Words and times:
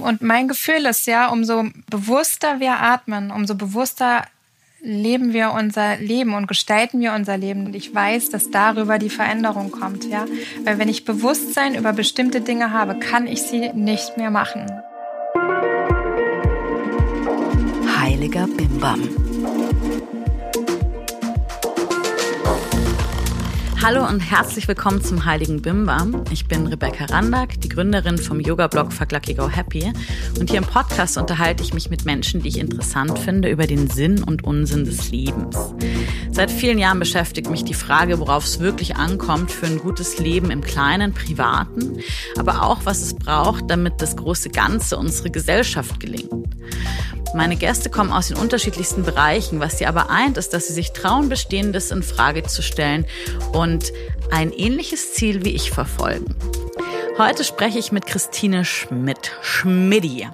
Und 0.00 0.22
mein 0.22 0.48
Gefühl 0.48 0.86
ist 0.86 1.06
ja, 1.06 1.28
umso 1.28 1.64
bewusster 1.90 2.60
wir 2.60 2.80
atmen, 2.80 3.30
umso 3.30 3.54
bewusster 3.54 4.24
leben 4.80 5.32
wir 5.32 5.52
unser 5.52 5.96
Leben 5.96 6.34
und 6.34 6.46
gestalten 6.46 7.00
wir 7.00 7.12
unser 7.12 7.36
Leben. 7.36 7.66
Und 7.66 7.74
ich 7.74 7.94
weiß, 7.94 8.30
dass 8.30 8.50
darüber 8.50 8.98
die 8.98 9.10
Veränderung 9.10 9.70
kommt, 9.70 10.04
ja. 10.04 10.26
Weil 10.64 10.78
wenn 10.78 10.88
ich 10.88 11.04
Bewusstsein 11.04 11.74
über 11.74 11.92
bestimmte 11.92 12.40
Dinge 12.40 12.72
habe, 12.72 12.98
kann 12.98 13.26
ich 13.26 13.42
sie 13.42 13.72
nicht 13.72 14.16
mehr 14.16 14.30
machen. 14.30 14.66
Heiliger 18.00 18.46
Bimbam. 18.46 19.08
Hallo 23.80 24.04
und 24.04 24.18
herzlich 24.18 24.66
willkommen 24.66 25.02
zum 25.04 25.24
Heiligen 25.24 25.62
Bimbam. 25.62 26.24
Ich 26.32 26.48
bin 26.48 26.66
Rebecca 26.66 27.04
Randack, 27.04 27.60
die 27.60 27.68
Gründerin 27.68 28.18
vom 28.18 28.40
Yoga-Blog 28.40 28.92
Fuck 28.92 29.12
Lucky 29.12 29.34
Go 29.34 29.48
Happy. 29.48 29.92
Und 30.40 30.50
hier 30.50 30.58
im 30.58 30.66
Podcast 30.66 31.16
unterhalte 31.16 31.62
ich 31.62 31.72
mich 31.72 31.88
mit 31.88 32.04
Menschen, 32.04 32.42
die 32.42 32.48
ich 32.48 32.58
interessant 32.58 33.16
finde, 33.20 33.48
über 33.48 33.68
den 33.68 33.88
Sinn 33.88 34.24
und 34.24 34.42
Unsinn 34.42 34.84
des 34.84 35.12
Lebens. 35.12 35.56
Seit 36.32 36.50
vielen 36.50 36.78
Jahren 36.78 36.98
beschäftigt 36.98 37.50
mich 37.50 37.62
die 37.64 37.74
Frage, 37.74 38.18
worauf 38.18 38.44
es 38.44 38.58
wirklich 38.58 38.96
ankommt 38.96 39.52
für 39.52 39.66
ein 39.66 39.78
gutes 39.78 40.18
Leben 40.18 40.50
im 40.50 40.60
kleinen, 40.60 41.14
privaten, 41.14 41.98
aber 42.36 42.64
auch, 42.64 42.80
was 42.84 43.00
es 43.00 43.14
braucht, 43.14 43.70
damit 43.70 44.02
das 44.02 44.16
große 44.16 44.50
Ganze, 44.50 44.96
unsere 44.96 45.30
Gesellschaft 45.30 46.00
gelingt. 46.00 46.56
Meine 47.34 47.56
Gäste 47.56 47.90
kommen 47.90 48.10
aus 48.10 48.28
den 48.28 48.38
unterschiedlichsten 48.38 49.02
Bereichen. 49.02 49.60
Was 49.60 49.78
sie 49.78 49.86
aber 49.86 50.08
eint, 50.10 50.38
ist, 50.38 50.54
dass 50.54 50.66
sie 50.66 50.72
sich 50.72 50.92
trauen, 50.92 51.28
Bestehendes 51.28 51.90
in 51.90 52.02
Frage 52.02 52.42
zu 52.44 52.62
stellen 52.62 53.04
und 53.52 53.92
ein 54.30 54.52
ähnliches 54.52 55.14
Ziel 55.14 55.44
wie 55.44 55.54
ich 55.54 55.70
verfolgen. 55.70 56.34
Heute 57.18 57.44
spreche 57.44 57.78
ich 57.78 57.92
mit 57.92 58.06
Christine 58.06 58.64
Schmidt. 58.64 59.32
Schmidti. 59.42 60.28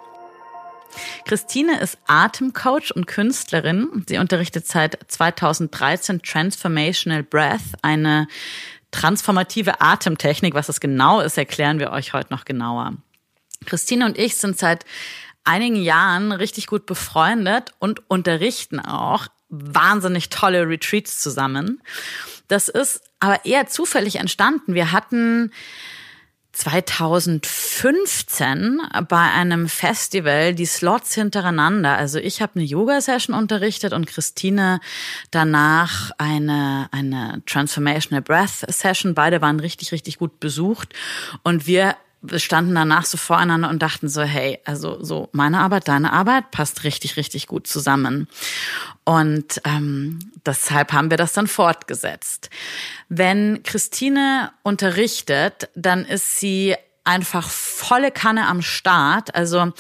Christine 1.24 1.80
ist 1.80 1.98
Atemcoach 2.06 2.94
und 2.94 3.06
Künstlerin. 3.06 4.04
Sie 4.08 4.18
unterrichtet 4.18 4.66
seit 4.66 4.98
2013 5.08 6.22
Transformational 6.22 7.22
Breath, 7.24 7.62
eine 7.82 8.28
transformative 8.92 9.80
Atemtechnik. 9.80 10.54
Was 10.54 10.68
das 10.68 10.80
genau 10.80 11.20
ist, 11.20 11.38
erklären 11.38 11.80
wir 11.80 11.90
euch 11.90 12.12
heute 12.12 12.32
noch 12.32 12.44
genauer. 12.44 12.92
Christine 13.64 14.04
und 14.04 14.18
ich 14.18 14.36
sind 14.36 14.58
seit 14.58 14.84
einigen 15.44 15.76
Jahren 15.76 16.32
richtig 16.32 16.66
gut 16.66 16.86
befreundet 16.86 17.72
und 17.78 18.08
unterrichten 18.10 18.80
auch 18.80 19.28
wahnsinnig 19.48 20.30
tolle 20.30 20.68
Retreats 20.68 21.20
zusammen. 21.20 21.80
Das 22.48 22.68
ist 22.68 23.02
aber 23.20 23.44
eher 23.44 23.66
zufällig 23.66 24.16
entstanden. 24.16 24.74
Wir 24.74 24.92
hatten 24.92 25.52
2015 26.54 28.80
bei 29.08 29.32
einem 29.32 29.68
Festival 29.68 30.54
die 30.54 30.66
Slots 30.66 31.14
hintereinander. 31.14 31.96
Also 31.96 32.20
ich 32.20 32.40
habe 32.40 32.52
eine 32.56 32.64
Yoga-Session 32.64 33.34
unterrichtet 33.34 33.92
und 33.92 34.06
Christine 34.06 34.78
danach 35.32 36.12
eine, 36.18 36.88
eine 36.92 37.42
Transformational 37.46 38.22
Breath 38.22 38.64
Session. 38.68 39.14
Beide 39.14 39.40
waren 39.40 39.58
richtig, 39.58 39.90
richtig 39.90 40.18
gut 40.18 40.38
besucht. 40.38 40.94
Und 41.42 41.66
wir 41.66 41.96
wir 42.26 42.38
standen 42.38 42.74
danach 42.74 43.04
so 43.04 43.18
voreinander 43.18 43.68
und 43.68 43.82
dachten 43.82 44.08
so, 44.08 44.22
hey, 44.22 44.58
also 44.64 45.02
so 45.02 45.28
meine 45.32 45.60
Arbeit, 45.60 45.88
deine 45.88 46.12
Arbeit 46.12 46.50
passt 46.50 46.84
richtig, 46.84 47.16
richtig 47.16 47.46
gut 47.46 47.66
zusammen. 47.66 48.28
Und 49.04 49.60
ähm, 49.64 50.18
deshalb 50.46 50.92
haben 50.92 51.10
wir 51.10 51.18
das 51.18 51.34
dann 51.34 51.46
fortgesetzt. 51.46 52.48
Wenn 53.08 53.62
Christine 53.62 54.52
unterrichtet, 54.62 55.68
dann 55.74 56.06
ist 56.06 56.40
sie 56.40 56.74
einfach 57.04 57.50
volle 57.50 58.10
Kanne 58.10 58.46
am 58.46 58.62
Start. 58.62 59.34
Also 59.34 59.72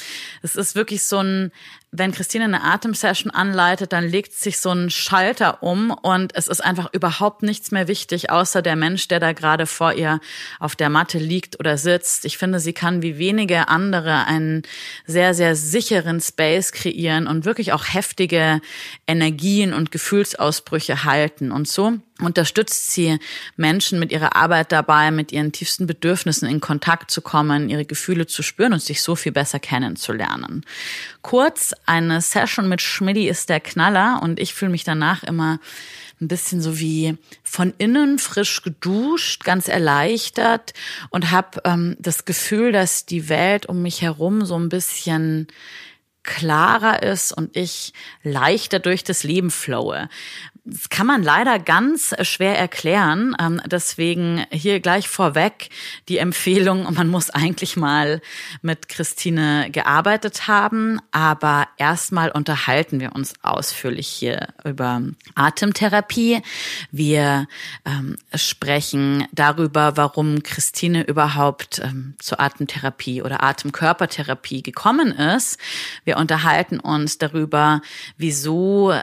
es 0.42 0.56
ist 0.56 0.74
wirklich 0.74 1.02
so 1.02 1.20
ein 1.20 1.52
wenn 1.96 2.10
Christine 2.10 2.44
eine 2.44 2.64
Atemsession 2.64 3.30
anleitet, 3.30 3.92
dann 3.92 4.08
legt 4.08 4.32
sich 4.32 4.58
so 4.58 4.70
ein 4.70 4.90
Schalter 4.90 5.62
um 5.62 5.92
und 5.92 6.34
es 6.34 6.48
ist 6.48 6.60
einfach 6.60 6.92
überhaupt 6.92 7.44
nichts 7.44 7.70
mehr 7.70 7.86
wichtig, 7.86 8.30
außer 8.30 8.62
der 8.62 8.74
Mensch, 8.74 9.06
der 9.06 9.20
da 9.20 9.32
gerade 9.32 9.66
vor 9.66 9.92
ihr 9.92 10.18
auf 10.58 10.74
der 10.74 10.90
Matte 10.90 11.18
liegt 11.18 11.60
oder 11.60 11.78
sitzt. 11.78 12.24
Ich 12.24 12.36
finde, 12.36 12.58
sie 12.58 12.72
kann 12.72 13.02
wie 13.02 13.18
wenige 13.18 13.68
andere 13.68 14.26
einen 14.26 14.62
sehr, 15.06 15.34
sehr 15.34 15.54
sicheren 15.54 16.20
Space 16.20 16.72
kreieren 16.72 17.28
und 17.28 17.44
wirklich 17.44 17.72
auch 17.72 17.84
heftige 17.84 18.60
Energien 19.06 19.72
und 19.72 19.92
Gefühlsausbrüche 19.92 21.04
halten. 21.04 21.52
Und 21.52 21.68
so 21.68 21.92
unterstützt 22.20 22.92
sie 22.92 23.18
Menschen 23.56 23.98
mit 23.98 24.12
ihrer 24.12 24.36
Arbeit 24.36 24.70
dabei, 24.70 25.10
mit 25.10 25.32
ihren 25.32 25.50
tiefsten 25.50 25.86
Bedürfnissen 25.86 26.48
in 26.48 26.60
Kontakt 26.60 27.10
zu 27.10 27.20
kommen, 27.20 27.68
ihre 27.68 27.84
Gefühle 27.84 28.26
zu 28.26 28.42
spüren 28.42 28.72
und 28.72 28.82
sich 28.82 29.02
so 29.02 29.16
viel 29.16 29.32
besser 29.32 29.58
kennenzulernen. 29.58 30.64
Kurz, 31.22 31.74
eine 31.86 32.20
Session 32.20 32.68
mit 32.68 32.80
Schmidti 32.82 33.28
ist 33.28 33.48
der 33.48 33.60
Knaller 33.60 34.20
und 34.22 34.38
ich 34.38 34.54
fühle 34.54 34.70
mich 34.70 34.84
danach 34.84 35.24
immer 35.24 35.58
ein 36.20 36.28
bisschen 36.28 36.60
so 36.62 36.78
wie 36.78 37.16
von 37.42 37.74
innen 37.78 38.18
frisch 38.20 38.62
geduscht, 38.62 39.42
ganz 39.42 39.66
erleichtert 39.66 40.72
und 41.10 41.32
habe 41.32 41.60
ähm, 41.64 41.96
das 41.98 42.24
Gefühl, 42.24 42.70
dass 42.70 43.06
die 43.06 43.28
Welt 43.28 43.66
um 43.66 43.82
mich 43.82 44.02
herum 44.02 44.44
so 44.44 44.56
ein 44.56 44.68
bisschen 44.68 45.48
klarer 46.22 47.02
ist 47.02 47.32
und 47.32 47.56
ich 47.56 47.92
leichter 48.22 48.78
durch 48.78 49.04
das 49.04 49.24
Leben 49.24 49.50
flowe. 49.50 50.08
Das 50.66 50.88
kann 50.88 51.06
man 51.06 51.22
leider 51.22 51.58
ganz 51.58 52.14
schwer 52.22 52.58
erklären. 52.58 53.36
Ähm, 53.38 53.60
deswegen 53.66 54.46
hier 54.50 54.80
gleich 54.80 55.08
vorweg 55.08 55.68
die 56.08 56.16
Empfehlung, 56.16 56.90
man 56.94 57.08
muss 57.08 57.28
eigentlich 57.28 57.76
mal 57.76 58.22
mit 58.62 58.88
Christine 58.88 59.70
gearbeitet 59.70 60.48
haben. 60.48 61.00
Aber 61.12 61.68
erstmal 61.76 62.30
unterhalten 62.30 62.98
wir 62.98 63.14
uns 63.14 63.34
ausführlich 63.42 64.08
hier 64.08 64.54
über 64.64 65.02
Atemtherapie. 65.34 66.40
Wir 66.90 67.46
ähm, 67.84 68.16
sprechen 68.34 69.26
darüber, 69.32 69.98
warum 69.98 70.42
Christine 70.42 71.06
überhaupt 71.06 71.80
ähm, 71.80 72.14
zur 72.18 72.40
Atemtherapie 72.40 73.20
oder 73.20 73.42
Atemkörpertherapie 73.42 74.62
gekommen 74.62 75.12
ist. 75.12 75.58
Wir 76.04 76.16
unterhalten 76.16 76.80
uns 76.80 77.18
darüber, 77.18 77.82
wieso 78.16 78.94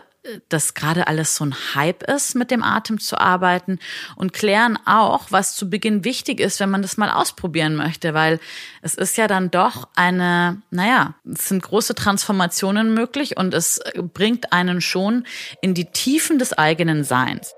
dass 0.49 0.73
gerade 0.73 1.07
alles 1.07 1.35
so 1.35 1.45
ein 1.45 1.55
Hype 1.73 2.03
ist, 2.03 2.35
mit 2.35 2.51
dem 2.51 2.63
Atem 2.63 2.99
zu 2.99 3.17
arbeiten 3.17 3.79
und 4.15 4.33
klären 4.33 4.77
auch, 4.85 5.27
was 5.29 5.55
zu 5.55 5.69
Beginn 5.69 6.03
wichtig 6.03 6.39
ist, 6.39 6.59
wenn 6.59 6.69
man 6.69 6.81
das 6.81 6.97
mal 6.97 7.09
ausprobieren 7.09 7.75
möchte, 7.75 8.13
weil 8.13 8.39
es 8.81 8.95
ist 8.95 9.17
ja 9.17 9.27
dann 9.27 9.49
doch 9.49 9.87
eine, 9.95 10.61
naja, 10.69 11.15
es 11.25 11.49
sind 11.49 11.63
große 11.63 11.95
Transformationen 11.95 12.93
möglich 12.93 13.37
und 13.37 13.53
es 13.53 13.81
bringt 14.13 14.53
einen 14.53 14.81
schon 14.81 15.25
in 15.61 15.73
die 15.73 15.85
Tiefen 15.85 16.37
des 16.37 16.53
eigenen 16.53 17.03
Seins. 17.03 17.55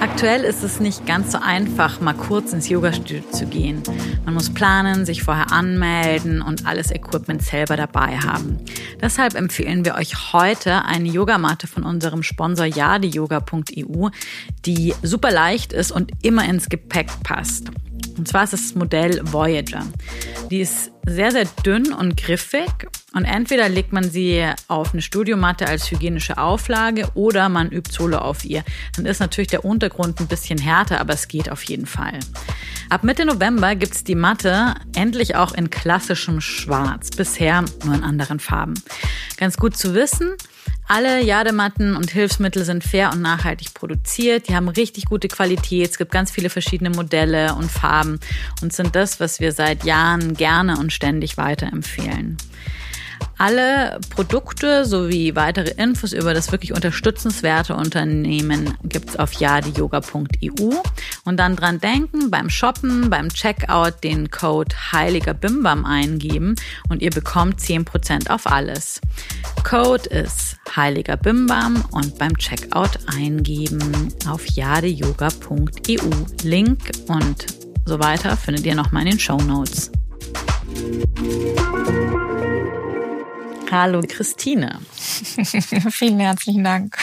Aktuell 0.00 0.44
ist 0.44 0.62
es 0.62 0.80
nicht 0.80 1.04
ganz 1.04 1.32
so 1.32 1.38
einfach, 1.38 2.00
mal 2.00 2.14
kurz 2.14 2.54
ins 2.54 2.70
Yogastudio 2.70 3.22
zu 3.32 3.46
gehen. 3.46 3.82
Man 4.24 4.32
muss 4.32 4.48
planen, 4.48 5.04
sich 5.04 5.22
vorher 5.22 5.52
anmelden 5.52 6.40
und 6.40 6.66
alles 6.66 6.90
Equipment 6.90 7.42
selber 7.42 7.76
dabei 7.76 8.18
haben. 8.18 8.58
Deshalb 9.00 9.34
empfehlen 9.34 9.84
wir 9.84 9.96
euch 9.96 10.32
heute 10.32 10.86
eine 10.86 11.08
Yogamatte 11.08 11.66
von 11.66 11.82
unserem 11.82 12.22
Sponsor 12.22 12.64
yadeyoga.eu, 12.64 14.08
die 14.64 14.94
super 15.02 15.30
leicht 15.30 15.74
ist 15.74 15.92
und 15.92 16.12
immer 16.22 16.48
ins 16.48 16.70
Gepäck 16.70 17.08
passt. 17.22 17.70
Und 18.16 18.26
zwar 18.26 18.44
ist 18.44 18.54
es 18.54 18.68
das 18.68 18.74
Modell 18.74 19.20
Voyager. 19.24 19.86
Die 20.50 20.60
ist 20.60 20.90
sehr, 21.10 21.32
sehr 21.32 21.46
dünn 21.64 21.92
und 21.92 22.16
griffig 22.16 22.70
und 23.12 23.24
entweder 23.24 23.68
legt 23.68 23.92
man 23.92 24.08
sie 24.08 24.46
auf 24.68 24.92
eine 24.92 25.02
Studiomatte 25.02 25.66
als 25.66 25.90
hygienische 25.90 26.38
Auflage 26.38 27.08
oder 27.14 27.48
man 27.48 27.70
übt 27.70 27.92
Solo 27.92 28.18
auf 28.18 28.44
ihr. 28.44 28.62
Dann 28.96 29.06
ist 29.06 29.20
natürlich 29.20 29.48
der 29.48 29.64
Untergrund 29.64 30.20
ein 30.20 30.28
bisschen 30.28 30.58
härter, 30.58 31.00
aber 31.00 31.14
es 31.14 31.26
geht 31.26 31.50
auf 31.50 31.62
jeden 31.64 31.86
Fall. 31.86 32.18
Ab 32.88 33.04
Mitte 33.04 33.24
November 33.24 33.74
gibt's 33.74 34.04
die 34.04 34.14
Matte 34.14 34.74
endlich 34.94 35.36
auch 35.36 35.52
in 35.52 35.70
klassischem 35.70 36.40
Schwarz, 36.40 37.10
bisher 37.10 37.64
nur 37.84 37.94
in 37.94 38.04
anderen 38.04 38.40
Farben. 38.40 38.74
Ganz 39.36 39.56
gut 39.56 39.76
zu 39.76 39.94
wissen, 39.94 40.36
alle 40.92 41.22
Jadematten 41.24 41.94
und 41.94 42.10
Hilfsmittel 42.10 42.64
sind 42.64 42.82
fair 42.82 43.12
und 43.12 43.22
nachhaltig 43.22 43.74
produziert. 43.74 44.48
Die 44.48 44.56
haben 44.56 44.68
richtig 44.68 45.04
gute 45.04 45.28
Qualität. 45.28 45.88
Es 45.88 45.98
gibt 45.98 46.10
ganz 46.10 46.32
viele 46.32 46.50
verschiedene 46.50 46.90
Modelle 46.90 47.54
und 47.54 47.70
Farben 47.70 48.18
und 48.60 48.72
sind 48.72 48.96
das, 48.96 49.20
was 49.20 49.38
wir 49.38 49.52
seit 49.52 49.84
Jahren 49.84 50.34
gerne 50.34 50.78
und 50.78 50.92
ständig 51.00 51.38
weiterempfehlen. 51.38 52.36
Alle 53.38 53.98
Produkte 54.10 54.84
sowie 54.84 55.34
weitere 55.34 55.70
Infos 55.82 56.12
über 56.12 56.34
das 56.34 56.52
wirklich 56.52 56.74
unterstützenswerte 56.74 57.74
Unternehmen 57.74 58.74
gibt's 58.82 59.16
auf 59.16 59.32
jadiyoga.eu. 59.32 60.74
Und 61.24 61.36
dann 61.38 61.56
dran 61.56 61.80
denken, 61.80 62.30
beim 62.30 62.50
Shoppen, 62.50 63.08
beim 63.08 63.30
Checkout 63.30 64.04
den 64.04 64.30
Code 64.30 64.74
Heiliger 64.92 65.32
Bimbam 65.32 65.86
eingeben 65.86 66.54
und 66.90 67.00
ihr 67.00 67.10
bekommt 67.10 67.60
10% 67.60 68.28
auf 68.28 68.46
alles. 68.46 69.00
Code 69.64 70.10
ist 70.10 70.58
Heiliger 70.76 71.16
Bimbam 71.16 71.82
und 71.92 72.18
beim 72.18 72.36
Checkout 72.36 72.98
eingeben 73.06 74.12
auf 74.28 74.46
jadeyoga.eu. 74.48 76.10
Link 76.42 76.90
und 77.08 77.46
so 77.86 77.98
weiter 77.98 78.36
findet 78.36 78.66
ihr 78.66 78.74
nochmal 78.74 79.04
in 79.04 79.12
den 79.12 79.18
Show 79.18 79.38
Notes. 79.38 79.90
Música 80.20 82.39
Hallo 83.70 84.02
Christine. 84.06 84.80
Vielen 85.90 86.18
herzlichen 86.18 86.64
Dank. 86.64 86.98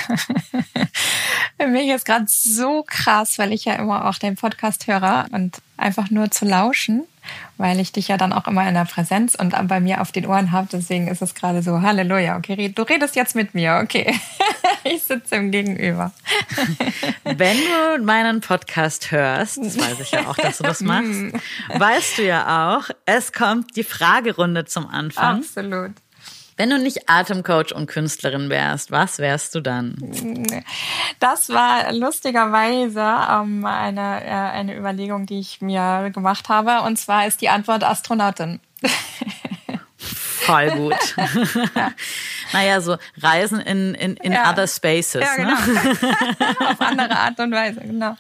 Für 1.58 1.68
mich 1.68 1.90
ist 1.90 2.06
gerade 2.06 2.26
so 2.28 2.84
krass, 2.86 3.40
weil 3.40 3.54
ich 3.54 3.64
ja 3.66 3.76
immer 3.76 4.06
auch 4.10 4.16
den 4.16 4.36
Podcast 4.36 4.86
höre 4.88 5.28
und 5.32 5.60
einfach 5.78 6.10
nur 6.10 6.30
zu 6.30 6.44
lauschen, 6.44 7.06
weil 7.56 7.80
ich 7.80 7.94
dich 7.94 8.10
ja 8.10 8.18
dann 8.18 8.34
auch 8.34 8.48
immer 8.48 8.68
in 8.68 8.74
der 8.74 8.84
Präsenz 8.84 9.36
und 9.36 9.56
bei 9.70 9.80
mir 9.80 10.02
auf 10.02 10.12
den 10.12 10.26
Ohren 10.26 10.52
habe. 10.52 10.68
Deswegen 10.70 11.08
ist 11.08 11.22
es 11.22 11.36
gerade 11.36 11.62
so, 11.62 11.82
Halleluja, 11.82 12.36
okay, 12.36 12.68
du 12.68 12.82
redest 12.82 13.16
jetzt 13.16 13.36
mit 13.36 13.54
mir, 13.54 13.80
okay. 13.84 14.14
Ich 14.84 15.04
sitze 15.04 15.36
im 15.36 15.52
Gegenüber. 15.52 16.14
Wenn 17.26 17.58
du 17.58 18.04
meinen 18.04 18.40
Podcast 18.40 19.12
hörst, 19.12 19.58
das 19.58 19.78
weiß 19.78 20.00
ich 20.00 20.12
ja 20.12 20.28
auch, 20.28 20.36
dass 20.38 20.60
du 20.60 20.64
das 20.64 20.80
machst, 20.80 21.34
weißt 21.74 22.20
du 22.20 22.26
ja 22.26 22.78
auch, 22.78 22.90
es 23.06 23.34
kommt 23.34 23.76
die 23.76 23.84
Fragerunde 23.84 24.64
zum 24.64 24.88
Anfang. 24.88 25.40
Absolut. 25.40 25.92
Wenn 26.58 26.72
du 26.72 26.80
nicht 26.80 27.08
Atemcoach 27.08 27.72
und 27.74 27.86
Künstlerin 27.86 28.50
wärst, 28.50 28.90
was 28.90 29.20
wärst 29.20 29.54
du 29.54 29.62
dann? 29.62 29.96
Das 31.20 31.50
war 31.50 31.94
lustigerweise 31.94 33.00
ähm, 33.00 33.64
eine, 33.64 34.26
äh, 34.26 34.30
eine 34.30 34.76
Überlegung, 34.76 35.28
die 35.28 35.40
ich 35.40 35.62
mir 35.62 36.10
gemacht 36.12 36.50
habe. 36.50 36.82
Und 36.82 36.98
zwar 36.98 37.28
ist 37.28 37.42
die 37.42 37.50
Antwort 37.50 37.84
Astronautin. 37.84 38.60
Voll 39.98 40.72
gut. 40.72 41.16
ja. 41.76 41.92
Naja, 42.54 42.80
so 42.80 42.98
Reisen 43.18 43.60
in, 43.60 43.94
in, 43.94 44.16
in 44.16 44.32
ja. 44.32 44.50
other 44.50 44.68
spaces. 44.68 45.22
Ja, 45.22 45.36
genau. 45.36 45.50
Ne? 45.50 45.98
Auf 46.70 46.80
andere 46.80 47.18
Art 47.18 47.38
und 47.42 47.52
Weise, 47.52 47.82
genau. 47.82 48.16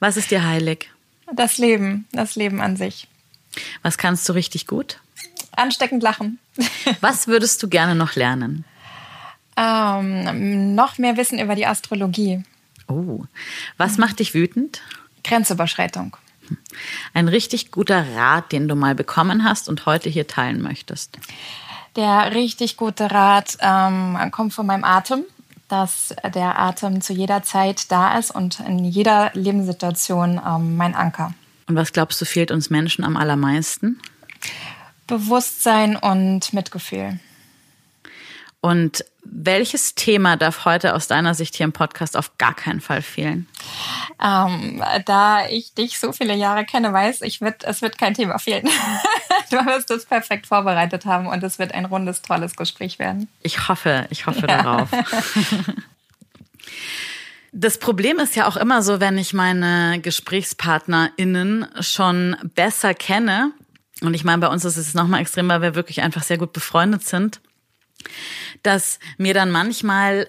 Was 0.00 0.18
ist 0.18 0.30
dir 0.30 0.46
heilig? 0.46 0.90
Das 1.32 1.56
Leben, 1.56 2.06
das 2.12 2.36
Leben 2.36 2.60
an 2.60 2.76
sich. 2.76 3.08
Was 3.80 3.96
kannst 3.96 4.28
du 4.28 4.34
richtig 4.34 4.66
gut? 4.66 5.00
Ansteckend 5.56 6.02
lachen. 6.02 6.38
Was 7.00 7.26
würdest 7.26 7.62
du 7.62 7.68
gerne 7.68 7.94
noch 7.94 8.14
lernen? 8.14 8.64
Ähm, 9.56 10.74
noch 10.74 10.98
mehr 10.98 11.16
Wissen 11.16 11.38
über 11.38 11.54
die 11.54 11.66
Astrologie. 11.66 12.44
Oh, 12.88 13.24
was 13.78 13.98
macht 13.98 14.20
dich 14.20 14.34
wütend? 14.34 14.82
Grenzüberschreitung. 15.24 16.16
Ein 17.14 17.26
richtig 17.28 17.72
guter 17.72 18.14
Rat, 18.14 18.52
den 18.52 18.68
du 18.68 18.76
mal 18.76 18.94
bekommen 18.94 19.44
hast 19.44 19.68
und 19.68 19.86
heute 19.86 20.08
hier 20.08 20.28
teilen 20.28 20.62
möchtest. 20.62 21.18
Der 21.96 22.34
richtig 22.34 22.76
gute 22.76 23.10
Rat 23.10 23.56
ähm, 23.60 24.18
kommt 24.30 24.52
von 24.52 24.66
meinem 24.66 24.84
Atem, 24.84 25.24
dass 25.68 26.14
der 26.34 26.58
Atem 26.60 27.00
zu 27.00 27.12
jeder 27.12 27.42
Zeit 27.42 27.90
da 27.90 28.18
ist 28.18 28.30
und 28.30 28.60
in 28.60 28.84
jeder 28.84 29.30
Lebenssituation 29.34 30.40
ähm, 30.46 30.76
mein 30.76 30.94
Anker. 30.94 31.34
Und 31.66 31.74
was 31.74 31.92
glaubst 31.92 32.20
du 32.20 32.24
fehlt 32.24 32.52
uns 32.52 32.70
Menschen 32.70 33.02
am 33.02 33.16
allermeisten? 33.16 33.98
Bewusstsein 35.06 35.96
und 35.96 36.52
Mitgefühl. 36.52 37.18
Und 38.60 39.04
welches 39.22 39.94
Thema 39.94 40.36
darf 40.36 40.64
heute 40.64 40.94
aus 40.94 41.06
deiner 41.06 41.34
Sicht 41.34 41.56
hier 41.56 41.64
im 41.64 41.72
Podcast 41.72 42.16
auf 42.16 42.36
gar 42.38 42.54
keinen 42.54 42.80
Fall 42.80 43.02
fehlen? 43.02 43.46
Ähm, 44.22 44.82
da 45.04 45.46
ich 45.48 45.74
dich 45.74 45.98
so 45.98 46.12
viele 46.12 46.34
Jahre 46.34 46.64
kenne, 46.64 46.92
weiß 46.92 47.22
ich, 47.22 47.40
wird, 47.40 47.64
es 47.64 47.82
wird 47.82 47.98
kein 47.98 48.14
Thema 48.14 48.38
fehlen. 48.38 48.68
du 49.50 49.56
wirst 49.66 49.90
es 49.90 50.06
perfekt 50.06 50.46
vorbereitet 50.46 51.06
haben 51.06 51.26
und 51.26 51.42
es 51.44 51.58
wird 51.58 51.74
ein 51.74 51.84
rundes, 51.84 52.22
tolles 52.22 52.56
Gespräch 52.56 52.98
werden. 52.98 53.28
Ich 53.42 53.68
hoffe, 53.68 54.06
ich 54.10 54.26
hoffe 54.26 54.46
ja. 54.48 54.62
darauf. 54.62 54.88
Das 57.58 57.78
Problem 57.78 58.18
ist 58.18 58.36
ja 58.36 58.46
auch 58.46 58.58
immer 58.58 58.82
so, 58.82 59.00
wenn 59.00 59.16
ich 59.16 59.32
meine 59.32 59.98
GesprächspartnerInnen 60.00 61.66
schon 61.80 62.36
besser 62.54 62.92
kenne, 62.92 63.50
und 64.02 64.14
ich 64.14 64.24
meine, 64.24 64.38
bei 64.38 64.48
uns 64.48 64.64
ist 64.64 64.76
es 64.76 64.94
nochmal 64.94 65.20
extrem, 65.20 65.48
weil 65.48 65.62
wir 65.62 65.74
wirklich 65.74 66.02
einfach 66.02 66.22
sehr 66.22 66.38
gut 66.38 66.52
befreundet 66.52 67.06
sind, 67.06 67.40
dass 68.62 68.98
mir 69.16 69.34
dann 69.34 69.50
manchmal 69.50 70.28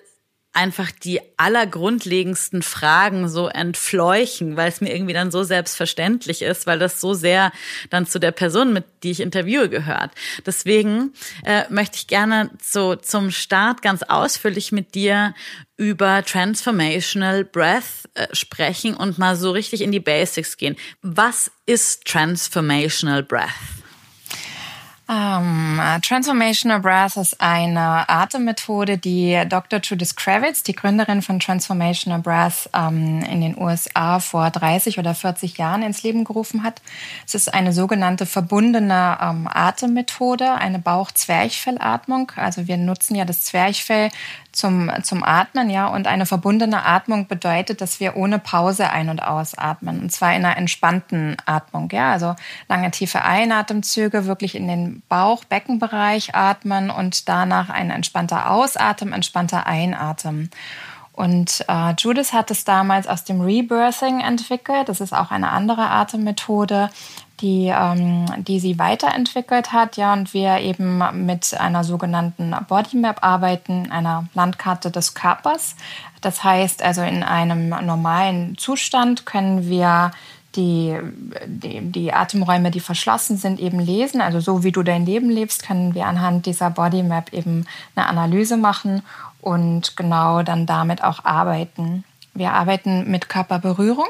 einfach 0.57 0.89
die 0.89 1.19
allergrundlegendsten 1.38 2.63
Fragen 2.63 3.30
so 3.30 3.48
entfleuchen, 3.48 4.57
weil 4.57 4.69
es 4.69 4.81
mir 4.81 4.92
irgendwie 4.92 5.13
dann 5.13 5.30
so 5.30 5.44
selbstverständlich 5.44 6.42
ist, 6.42 6.65
weil 6.65 6.80
das 6.80 7.00
so 7.00 7.13
sehr 7.13 7.51
dann 7.92 8.07
zu 8.07 8.19
der 8.19 8.31
Person, 8.31 8.74
mit 8.74 8.83
die 9.04 9.12
ich 9.12 9.19
interviewe, 9.19 9.69
gehört. 9.69 10.09
Deswegen 10.48 11.13
äh, 11.45 11.65
möchte 11.69 11.98
ich 11.98 12.07
gerne 12.07 12.50
so 12.59 12.95
zum 12.95 13.30
Start 13.30 13.83
ganz 13.83 14.01
ausführlich 14.01 14.71
mit 14.71 14.95
dir 14.95 15.36
über 15.77 16.25
Transformational 16.25 17.45
Breath 17.45 18.10
äh, 18.15 18.25
sprechen 18.33 18.95
und 18.95 19.19
mal 19.19 19.36
so 19.36 19.51
richtig 19.51 19.81
in 19.81 19.92
die 19.92 20.00
Basics 20.00 20.57
gehen. 20.57 20.75
Was 21.03 21.51
ist 21.68 22.06
Transformational 22.06 23.21
Breath? 23.21 23.53
Um, 25.09 25.80
ähm, 25.80 26.01
Transformational 26.01 26.81
Breath 26.81 27.15
ist 27.15 27.39
eine 27.39 28.09
Atemmethode, 28.09 28.98
die 28.98 29.42
Dr. 29.48 29.80
Judith 29.80 30.18
Kravitz, 30.18 30.63
die 30.63 30.74
Gründerin 30.74 31.21
von 31.21 31.39
Transformational 31.39 32.19
Breath, 32.19 32.69
um, 32.74 33.21
ähm, 33.21 33.21
in 33.21 33.39
den 33.39 33.57
USA 33.57 34.19
vor 34.19 34.50
30 34.50 35.00
oder 35.00 35.15
40 35.15 35.57
Jahren 35.57 35.81
ins 35.81 36.04
Leben 36.04 36.25
gerufen 36.25 36.62
hat. 36.63 36.81
Es 37.25 37.36
ist 37.36 37.54
eine 37.54 37.71
sogenannte 37.71 38.25
verbundene 38.25 39.18
um, 39.21 39.27
ähm, 39.27 39.50
Atemmethode, 39.50 40.51
eine 40.56 40.80
Bauch-Zwerchfellatmung. 40.80 42.33
Also 42.36 42.68
wir 42.68 42.75
nutzen 42.75 43.15
ja 43.15 43.24
das 43.24 43.45
Zwerchfell 43.45 44.10
zum, 44.57 44.92
zum 45.04 45.24
Atmen, 45.24 45.69
ja. 45.69 45.88
Und 45.88 46.07
eine 46.07 46.25
verbundene 46.25 46.83
Atmung 46.83 47.27
bedeutet, 47.27 47.80
dass 47.80 48.00
wir 48.00 48.18
ohne 48.18 48.39
Pause 48.39 48.89
ein- 48.89 49.09
und 49.09 49.21
ausatmen. 49.21 50.01
Und 50.01 50.12
zwar 50.12 50.36
in 50.36 50.44
einer 50.44 50.57
entspannten 50.57 51.38
Atmung, 51.45 51.89
ja. 51.92 52.12
Also 52.12 52.36
lange 52.68 52.89
tiefe 52.92 53.24
Einatemzüge, 53.24 54.25
wirklich 54.25 54.56
in 54.56 54.68
den 54.68 55.04
Bauch-Beckenbereich 55.09 56.33
atmen 56.33 56.89
und 56.89 57.30
danach 57.30 57.69
ein 57.69 57.92
entspannter 57.92 58.50
Ausatmen, 58.50 59.13
entspannter 59.13 59.68
Einatmen. 59.68 60.50
Und 61.13 61.65
äh, 61.68 61.94
Judith 61.98 62.33
hat 62.33 62.51
es 62.51 62.63
damals 62.63 63.07
aus 63.07 63.24
dem 63.24 63.42
Rebirthing 63.42 64.21
entwickelt. 64.21 64.89
Das 64.89 65.01
ist 65.01 65.13
auch 65.13 65.31
eine 65.31 65.50
andere 65.50 65.89
Atemmethode, 65.89 66.89
die, 67.39 67.68
ähm, 67.68 68.25
die 68.38 68.60
sie 68.60 68.80
weiterentwickelt 68.80 69.72
hat, 69.72 69.98
ja, 69.98 70.13
und 70.13 70.34
wir 70.34 70.57
eben 70.60 71.01
mit 71.25 71.57
einer 71.60 71.84
sogenannten 71.84 72.56
Bodymap 72.68 73.24
arbeiten, 73.24 73.92
einer 73.92 74.28
Landkarte 74.34 74.92
des 74.92 75.13
Körpers. 75.13 75.75
Das 76.22 76.44
heißt 76.44 76.81
also, 76.81 77.01
in 77.01 77.24
einem 77.24 77.69
normalen 77.69 78.57
Zustand 78.57 79.25
können 79.25 79.69
wir 79.69 80.12
die, 80.56 80.98
die, 81.45 81.81
die 81.92 82.13
Atemräume, 82.13 82.72
die 82.72 82.80
verschlossen 82.80 83.38
sind, 83.38 83.60
eben 83.60 83.80
lesen. 83.80 84.22
Also 84.22 84.39
so 84.39 84.63
wie 84.63 84.72
du 84.72 84.81
dein 84.81 85.06
Leben 85.06 85.30
lebst, 85.30 85.63
können 85.63 85.94
wir 85.94 86.07
anhand 86.07 86.48
dieser 86.48 86.72
Bodymap 86.72 87.32
eben 87.32 87.65
eine 87.96 88.08
Analyse 88.08 88.58
machen 88.58 89.03
und 89.41 89.96
genau 89.96 90.41
dann 90.41 90.65
damit 90.65 91.03
auch 91.03 91.24
arbeiten. 91.24 92.03
Wir 92.34 92.53
arbeiten 92.53 93.10
mit 93.10 93.29
Körperberührung. 93.29 94.10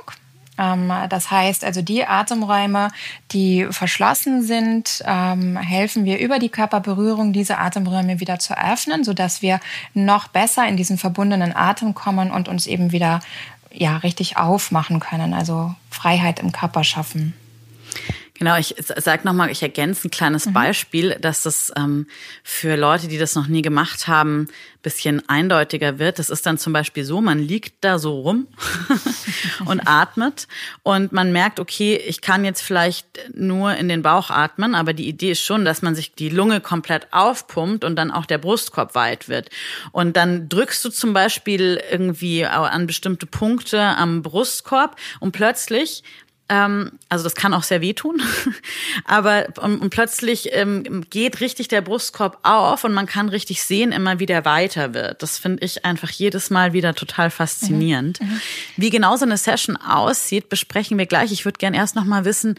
Ähm, 0.57 0.91
das 1.09 1.31
heißt 1.31 1.63
also, 1.63 1.81
die 1.81 2.05
Atemräume, 2.05 2.89
die 3.31 3.67
verschlossen 3.71 4.43
sind, 4.43 5.03
ähm, 5.05 5.57
helfen 5.57 6.05
wir 6.05 6.19
über 6.19 6.39
die 6.39 6.49
Körperberührung, 6.49 7.33
diese 7.33 7.57
Atemräume 7.57 8.19
wieder 8.19 8.39
zu 8.39 8.57
öffnen, 8.57 9.03
sodass 9.03 9.41
wir 9.41 9.59
noch 9.93 10.27
besser 10.27 10.67
in 10.67 10.77
diesen 10.77 10.97
verbundenen 10.97 11.55
Atem 11.55 11.93
kommen 11.93 12.31
und 12.31 12.47
uns 12.47 12.67
eben 12.67 12.91
wieder 12.91 13.19
ja, 13.71 13.97
richtig 13.97 14.37
aufmachen 14.37 14.99
können, 14.99 15.33
also 15.33 15.75
Freiheit 15.89 16.39
im 16.39 16.51
Körper 16.51 16.83
schaffen. 16.83 17.33
Genau, 18.39 18.55
ich 18.57 18.75
sag 18.77 19.25
nochmal, 19.25 19.49
ich 19.49 19.63
ergänze 19.63 20.07
ein 20.07 20.11
kleines 20.11 20.45
mhm. 20.45 20.53
Beispiel, 20.53 21.17
dass 21.19 21.41
das 21.41 21.71
ähm, 21.75 22.07
für 22.43 22.75
Leute, 22.75 23.07
die 23.07 23.17
das 23.17 23.35
noch 23.35 23.47
nie 23.47 23.61
gemacht 23.61 24.07
haben, 24.07 24.47
bisschen 24.87 25.27
eindeutiger 25.27 25.99
wird. 25.99 26.17
Das 26.17 26.29
ist 26.29 26.45
dann 26.45 26.57
zum 26.57 26.71
Beispiel 26.71 27.03
so, 27.03 27.19
man 27.19 27.39
liegt 27.39 27.83
da 27.83 27.99
so 27.99 28.21
rum 28.21 28.47
und 29.65 29.81
atmet 29.85 30.47
und 30.83 31.11
man 31.11 31.33
merkt, 31.33 31.59
okay, 31.59 31.97
ich 31.97 32.21
kann 32.21 32.45
jetzt 32.45 32.61
vielleicht 32.61 33.05
nur 33.33 33.75
in 33.75 33.89
den 33.89 34.01
Bauch 34.01 34.29
atmen, 34.29 34.75
aber 34.75 34.93
die 34.93 35.09
Idee 35.09 35.31
ist 35.31 35.41
schon, 35.41 35.65
dass 35.65 35.81
man 35.81 35.93
sich 35.93 36.13
die 36.13 36.29
Lunge 36.29 36.61
komplett 36.61 37.11
aufpumpt 37.11 37.83
und 37.83 37.97
dann 37.97 38.11
auch 38.11 38.25
der 38.25 38.37
Brustkorb 38.37 38.95
weit 38.95 39.27
wird. 39.27 39.49
Und 39.91 40.15
dann 40.15 40.47
drückst 40.47 40.85
du 40.85 40.89
zum 40.89 41.11
Beispiel 41.11 41.81
irgendwie 41.91 42.45
an 42.45 42.87
bestimmte 42.87 43.25
Punkte 43.25 43.81
am 43.81 44.21
Brustkorb 44.21 44.95
und 45.19 45.33
plötzlich 45.33 46.03
also 46.49 47.23
das 47.23 47.35
kann 47.35 47.53
auch 47.53 47.63
sehr 47.63 47.81
wehtun, 47.81 48.21
aber 49.05 49.47
und, 49.61 49.81
und 49.81 49.89
plötzlich 49.89 50.49
ähm, 50.53 51.05
geht 51.09 51.41
richtig 51.41 51.67
der 51.67 51.81
Brustkorb 51.81 52.39
auf 52.43 52.85
und 52.85 52.93
man 52.93 53.05
kann 53.05 53.27
richtig 53.27 53.63
sehen, 53.63 53.91
immer 53.91 54.19
wie 54.19 54.25
der 54.25 54.45
weiter 54.45 54.93
wird. 54.93 55.21
Das 55.21 55.37
finde 55.37 55.65
ich 55.65 55.83
einfach 55.83 56.09
jedes 56.09 56.49
Mal 56.49 56.71
wieder 56.71 56.95
total 56.95 57.31
faszinierend. 57.31 58.21
Mhm. 58.21 58.27
Mhm. 58.27 58.41
Wie 58.77 58.89
genau 58.89 59.17
so 59.17 59.25
eine 59.25 59.37
Session 59.37 59.75
aussieht, 59.75 60.47
besprechen 60.47 60.97
wir 60.97 61.05
gleich. 61.05 61.33
Ich 61.33 61.43
würde 61.43 61.57
gern 61.57 61.73
erst 61.73 61.95
noch 61.95 62.05
mal 62.05 62.23
wissen 62.23 62.55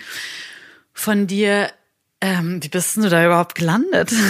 von 0.93 1.27
dir, 1.27 1.71
ähm, 2.21 2.63
wie 2.63 2.69
bist 2.69 2.97
du 2.97 3.09
da 3.09 3.25
überhaupt 3.25 3.55
gelandet? 3.55 4.13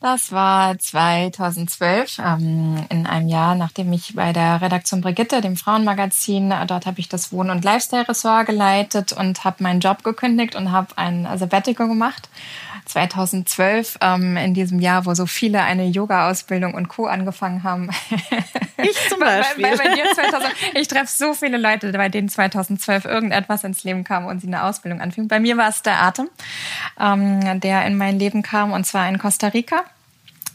Das 0.00 0.30
war 0.30 0.78
2012, 0.78 2.18
ähm, 2.18 2.84
in 2.90 3.06
einem 3.06 3.28
Jahr, 3.28 3.54
nachdem 3.54 3.92
ich 3.94 4.14
bei 4.14 4.32
der 4.34 4.60
Redaktion 4.60 5.00
Brigitte, 5.00 5.40
dem 5.40 5.56
Frauenmagazin, 5.56 6.52
dort 6.66 6.84
habe 6.84 7.00
ich 7.00 7.08
das 7.08 7.32
Wohn- 7.32 7.50
und 7.50 7.64
Lifestyle-Ressort 7.64 8.46
geleitet 8.46 9.12
und 9.12 9.44
habe 9.44 9.62
meinen 9.62 9.80
Job 9.80 10.04
gekündigt 10.04 10.54
und 10.54 10.70
habe 10.70 10.88
ein 10.96 11.26
Sabbatical 11.38 11.88
gemacht. 11.88 12.28
2012, 12.86 13.98
ähm, 14.00 14.36
in 14.36 14.54
diesem 14.54 14.80
Jahr, 14.80 15.06
wo 15.06 15.14
so 15.14 15.26
viele 15.26 15.62
eine 15.62 15.86
Yoga-Ausbildung 15.86 16.74
und 16.74 16.88
Co. 16.88 17.06
angefangen 17.06 17.62
haben. 17.62 17.90
Ich 18.78 19.08
zum 19.08 19.18
Beispiel. 19.20 19.62
bei, 19.62 19.76
bei, 19.76 19.84
bei 19.84 19.94
dir 19.94 20.04
2000, 20.14 20.54
ich 20.74 20.88
treffe 20.88 21.06
so 21.08 21.34
viele 21.34 21.58
Leute, 21.58 21.92
bei 21.92 22.08
denen 22.08 22.28
2012 22.28 23.04
irgendetwas 23.04 23.64
ins 23.64 23.84
Leben 23.84 24.04
kam 24.04 24.26
und 24.26 24.40
sie 24.40 24.46
eine 24.46 24.62
Ausbildung 24.62 25.00
anfing. 25.00 25.28
Bei 25.28 25.40
mir 25.40 25.56
war 25.56 25.68
es 25.68 25.82
der 25.82 26.02
Atem, 26.02 26.28
ähm, 26.98 27.60
der 27.60 27.84
in 27.86 27.96
mein 27.96 28.18
Leben 28.18 28.42
kam 28.42 28.72
und 28.72 28.86
zwar 28.86 29.08
in 29.08 29.18
Costa 29.18 29.48
Rica 29.48 29.84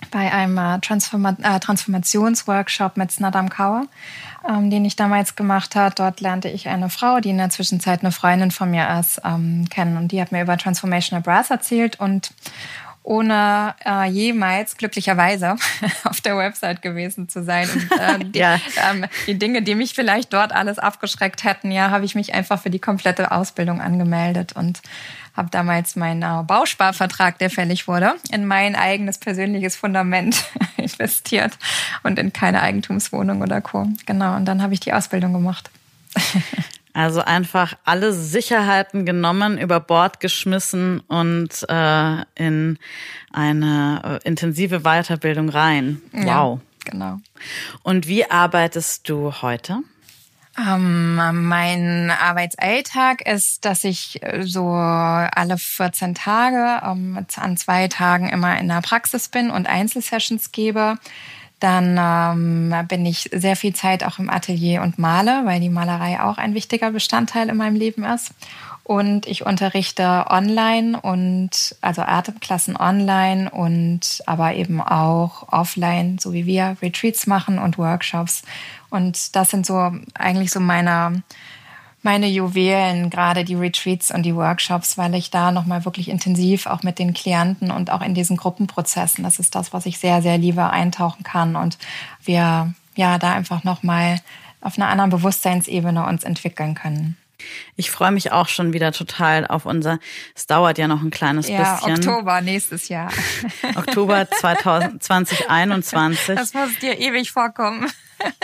bei 0.10 0.32
einem 0.32 0.58
äh, 0.58 0.80
Transforma 0.80 1.36
äh, 1.42 1.60
Transformationsworkshop 1.60 2.98
mit 2.98 3.12
Snadam 3.12 3.50
Kaur, 3.50 3.88
ähm, 4.48 4.70
den 4.70 4.86
ich 4.86 4.96
damals 4.96 5.36
gemacht 5.36 5.76
habe. 5.76 5.94
Dort 5.96 6.22
lernte 6.22 6.50
ich 6.50 6.68
eine 6.68 6.90
Frau, 6.90 7.20
die 7.20 7.30
in 7.30 7.38
der 7.38 7.50
Zwischenzeit 7.50 8.02
eine 8.02 8.12
Freundin 8.12 8.52
von 8.52 8.72
mir 8.72 9.00
ist, 9.00 9.22
ähm, 9.24 9.68
kennen. 9.70 9.98
Und 9.98 10.12
die 10.12 10.22
hat 10.22 10.32
mir 10.32 10.42
über 10.42 10.58
Transformational 10.58 11.22
Brass 11.22 11.50
erzählt 11.50 12.00
und 12.00 12.32
ohne 13.04 13.74
äh, 13.84 14.08
jemals 14.10 14.78
glücklicherweise 14.78 15.56
auf 16.04 16.22
der 16.22 16.38
Website 16.38 16.82
gewesen 16.82 17.30
zu 17.30 17.44
sein. 17.44 17.68
Und 17.70 17.92
äh, 18.00 18.26
die, 18.26 18.40
ja. 18.40 18.60
ähm, 18.90 19.06
die 19.28 19.38
Dinge, 19.38 19.62
die 19.62 19.76
mich 19.76 19.94
vielleicht 19.94 20.34
dort 20.34 20.54
alles 20.54 20.78
abgeschreckt 20.78 21.44
hätten, 21.44 21.72
ja, 21.72 21.90
habe 21.90 22.06
ich 22.06 22.16
mich 22.16 22.34
einfach 22.34 22.62
für 22.62 22.70
die 22.70 22.80
komplette 22.80 23.32
Ausbildung 23.32 23.82
angemeldet 23.82 24.54
und 24.54 24.82
habe 25.36 25.50
damals 25.50 25.96
meinen 25.96 26.22
äh, 26.24 26.44
Bausparvertrag, 26.44 27.38
der 27.40 27.50
fällig 27.50 27.88
wurde, 27.88 28.16
in 28.32 28.46
mein 28.46 28.76
eigenes 28.76 29.18
persönliches 29.18 29.76
Fundament 29.76 30.44
investiert 30.78 31.58
und 32.04 32.20
in 32.20 32.34
keine 32.34 32.62
Eigentumswohnung 32.62 33.42
oder 33.42 33.62
Co. 33.62 33.88
Genau, 34.06 34.36
und 34.36 34.46
dann 34.46 34.62
habe 34.62 34.74
ich 34.74 34.80
die 34.80 34.94
Ausbildung 34.94 35.34
gemacht. 35.34 35.70
Also 36.94 37.22
einfach 37.22 37.76
alle 37.86 38.12
Sicherheiten 38.12 39.06
genommen, 39.06 39.58
über 39.58 39.80
Bord 39.80 40.20
geschmissen 40.20 41.00
und 41.00 41.66
äh, 41.70 42.22
in 42.36 42.78
eine 43.32 44.20
äh, 44.22 44.28
intensive 44.28 44.82
Weiterbildung 44.82 45.48
rein. 45.50 46.02
Wow. 46.12 46.26
Ja, 46.26 46.60
genau. 46.84 47.20
Und 47.84 48.08
wie 48.08 48.30
arbeitest 48.30 49.08
du 49.08 49.32
heute? 49.42 49.80
Ähm, 50.68 51.48
mein 51.48 52.12
Arbeitsalltag 52.12 53.22
ist, 53.28 53.66
dass 53.66 53.84
ich 53.84 54.22
äh, 54.22 54.44
so 54.44 54.70
alle 54.70 55.58
14 55.58 56.16
Tage 56.16 56.86
ähm, 56.86 57.26
an 57.36 57.58
zwei 57.58 57.88
Tagen 57.88 58.30
immer 58.30 58.60
in 58.60 58.68
der 58.68 58.82
Praxis 58.82 59.30
bin 59.30 59.50
und 59.50 59.68
Einzelsessions 59.68 60.52
gebe. 60.52 60.98
Dann 61.60 61.98
ähm, 62.00 62.88
bin 62.88 63.06
ich 63.06 63.30
sehr 63.32 63.56
viel 63.56 63.74
Zeit 63.74 64.04
auch 64.04 64.18
im 64.18 64.30
Atelier 64.30 64.82
und 64.82 64.98
male, 64.98 65.46
weil 65.46 65.60
die 65.60 65.70
Malerei 65.70 66.20
auch 66.20 66.38
ein 66.38 66.56
wichtiger 66.56 66.92
Bestandteil 66.92 67.50
in 67.50 67.58
meinem 67.58 67.76
Leben 67.76 68.04
ist. 68.04 68.32
Und 68.84 69.28
ich 69.28 69.46
unterrichte 69.46 70.26
online 70.30 71.00
und 71.00 71.76
also 71.82 72.02
Atemklassen 72.02 72.76
online 72.76 73.50
und 73.52 74.24
aber 74.26 74.56
eben 74.56 74.82
auch 74.82 75.54
offline, 75.54 76.18
so 76.20 76.34
wie 76.34 76.48
wir 76.48 76.78
Retreats 76.82 77.28
machen 77.28 77.60
und 77.60 77.78
Workshops. 77.78 78.42
Und 78.92 79.36
das 79.36 79.50
sind 79.50 79.66
so 79.66 79.92
eigentlich 80.14 80.52
so 80.52 80.60
meine, 80.60 81.24
meine 82.04 82.28
Juwelen, 82.28 83.10
gerade 83.10 83.44
die 83.44 83.56
Retreats 83.56 84.12
und 84.12 84.24
die 84.24 84.36
Workshops, 84.36 84.98
weil 84.98 85.16
ich 85.16 85.32
da 85.32 85.52
nochmal 85.52 85.86
wirklich 85.86 86.10
intensiv 86.10 86.68
auch 86.68 86.84
mit 86.84 87.00
den 87.00 87.14
Klienten 87.14 87.72
und 87.72 87.90
auch 87.90 88.02
in 88.02 88.14
diesen 88.14 88.38
Gruppenprozessen, 88.38 89.24
das 89.24 89.40
ist 89.40 89.56
das, 89.56 89.74
was 89.74 89.86
ich 89.86 89.98
sehr, 89.98 90.22
sehr 90.22 90.38
liebe, 90.38 90.70
eintauchen 90.70 91.24
kann 91.24 91.56
und 91.56 91.78
wir 92.24 92.74
ja 92.96 93.18
da 93.18 93.34
einfach 93.34 93.64
nochmal 93.64 94.20
auf 94.60 94.78
einer 94.78 94.90
anderen 94.90 95.10
Bewusstseinsebene 95.10 96.06
uns 96.06 96.24
entwickeln 96.24 96.76
können. 96.76 97.18
Ich 97.76 97.92
freue 97.92 98.12
mich 98.12 98.32
auch 98.32 98.48
schon 98.48 98.74
wieder 98.74 98.92
total 98.92 99.48
auf 99.48 99.66
unser, 99.66 100.00
es 100.36 100.48
dauert 100.48 100.78
ja 100.78 100.88
noch 100.88 101.02
ein 101.02 101.12
kleines 101.12 101.48
ja, 101.48 101.76
bisschen. 101.76 101.96
Oktober 101.96 102.42
nächstes 102.42 102.90
Jahr. 102.90 103.12
Oktober 103.76 104.28
2021. 104.30 106.36
Das 106.36 106.54
muss 106.54 106.78
dir 106.80 107.00
ewig 107.00 107.32
vorkommen. 107.32 107.88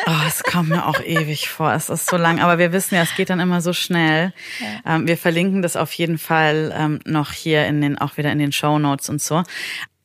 Oh, 0.07 0.11
es 0.27 0.43
kommt 0.43 0.69
mir 0.69 0.87
auch 0.87 1.01
ewig 1.01 1.49
vor. 1.49 1.73
Es 1.73 1.89
ist 1.89 2.09
so 2.09 2.17
lang, 2.17 2.39
aber 2.39 2.57
wir 2.57 2.71
wissen 2.71 2.95
ja, 2.95 3.03
es 3.03 3.15
geht 3.15 3.29
dann 3.29 3.39
immer 3.39 3.61
so 3.61 3.73
schnell. 3.73 4.33
Ja. 4.59 4.95
Ähm, 4.95 5.07
wir 5.07 5.17
verlinken 5.17 5.61
das 5.61 5.75
auf 5.75 5.93
jeden 5.93 6.17
Fall 6.17 6.73
ähm, 6.75 6.99
noch 7.05 7.31
hier 7.31 7.67
in 7.67 7.81
den, 7.81 7.97
auch 7.97 8.17
wieder 8.17 8.31
in 8.31 8.39
den 8.39 8.51
Show 8.51 8.79
Notes 8.79 9.09
und 9.09 9.21
so. 9.21 9.43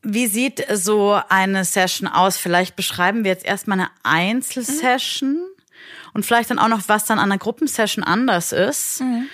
Wie 0.03 0.27
sieht 0.27 0.67
so 0.73 1.19
eine 1.29 1.65
Session 1.65 2.09
aus? 2.09 2.37
Vielleicht 2.37 2.77
beschreiben 2.77 3.25
wir 3.25 3.31
jetzt 3.31 3.47
erstmal 3.47 3.79
eine 3.79 3.91
Einzelsession. 4.03 5.35
Mhm 5.35 5.53
und 6.15 6.25
vielleicht 6.25 6.51
dann 6.51 6.59
auch 6.59 6.69
noch, 6.69 6.89
was 6.89 7.05
dann 7.05 7.19
an 7.19 7.31
einer 7.31 7.39
Gruppensession 7.39 8.05
anders 8.05 8.53
ist. 8.53 9.01
Mhm. 9.01 9.29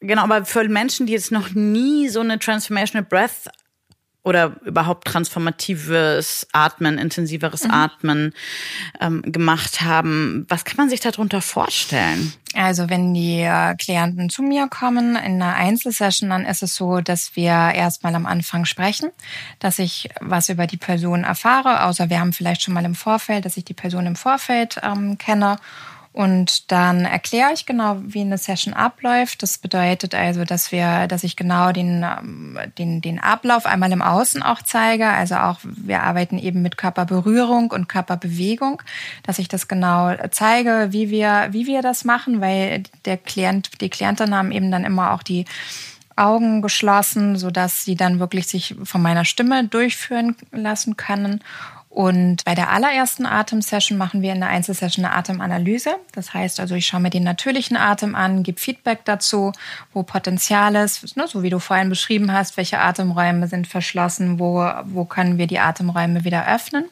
Genau, 0.00 0.22
aber 0.22 0.46
für 0.46 0.66
Menschen, 0.68 1.06
die 1.06 1.12
jetzt 1.12 1.30
noch 1.30 1.50
nie 1.50 2.08
so 2.08 2.20
eine 2.20 2.38
Transformational 2.38 3.04
Breath 3.04 3.50
oder 4.22 4.56
überhaupt 4.64 5.06
transformatives 5.06 6.46
Atmen, 6.52 6.98
intensiveres 6.98 7.64
mhm. 7.64 7.70
Atmen 7.70 8.34
ähm, 9.00 9.22
gemacht 9.22 9.80
haben. 9.80 10.44
Was 10.48 10.64
kann 10.64 10.76
man 10.76 10.90
sich 10.90 11.00
darunter 11.00 11.40
vorstellen? 11.40 12.32
Also 12.54 12.90
wenn 12.90 13.14
die 13.14 13.40
äh, 13.40 13.74
Klienten 13.76 14.28
zu 14.28 14.42
mir 14.42 14.68
kommen 14.68 15.16
in 15.16 15.40
einer 15.40 15.54
Einzelsession, 15.54 16.30
dann 16.30 16.44
ist 16.44 16.62
es 16.62 16.74
so, 16.74 17.00
dass 17.00 17.34
wir 17.34 17.52
erstmal 17.52 18.14
am 18.14 18.26
Anfang 18.26 18.66
sprechen, 18.66 19.10
dass 19.58 19.78
ich 19.78 20.10
was 20.20 20.48
über 20.48 20.66
die 20.66 20.76
Person 20.76 21.24
erfahre, 21.24 21.84
außer 21.84 22.10
wir 22.10 22.20
haben 22.20 22.32
vielleicht 22.32 22.62
schon 22.62 22.74
mal 22.74 22.84
im 22.84 22.94
Vorfeld, 22.94 23.44
dass 23.44 23.56
ich 23.56 23.64
die 23.64 23.74
Person 23.74 24.06
im 24.06 24.16
Vorfeld 24.16 24.80
ähm, 24.82 25.16
kenne 25.16 25.58
und 26.12 26.72
dann 26.72 27.04
erkläre 27.04 27.52
ich 27.52 27.66
genau, 27.66 27.96
wie 28.00 28.22
eine 28.22 28.36
Session 28.36 28.74
abläuft. 28.74 29.44
Das 29.44 29.58
bedeutet 29.58 30.12
also, 30.12 30.44
dass 30.44 30.72
wir, 30.72 31.06
dass 31.06 31.22
ich 31.22 31.36
genau 31.36 31.70
den, 31.70 32.04
ähm, 32.04 32.58
den, 32.78 33.00
den 33.00 33.20
Ablauf 33.20 33.64
einmal 33.64 33.92
im 33.92 34.02
Außen 34.02 34.42
auch 34.42 34.60
zeige. 34.62 35.06
Also 35.08 35.36
auch, 35.36 35.60
wir 35.62 36.02
arbeiten 36.02 36.36
eben 36.38 36.62
mit 36.62 36.76
Körperberührung 36.76 37.70
und 37.70 37.88
Körperbewegung, 37.88 38.82
dass 39.22 39.38
ich 39.38 39.46
das 39.46 39.68
genau 39.68 40.12
zeige, 40.32 40.88
wie 40.90 41.10
wir, 41.10 41.48
wie 41.52 41.66
wir 41.66 41.80
das 41.80 42.04
machen, 42.04 42.40
weil 42.40 42.82
der 43.04 43.16
Klient, 43.16 43.80
die 43.80 43.90
Klienten 43.90 44.34
haben 44.34 44.50
eben 44.50 44.72
dann 44.72 44.84
immer 44.84 45.12
auch 45.12 45.22
die 45.22 45.44
Augen 46.16 46.60
geschlossen, 46.60 47.36
so 47.36 47.52
dass 47.52 47.84
sie 47.84 47.94
dann 47.94 48.18
wirklich 48.18 48.48
sich 48.48 48.74
von 48.82 49.00
meiner 49.00 49.24
Stimme 49.24 49.64
durchführen 49.64 50.34
lassen 50.50 50.96
können. 50.96 51.40
Und 51.90 52.44
bei 52.44 52.54
der 52.54 52.70
allerersten 52.70 53.26
Atemsession 53.26 53.98
machen 53.98 54.22
wir 54.22 54.32
in 54.32 54.38
der 54.38 54.48
Einzelsession 54.48 55.04
eine 55.04 55.12
Atemanalyse. 55.12 55.96
Das 56.12 56.32
heißt 56.32 56.60
also, 56.60 56.76
ich 56.76 56.86
schaue 56.86 57.00
mir 57.00 57.10
den 57.10 57.24
natürlichen 57.24 57.76
Atem 57.76 58.14
an, 58.14 58.44
gebe 58.44 58.60
Feedback 58.60 59.04
dazu, 59.04 59.52
wo 59.92 60.04
Potenzial 60.04 60.76
ist, 60.76 61.16
ne, 61.16 61.26
so 61.26 61.42
wie 61.42 61.50
du 61.50 61.58
vorhin 61.58 61.88
beschrieben 61.88 62.32
hast, 62.32 62.56
welche 62.56 62.78
Atemräume 62.78 63.48
sind 63.48 63.66
verschlossen, 63.66 64.38
wo, 64.38 64.64
wo 64.84 65.04
können 65.04 65.36
wir 65.36 65.48
die 65.48 65.58
Atemräume 65.58 66.24
wieder 66.24 66.46
öffnen. 66.46 66.84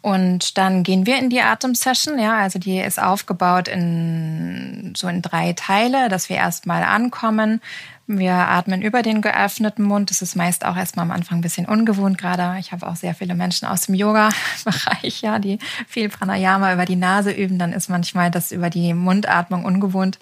Und 0.00 0.56
dann 0.56 0.82
gehen 0.82 1.04
wir 1.04 1.18
in 1.18 1.28
die 1.28 1.42
Atemsession. 1.42 2.18
Ja, 2.18 2.38
also 2.38 2.58
die 2.58 2.78
ist 2.78 3.00
aufgebaut 3.00 3.68
in 3.68 4.94
so 4.96 5.08
in 5.08 5.20
drei 5.20 5.52
Teile, 5.52 6.08
dass 6.08 6.30
wir 6.30 6.36
erstmal 6.36 6.84
ankommen, 6.84 7.60
wir 8.08 8.32
atmen 8.32 8.80
über 8.80 9.02
den 9.02 9.20
geöffneten 9.20 9.84
Mund. 9.84 10.10
Das 10.10 10.22
ist 10.22 10.34
meist 10.34 10.64
auch 10.64 10.76
erstmal 10.76 11.04
am 11.04 11.10
Anfang 11.10 11.38
ein 11.38 11.42
bisschen 11.42 11.66
ungewohnt. 11.66 12.16
Gerade 12.16 12.58
ich 12.58 12.72
habe 12.72 12.86
auch 12.86 12.96
sehr 12.96 13.14
viele 13.14 13.34
Menschen 13.34 13.68
aus 13.68 13.82
dem 13.82 13.94
Yoga-Bereich, 13.94 15.20
ja, 15.20 15.38
die 15.38 15.58
viel 15.86 16.08
Pranayama 16.08 16.72
über 16.72 16.86
die 16.86 16.96
Nase 16.96 17.30
üben. 17.30 17.58
Dann 17.58 17.74
ist 17.74 17.90
manchmal 17.90 18.30
das 18.30 18.50
über 18.50 18.70
die 18.70 18.94
Mundatmung 18.94 19.66
ungewohnt 19.66 20.18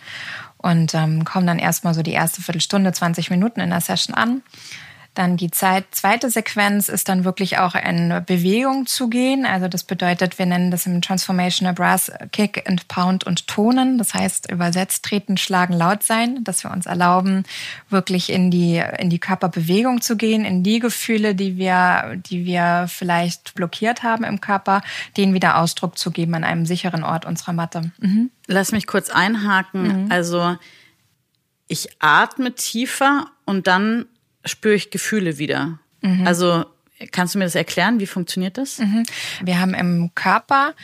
und 0.58 0.94
ähm, 0.94 1.24
kommen 1.24 1.46
dann 1.46 1.60
erstmal 1.60 1.94
so 1.94 2.02
die 2.02 2.12
erste 2.12 2.42
Viertelstunde, 2.42 2.92
20 2.92 3.30
Minuten 3.30 3.60
in 3.60 3.70
der 3.70 3.80
Session 3.80 4.16
an. 4.16 4.42
Dann 5.16 5.38
die 5.38 5.50
Zeit, 5.50 5.86
zweite 5.92 6.28
Sequenz 6.28 6.90
ist 6.90 7.08
dann 7.08 7.24
wirklich 7.24 7.58
auch 7.58 7.74
in 7.74 8.22
Bewegung 8.26 8.84
zu 8.84 9.08
gehen. 9.08 9.46
Also 9.46 9.66
das 9.66 9.82
bedeutet, 9.82 10.38
wir 10.38 10.44
nennen 10.44 10.70
das 10.70 10.84
im 10.84 11.00
Transformational 11.00 11.72
Brass 11.72 12.12
Kick 12.32 12.68
and 12.68 12.86
Pound 12.88 13.24
und 13.24 13.46
Tonen. 13.48 13.96
Das 13.96 14.12
heißt 14.12 14.52
übersetzt 14.52 15.06
treten, 15.06 15.38
schlagen, 15.38 15.72
laut 15.72 16.02
sein, 16.02 16.44
dass 16.44 16.64
wir 16.64 16.70
uns 16.70 16.84
erlauben, 16.84 17.44
wirklich 17.88 18.30
in 18.30 18.50
die, 18.50 18.82
in 18.98 19.08
die 19.08 19.18
Körperbewegung 19.18 20.02
zu 20.02 20.18
gehen, 20.18 20.44
in 20.44 20.62
die 20.62 20.80
Gefühle, 20.80 21.34
die 21.34 21.56
wir, 21.56 22.20
die 22.28 22.44
wir 22.44 22.84
vielleicht 22.86 23.54
blockiert 23.54 24.02
haben 24.02 24.22
im 24.22 24.42
Körper, 24.42 24.82
denen 25.16 25.32
wieder 25.32 25.56
Ausdruck 25.56 25.96
zu 25.96 26.10
geben 26.10 26.34
an 26.34 26.44
einem 26.44 26.66
sicheren 26.66 27.04
Ort 27.04 27.24
unserer 27.24 27.54
Matte. 27.54 27.90
Mhm. 28.00 28.30
Lass 28.48 28.70
mich 28.70 28.86
kurz 28.86 29.08
einhaken. 29.08 30.04
Mhm. 30.04 30.12
Also 30.12 30.58
ich 31.68 31.88
atme 32.00 32.54
tiefer 32.54 33.28
und 33.46 33.66
dann 33.66 34.04
spüre 34.46 34.74
ich 34.74 34.90
Gefühle 34.90 35.38
wieder. 35.38 35.78
Mhm. 36.00 36.26
Also 36.26 36.64
kannst 37.12 37.34
du 37.34 37.38
mir 37.38 37.44
das 37.44 37.54
erklären? 37.54 38.00
Wie 38.00 38.06
funktioniert 38.06 38.58
das? 38.58 38.78
Mhm. 38.78 39.04
Wir 39.42 39.60
haben 39.60 39.74
im 39.74 40.10
Körper 40.14 40.74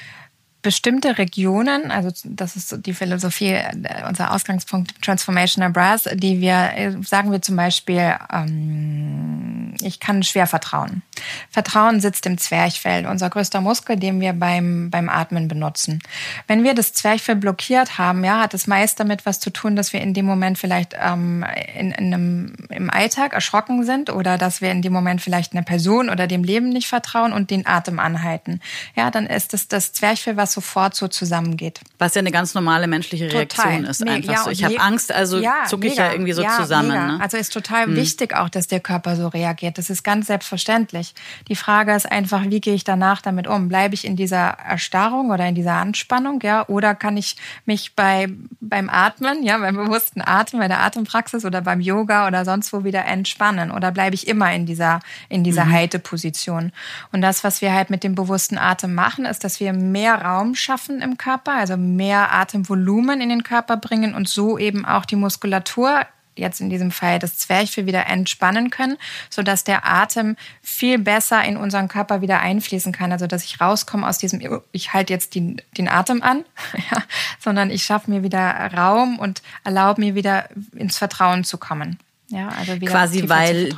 bestimmte 0.63 1.19
Regionen, 1.19 1.91
also 1.91 2.11
das 2.25 2.57
ist 2.57 2.87
die 2.87 2.95
Philosophie, 2.95 3.51
äh, 3.51 3.75
unser 4.09 4.33
Ausgangspunkt 4.33 5.03
Transformational 5.03 5.71
Brass, 5.71 6.09
die 6.15 6.41
wir, 6.41 6.71
äh, 6.77 6.93
sagen 7.03 7.33
wir 7.33 7.43
zum 7.43 7.57
Beispiel, 7.57 8.15
ähm, 8.33 9.75
ich 9.83 10.01
kann 10.01 10.23
schwer 10.23 10.47
vertrauen. 10.47 11.03
Vertrauen 11.51 12.01
sitzt 12.01 12.27
im 12.27 12.39
Zwerchfell, 12.39 13.07
unser 13.07 13.31
größter 13.31 13.61
Muskel, 13.61 13.97
den 13.97 14.21
wir 14.21 14.33
beim, 14.33 14.91
beim 14.91 15.09
Atmen 15.09 15.49
benutzen. 15.49 16.01
Wenn 16.47 16.63
wir 16.63 16.75
das 16.75 16.93
Zwerchfell 16.93 17.37
blockiert 17.37 17.99
haben, 17.99 18.25
ja, 18.25 18.41
hat 18.41 18.55
es 18.55 18.67
meist 18.67 19.01
damit 19.01 19.27
was 19.27 19.41
zu 19.41 19.51
tun, 19.51 19.75
dass 19.75 19.93
wir 19.93 20.01
in 20.01 20.15
dem 20.15 20.27
Moment 20.27 20.59
vielleicht 20.59 20.95
ähm, 21.01 21.45
in, 21.77 21.91
in 21.91 22.15
einem, 22.15 22.55
im 22.69 22.91
Alltag 22.91 23.33
erschrocken 23.33 23.85
sind 23.85 24.11
oder 24.11 24.39
dass 24.39 24.61
wir 24.61 24.71
in 24.71 24.83
dem 24.83 24.93
Moment 24.93 25.21
vielleicht 25.21 25.53
einer 25.53 25.63
Person 25.63 26.11
oder 26.11 26.27
dem 26.27 26.45
Leben 26.45 26.69
nicht 26.69 26.87
vertrauen 26.87 27.33
und 27.33 27.51
den 27.51 27.67
Atem 27.67 27.99
anhalten. 27.99 28.61
Ja, 28.95 29.11
dann 29.11 29.27
ist 29.27 29.55
es 29.55 29.69
das 29.69 29.93
Zwerchfell, 29.93 30.37
was 30.37 30.52
sofort 30.53 30.95
so 30.95 31.09
zusammengeht. 31.09 31.81
Was 31.99 32.15
ja 32.15 32.21
eine 32.21 32.31
ganz 32.31 32.55
normale 32.55 32.87
menschliche 32.87 33.33
Reaktion 33.33 33.67
total. 33.67 33.91
ist. 33.91 34.07
Einfach 34.07 34.33
ja, 34.33 34.45
so. 34.45 34.51
Ich 34.51 34.65
habe 34.65 34.79
Angst, 34.81 35.13
also 35.13 35.39
ja, 35.39 35.65
zucke 35.67 35.87
ich 35.87 35.97
ja 35.97 36.13
irgendwie 36.13 36.33
so 36.33 36.43
ja, 36.43 36.57
zusammen. 36.57 36.89
Ne? 36.89 37.19
Also 37.21 37.37
ist 37.37 37.53
total 37.53 37.87
hm. 37.87 37.97
wichtig 37.97 38.35
auch, 38.35 38.49
dass 38.49 38.67
der 38.67 38.81
Körper 38.81 39.17
so 39.17 39.29
reagiert. 39.29 39.79
Das 39.79 39.91
ist 39.91 40.03
ganz 40.03 40.27
selbstverständlich. 40.27 41.15
Die 41.49 41.57
Frage 41.57 41.95
ist 41.95 42.11
einfach, 42.11 42.43
wie 42.45 42.61
gehe 42.61 42.75
ich 42.75 42.85
danach 42.85 43.23
damit 43.23 43.47
um? 43.47 43.69
Bleibe 43.69 43.95
ich 43.95 44.05
in 44.05 44.17
dieser 44.17 44.57
Erstarrung 44.59 45.31
oder 45.31 45.47
in 45.47 45.55
dieser 45.55 45.75
Anspannung, 45.75 46.41
ja? 46.43 46.67
Oder 46.69 46.95
kann 46.95 47.17
ich 47.17 47.37
mich 47.65 47.95
bei, 47.95 48.29
beim 48.61 48.91
Atmen, 48.91 49.43
ja, 49.43 49.59
beim 49.59 49.77
bewussten 49.77 50.21
Atmen, 50.21 50.61
bei 50.61 50.69
der 50.69 50.81
Atempraxis 50.81 51.45
oder 51.45 51.61
beim 51.61 51.81
Yoga 51.81 52.27
oder 52.27 52.45
sonst 52.45 52.73
wo 52.73 52.85
wieder 52.85 53.05
entspannen? 53.05 53.71
Oder 53.71 53.93
bleibe 53.93 54.15
ich 54.15 54.27
immer 54.29 54.53
in 54.53 54.67
dieser, 54.67 55.01
in 55.29 55.45
dieser 55.45 55.67
mhm. 55.67 55.73
Halteposition? 55.73 56.73
Und 57.13 57.23
das, 57.23 57.45
was 57.45 57.63
wir 57.63 57.73
halt 57.73 57.91
mit 57.91 58.05
dem 58.05 58.15
bewussten 58.15 58.59
Atem 58.59 58.95
machen, 58.95 59.25
ist, 59.25 59.45
dass 59.45 59.61
wir 59.61 59.73
mehr 59.73 60.21
Raum 60.21 60.42
schaffen 60.55 61.01
im 61.01 61.19
Körper, 61.19 61.53
also 61.53 61.77
mehr 61.77 62.33
Atemvolumen 62.33 63.21
in 63.21 63.29
den 63.29 63.43
Körper 63.43 63.77
bringen 63.77 64.15
und 64.15 64.29
so 64.29 64.59
eben 64.59 64.85
auch 64.85 65.05
die 65.05 65.17
Muskulatur 65.17 66.07
jetzt 66.37 66.61
in 66.61 66.71
diesem 66.71 66.91
Fall 66.91 67.19
das 67.19 67.39
Zwerchfell 67.39 67.87
wieder 67.87 68.07
entspannen 68.07 68.71
können, 68.71 68.97
so 69.29 69.43
dass 69.43 69.65
der 69.65 69.87
Atem 69.87 70.37
viel 70.63 70.99
besser 70.99 71.45
in 71.45 71.57
unseren 71.57 71.89
Körper 71.89 72.21
wieder 72.21 72.41
einfließen 72.41 72.93
kann. 72.93 73.13
Also 73.13 73.27
dass 73.27 73.45
ich 73.45 73.61
rauskomme 73.61 74.07
aus 74.07 74.19
diesem, 74.19 74.41
ich 74.73 74.93
halte 74.93 75.13
jetzt 75.13 75.35
den, 75.35 75.61
den 75.77 75.89
Atem 75.89 76.23
an, 76.23 76.45
ja, 76.91 77.03
sondern 77.39 77.71
ich 77.71 77.85
schaffe 77.85 78.11
mir 78.11 78.23
wieder 78.23 78.73
Raum 78.75 79.19
und 79.19 79.43
erlaube 79.65 80.01
mir 80.01 80.15
wieder 80.15 80.49
ins 80.75 80.99
Vertrauen 80.99 81.45
zu 81.45 81.59
kommen. 81.59 81.99
Ja, 82.29 82.49
also 82.49 82.81
wieder 82.81 82.91
quasi 82.91 83.29
weil 83.29 83.77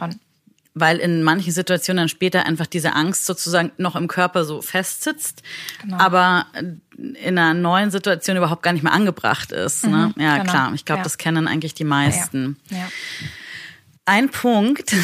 weil 0.75 0.99
in 0.99 1.23
manchen 1.23 1.53
Situationen 1.53 2.03
dann 2.03 2.09
später 2.09 2.47
einfach 2.47 2.67
diese 2.67 2.95
Angst 2.95 3.27
sozusagen 3.27 3.71
noch 3.79 3.95
im 3.95 4.09
Körper 4.09 4.45
so 4.45 4.61
festsitzt, 4.61 5.43
genau. 5.81 5.99
aber 5.99 6.47
in 6.97 7.39
einer 7.39 7.55
neuen 7.55 7.91
Situation 7.91 8.37
überhaupt 8.37 8.63
gar 8.63 8.73
nicht 8.73 8.83
mehr 8.83 8.93
angebracht 8.93 9.53
ist. 9.53 9.87
Ne? 9.87 10.13
Mhm, 10.15 10.23
ja, 10.23 10.39
genau. 10.39 10.51
klar. 10.51 10.73
Ich 10.75 10.85
glaube, 10.85 11.01
ja. 11.01 11.05
das 11.05 11.17
kennen 11.17 11.47
eigentlich 11.47 11.75
die 11.75 11.85
meisten. 11.85 12.57
Ja, 12.71 12.79
ja. 12.79 12.89
Ein 14.07 14.29
Punkt, 14.29 14.95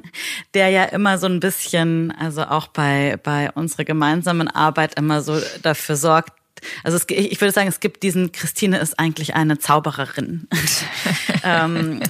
der 0.54 0.70
ja 0.70 0.84
immer 0.84 1.18
so 1.18 1.26
ein 1.26 1.40
bisschen, 1.40 2.10
also 2.12 2.44
auch 2.44 2.68
bei, 2.68 3.18
bei 3.22 3.50
unserer 3.52 3.84
gemeinsamen 3.84 4.48
Arbeit 4.48 4.98
immer 4.98 5.20
so 5.20 5.38
dafür 5.62 5.96
sorgt, 5.96 6.32
also 6.82 6.96
es, 6.96 7.06
ich 7.08 7.40
würde 7.40 7.52
sagen, 7.52 7.68
es 7.68 7.80
gibt 7.80 8.02
diesen, 8.02 8.32
Christine 8.32 8.78
ist 8.78 8.98
eigentlich 8.98 9.34
eine 9.34 9.58
Zaubererin. 9.58 10.48
ähm, 11.44 12.00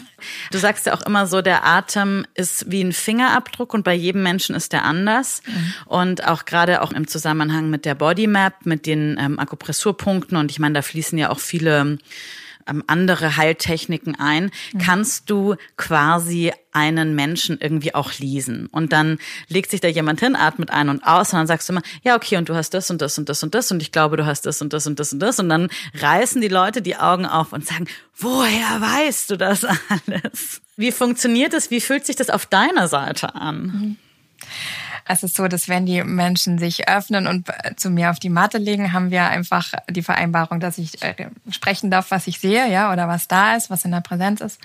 du 0.51 0.59
sagst 0.59 0.87
ja 0.87 0.95
auch 0.95 1.03
immer 1.03 1.27
so, 1.27 1.43
der 1.43 1.65
Atem 1.65 2.27
ist 2.35 2.71
wie 2.71 2.83
ein 2.83 2.93
Fingerabdruck 2.93 3.75
und 3.75 3.85
bei 3.85 3.95
jedem 3.95 4.23
Menschen 4.23 4.55
ist 4.55 4.73
der 4.73 4.85
anders. 4.85 5.43
Mhm. 5.47 5.75
Und 5.87 6.25
auch 6.27 6.45
gerade 6.45 6.83
auch 6.83 6.93
im 6.93 7.07
Zusammenhang 7.07 7.71
mit 7.71 7.85
der 7.85 7.95
Bodymap, 7.95 8.65
mit 8.65 8.87
den 8.87 9.17
ähm, 9.19 9.39
Akupressurpunkten 9.39 10.37
und 10.37 10.51
ich 10.51 10.59
meine, 10.59 10.75
da 10.75 10.83
fließen 10.83 11.19
ja 11.19 11.31
auch 11.31 11.41
viele 11.41 11.99
andere 12.87 13.37
Heiltechniken 13.37 14.15
ein, 14.19 14.51
mhm. 14.73 14.79
kannst 14.79 15.31
du 15.31 15.57
quasi 15.77 16.53
einen 16.73 17.15
Menschen 17.15 17.59
irgendwie 17.59 17.95
auch 17.95 18.13
lesen. 18.19 18.67
Und 18.67 18.93
dann 18.93 19.19
legt 19.49 19.71
sich 19.71 19.81
da 19.81 19.89
jemand 19.89 20.21
hin, 20.21 20.37
atmet 20.37 20.71
ein 20.71 20.89
und 20.89 21.03
aus 21.05 21.33
und 21.33 21.39
dann 21.39 21.47
sagst 21.47 21.69
du 21.69 21.73
immer, 21.73 21.83
ja, 22.03 22.17
okay, 22.17 22.37
und 22.37 22.49
du 22.49 22.55
hast 22.55 22.75
das 22.75 22.91
und 22.91 23.01
das 23.01 23.19
und 23.19 23.29
das 23.29 23.43
und 23.43 23.55
das 23.55 23.71
und 23.71 23.81
ich 23.83 23.93
glaube, 23.93 24.17
du 24.17 24.27
hast 24.27 24.45
das 24.45 24.61
und 24.61 24.73
das 24.73 24.87
und 24.87 25.01
das 25.01 25.13
und 25.13 25.21
das. 25.21 25.39
Und 25.39 25.49
dann 25.49 25.69
reißen 25.95 26.41
die 26.41 26.49
Leute 26.49 26.83
die 26.83 26.97
Augen 26.97 27.25
auf 27.25 27.53
und 27.53 27.67
sagen, 27.67 27.87
woher 28.17 28.81
weißt 28.81 29.31
du 29.31 29.37
das 29.37 29.65
alles? 30.07 30.61
Wie 30.77 30.93
funktioniert 30.93 31.55
das? 31.55 31.71
Wie 31.71 31.81
fühlt 31.81 32.05
sich 32.05 32.17
das 32.17 32.29
auf 32.29 32.45
deiner 32.45 32.89
Seite 32.89 33.35
an? 33.35 33.63
Mhm. 33.63 33.97
Es 35.09 35.23
ist 35.23 35.37
so, 35.37 35.49
dass 35.49 35.69
wenn 35.69 35.87
die 35.87 36.03
Menschen 36.03 36.59
sich 36.59 36.89
öffnen 36.89 37.27
und 37.27 37.49
zu 37.77 37.91
mir 37.91 38.11
auf 38.11 38.19
die 38.19 38.29
Matte 38.29 38.59
legen, 38.59 38.93
haben 38.93 39.11
wir 39.11 39.29
einfach 39.29 39.73
die 39.89 40.03
Vereinbarung, 40.03 40.61
dass 40.61 40.79
ich 40.79 41.03
äh, 41.03 41.29
sprechen 41.51 41.91
darf, 41.91 42.11
was 42.11 42.27
ich 42.27 42.41
sehe, 42.41 42.71
ja, 42.71 42.93
oder 42.93 43.09
was 43.09 43.29
da 43.29 43.55
ist, 43.55 43.71
was 43.71 43.85
in 43.85 43.93
der 43.93 44.01
Präsenz 44.01 44.41
ist. 44.41 44.61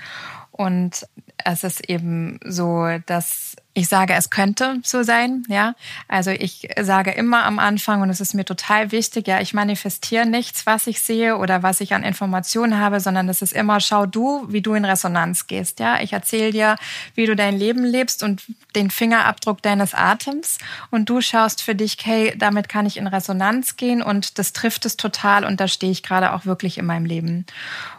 Und 0.51 1.07
es 1.43 1.63
ist 1.63 1.89
eben 1.89 2.39
so, 2.43 2.87
dass 3.05 3.50
ich 3.73 3.87
sage, 3.87 4.13
es 4.13 4.29
könnte 4.29 4.79
so 4.83 5.01
sein, 5.03 5.43
ja. 5.47 5.75
Also 6.09 6.31
ich 6.31 6.67
sage 6.81 7.11
immer 7.11 7.45
am 7.45 7.57
Anfang, 7.57 8.01
und 8.01 8.09
es 8.09 8.19
ist 8.19 8.33
mir 8.33 8.43
total 8.43 8.91
wichtig, 8.91 9.27
ja, 9.27 9.39
ich 9.39 9.53
manifestiere 9.53 10.25
nichts, 10.25 10.65
was 10.65 10.87
ich 10.87 11.01
sehe 11.01 11.37
oder 11.37 11.63
was 11.63 11.79
ich 11.79 11.93
an 11.93 12.03
Informationen 12.03 12.79
habe, 12.79 12.99
sondern 12.99 13.29
es 13.29 13.41
ist 13.41 13.53
immer, 13.53 13.79
schau 13.79 14.05
du, 14.05 14.45
wie 14.49 14.61
du 14.61 14.73
in 14.73 14.83
Resonanz 14.83 15.47
gehst, 15.47 15.79
ja. 15.79 16.01
Ich 16.01 16.11
erzähle 16.11 16.51
dir, 16.51 16.75
wie 17.15 17.25
du 17.25 17.35
dein 17.35 17.57
Leben 17.57 17.85
lebst 17.85 18.23
und 18.23 18.43
den 18.75 18.89
Fingerabdruck 18.89 19.61
deines 19.61 19.93
Atems 19.93 20.57
und 20.89 21.09
du 21.09 21.21
schaust 21.21 21.61
für 21.61 21.75
dich, 21.75 21.97
hey, 22.03 22.33
damit 22.37 22.67
kann 22.67 22.85
ich 22.85 22.97
in 22.97 23.07
Resonanz 23.07 23.77
gehen 23.77 24.01
und 24.01 24.37
das 24.37 24.51
trifft 24.51 24.85
es 24.85 24.97
total 24.97 25.45
und 25.45 25.61
da 25.61 25.69
stehe 25.69 25.91
ich 25.91 26.03
gerade 26.03 26.33
auch 26.33 26.45
wirklich 26.45 26.77
in 26.77 26.85
meinem 26.85 27.05
Leben. 27.05 27.45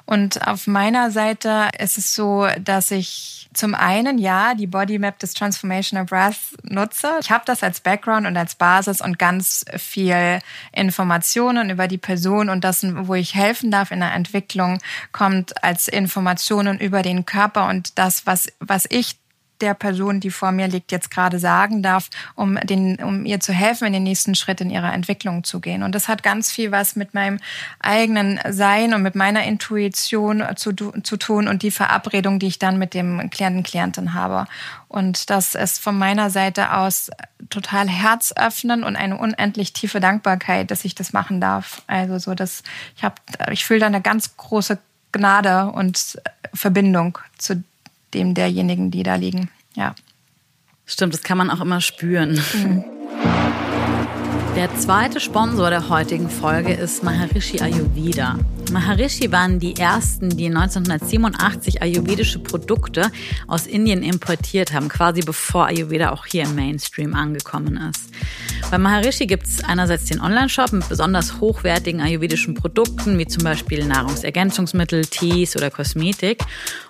Und 0.04 0.46
auf 0.46 0.66
meiner 0.66 1.10
Seite 1.10 1.70
ist 1.78 1.96
es 1.96 2.12
so, 2.12 2.46
dass 2.60 2.90
ich 2.90 3.41
zum 3.54 3.74
einen 3.74 4.18
ja 4.18 4.54
die 4.54 4.66
Bodymap 4.66 5.18
des 5.18 5.34
Transformational 5.34 6.04
Breath 6.04 6.36
nutze. 6.62 7.08
Ich 7.20 7.30
habe 7.30 7.44
das 7.46 7.62
als 7.62 7.80
Background 7.80 8.26
und 8.26 8.36
als 8.36 8.54
Basis 8.54 9.00
und 9.00 9.18
ganz 9.18 9.64
viel 9.76 10.40
Informationen 10.72 11.70
über 11.70 11.88
die 11.88 11.98
Person 11.98 12.48
und 12.48 12.64
das, 12.64 12.84
wo 13.06 13.14
ich 13.14 13.34
helfen 13.34 13.70
darf 13.70 13.90
in 13.90 14.00
der 14.00 14.14
Entwicklung, 14.14 14.78
kommt 15.12 15.62
als 15.62 15.88
Informationen 15.88 16.78
über 16.78 17.02
den 17.02 17.26
Körper 17.26 17.68
und 17.68 17.98
das, 17.98 18.26
was, 18.26 18.48
was 18.60 18.86
ich 18.88 19.16
der 19.62 19.74
Person, 19.74 20.20
die 20.20 20.30
vor 20.30 20.52
mir 20.52 20.68
liegt, 20.68 20.92
jetzt 20.92 21.10
gerade 21.10 21.38
sagen 21.38 21.82
darf, 21.82 22.10
um, 22.34 22.56
den, 22.56 22.96
um 22.96 23.24
ihr 23.24 23.40
zu 23.40 23.52
helfen, 23.52 23.86
in 23.86 23.92
den 23.92 24.02
nächsten 24.02 24.34
Schritt 24.34 24.60
in 24.60 24.70
ihrer 24.70 24.92
Entwicklung 24.92 25.44
zu 25.44 25.60
gehen. 25.60 25.82
Und 25.82 25.94
das 25.94 26.08
hat 26.08 26.22
ganz 26.22 26.50
viel 26.50 26.72
was 26.72 26.96
mit 26.96 27.14
meinem 27.14 27.38
eigenen 27.80 28.40
Sein 28.50 28.92
und 28.92 29.02
mit 29.02 29.14
meiner 29.14 29.44
Intuition 29.44 30.44
zu, 30.56 30.72
zu 30.72 31.16
tun 31.16 31.48
und 31.48 31.62
die 31.62 31.70
Verabredung, 31.70 32.38
die 32.38 32.48
ich 32.48 32.58
dann 32.58 32.78
mit 32.78 32.92
dem 32.92 33.30
Klienten, 33.30 33.62
Klientin 33.62 34.14
habe. 34.14 34.46
Und 34.88 35.30
das 35.30 35.54
ist 35.54 35.78
von 35.78 35.96
meiner 35.96 36.28
Seite 36.28 36.74
aus 36.74 37.10
total 37.48 37.88
herzöffnen 37.88 38.84
und 38.84 38.96
eine 38.96 39.16
unendlich 39.16 39.72
tiefe 39.72 40.00
Dankbarkeit, 40.00 40.70
dass 40.70 40.84
ich 40.84 40.94
das 40.94 41.12
machen 41.12 41.40
darf. 41.40 41.82
Also 41.86 42.18
so, 42.18 42.34
dass 42.34 42.62
ich 42.96 43.04
habe, 43.04 43.14
ich 43.50 43.64
fühle 43.64 43.80
da 43.80 43.86
eine 43.86 44.02
ganz 44.02 44.36
große 44.36 44.78
Gnade 45.12 45.66
und 45.66 46.18
Verbindung 46.54 47.18
zu 47.38 47.62
dem 48.14 48.34
derjenigen, 48.34 48.90
die 48.90 49.02
da 49.02 49.16
liegen. 49.16 49.50
Ja. 49.74 49.94
Stimmt, 50.86 51.14
das 51.14 51.22
kann 51.22 51.38
man 51.38 51.50
auch 51.50 51.60
immer 51.60 51.80
spüren. 51.80 52.40
Mhm. 52.54 52.84
Der 54.54 54.68
zweite 54.76 55.18
Sponsor 55.18 55.70
der 55.70 55.88
heutigen 55.88 56.28
Folge 56.28 56.74
ist 56.74 57.02
Maharishi 57.02 57.62
Ayurveda. 57.62 58.38
Maharishi 58.70 59.32
waren 59.32 59.58
die 59.58 59.76
ersten, 59.76 60.28
die 60.28 60.46
1987 60.46 61.80
ayurvedische 61.80 62.38
Produkte 62.38 63.10
aus 63.46 63.66
Indien 63.66 64.02
importiert 64.02 64.74
haben, 64.74 64.90
quasi 64.90 65.22
bevor 65.22 65.68
Ayurveda 65.68 66.12
auch 66.12 66.26
hier 66.26 66.42
im 66.44 66.54
Mainstream 66.54 67.14
angekommen 67.14 67.78
ist. 67.90 68.10
Bei 68.70 68.76
Maharishi 68.76 69.26
gibt 69.26 69.46
es 69.46 69.64
einerseits 69.64 70.04
den 70.04 70.20
Online-Shop 70.20 70.72
mit 70.72 70.86
besonders 70.86 71.40
hochwertigen 71.40 72.02
ayurvedischen 72.02 72.52
Produkten, 72.52 73.18
wie 73.18 73.26
zum 73.26 73.44
Beispiel 73.44 73.86
Nahrungsergänzungsmittel, 73.86 75.06
Tees 75.06 75.56
oder 75.56 75.70
Kosmetik. 75.70 76.42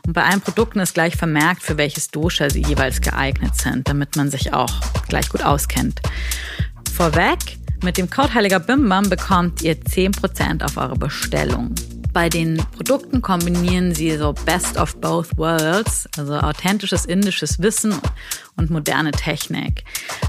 Und 0.05 0.15
bei 0.15 0.25
allen 0.25 0.41
Produkten 0.41 0.81
ist 0.81 0.95
gleich 0.95 1.15
vermerkt, 1.15 1.63
für 1.63 1.79
welches 1.79 2.11
Dosha 2.11 2.51
sie 2.51 2.63
jeweils 2.63 3.01
geeignet 3.01 3.55
sind, 3.55 3.89
damit 3.89 4.17
man 4.17 4.33
sich 4.33 4.53
auch 4.53 4.73
gleich 5.09 5.29
gut 5.29 5.45
auskennt. 5.45 6.01
Vorweg, 7.03 7.59
mit 7.83 7.99
dem 7.99 8.09
Code 8.09 8.33
Heiliger 8.33 8.61
Bimbam 8.61 9.11
bekommt 9.11 9.61
ihr 9.61 9.75
10% 9.75 10.63
auf 10.63 10.77
eure 10.77 10.95
Bestellung. 10.95 11.75
Bei 12.13 12.29
den 12.29 12.59
Produkten 12.77 13.21
kombinieren 13.21 13.93
sie 13.93 14.17
so 14.17 14.33
Best 14.33 14.77
of 14.77 14.95
Both 15.01 15.37
Worlds, 15.37 16.09
also 16.17 16.35
authentisches 16.39 17.05
indisches 17.05 17.61
Wissen 17.61 17.93
und 18.57 18.71
moderne 18.71 19.11
Technik. 19.11 19.83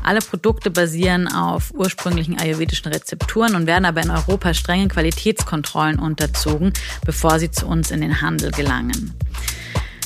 Alle 0.03 0.17
Produkte 0.17 0.71
basieren 0.71 1.27
auf 1.27 1.71
ursprünglichen 1.75 2.39
ayurvedischen 2.39 2.91
Rezepturen 2.91 3.53
und 3.53 3.67
werden 3.67 3.85
aber 3.85 4.01
in 4.01 4.09
Europa 4.09 4.55
strengen 4.55 4.89
Qualitätskontrollen 4.89 5.99
unterzogen, 5.99 6.73
bevor 7.05 7.37
sie 7.37 7.51
zu 7.51 7.67
uns 7.67 7.91
in 7.91 8.01
den 8.01 8.19
Handel 8.19 8.49
gelangen. 8.49 9.13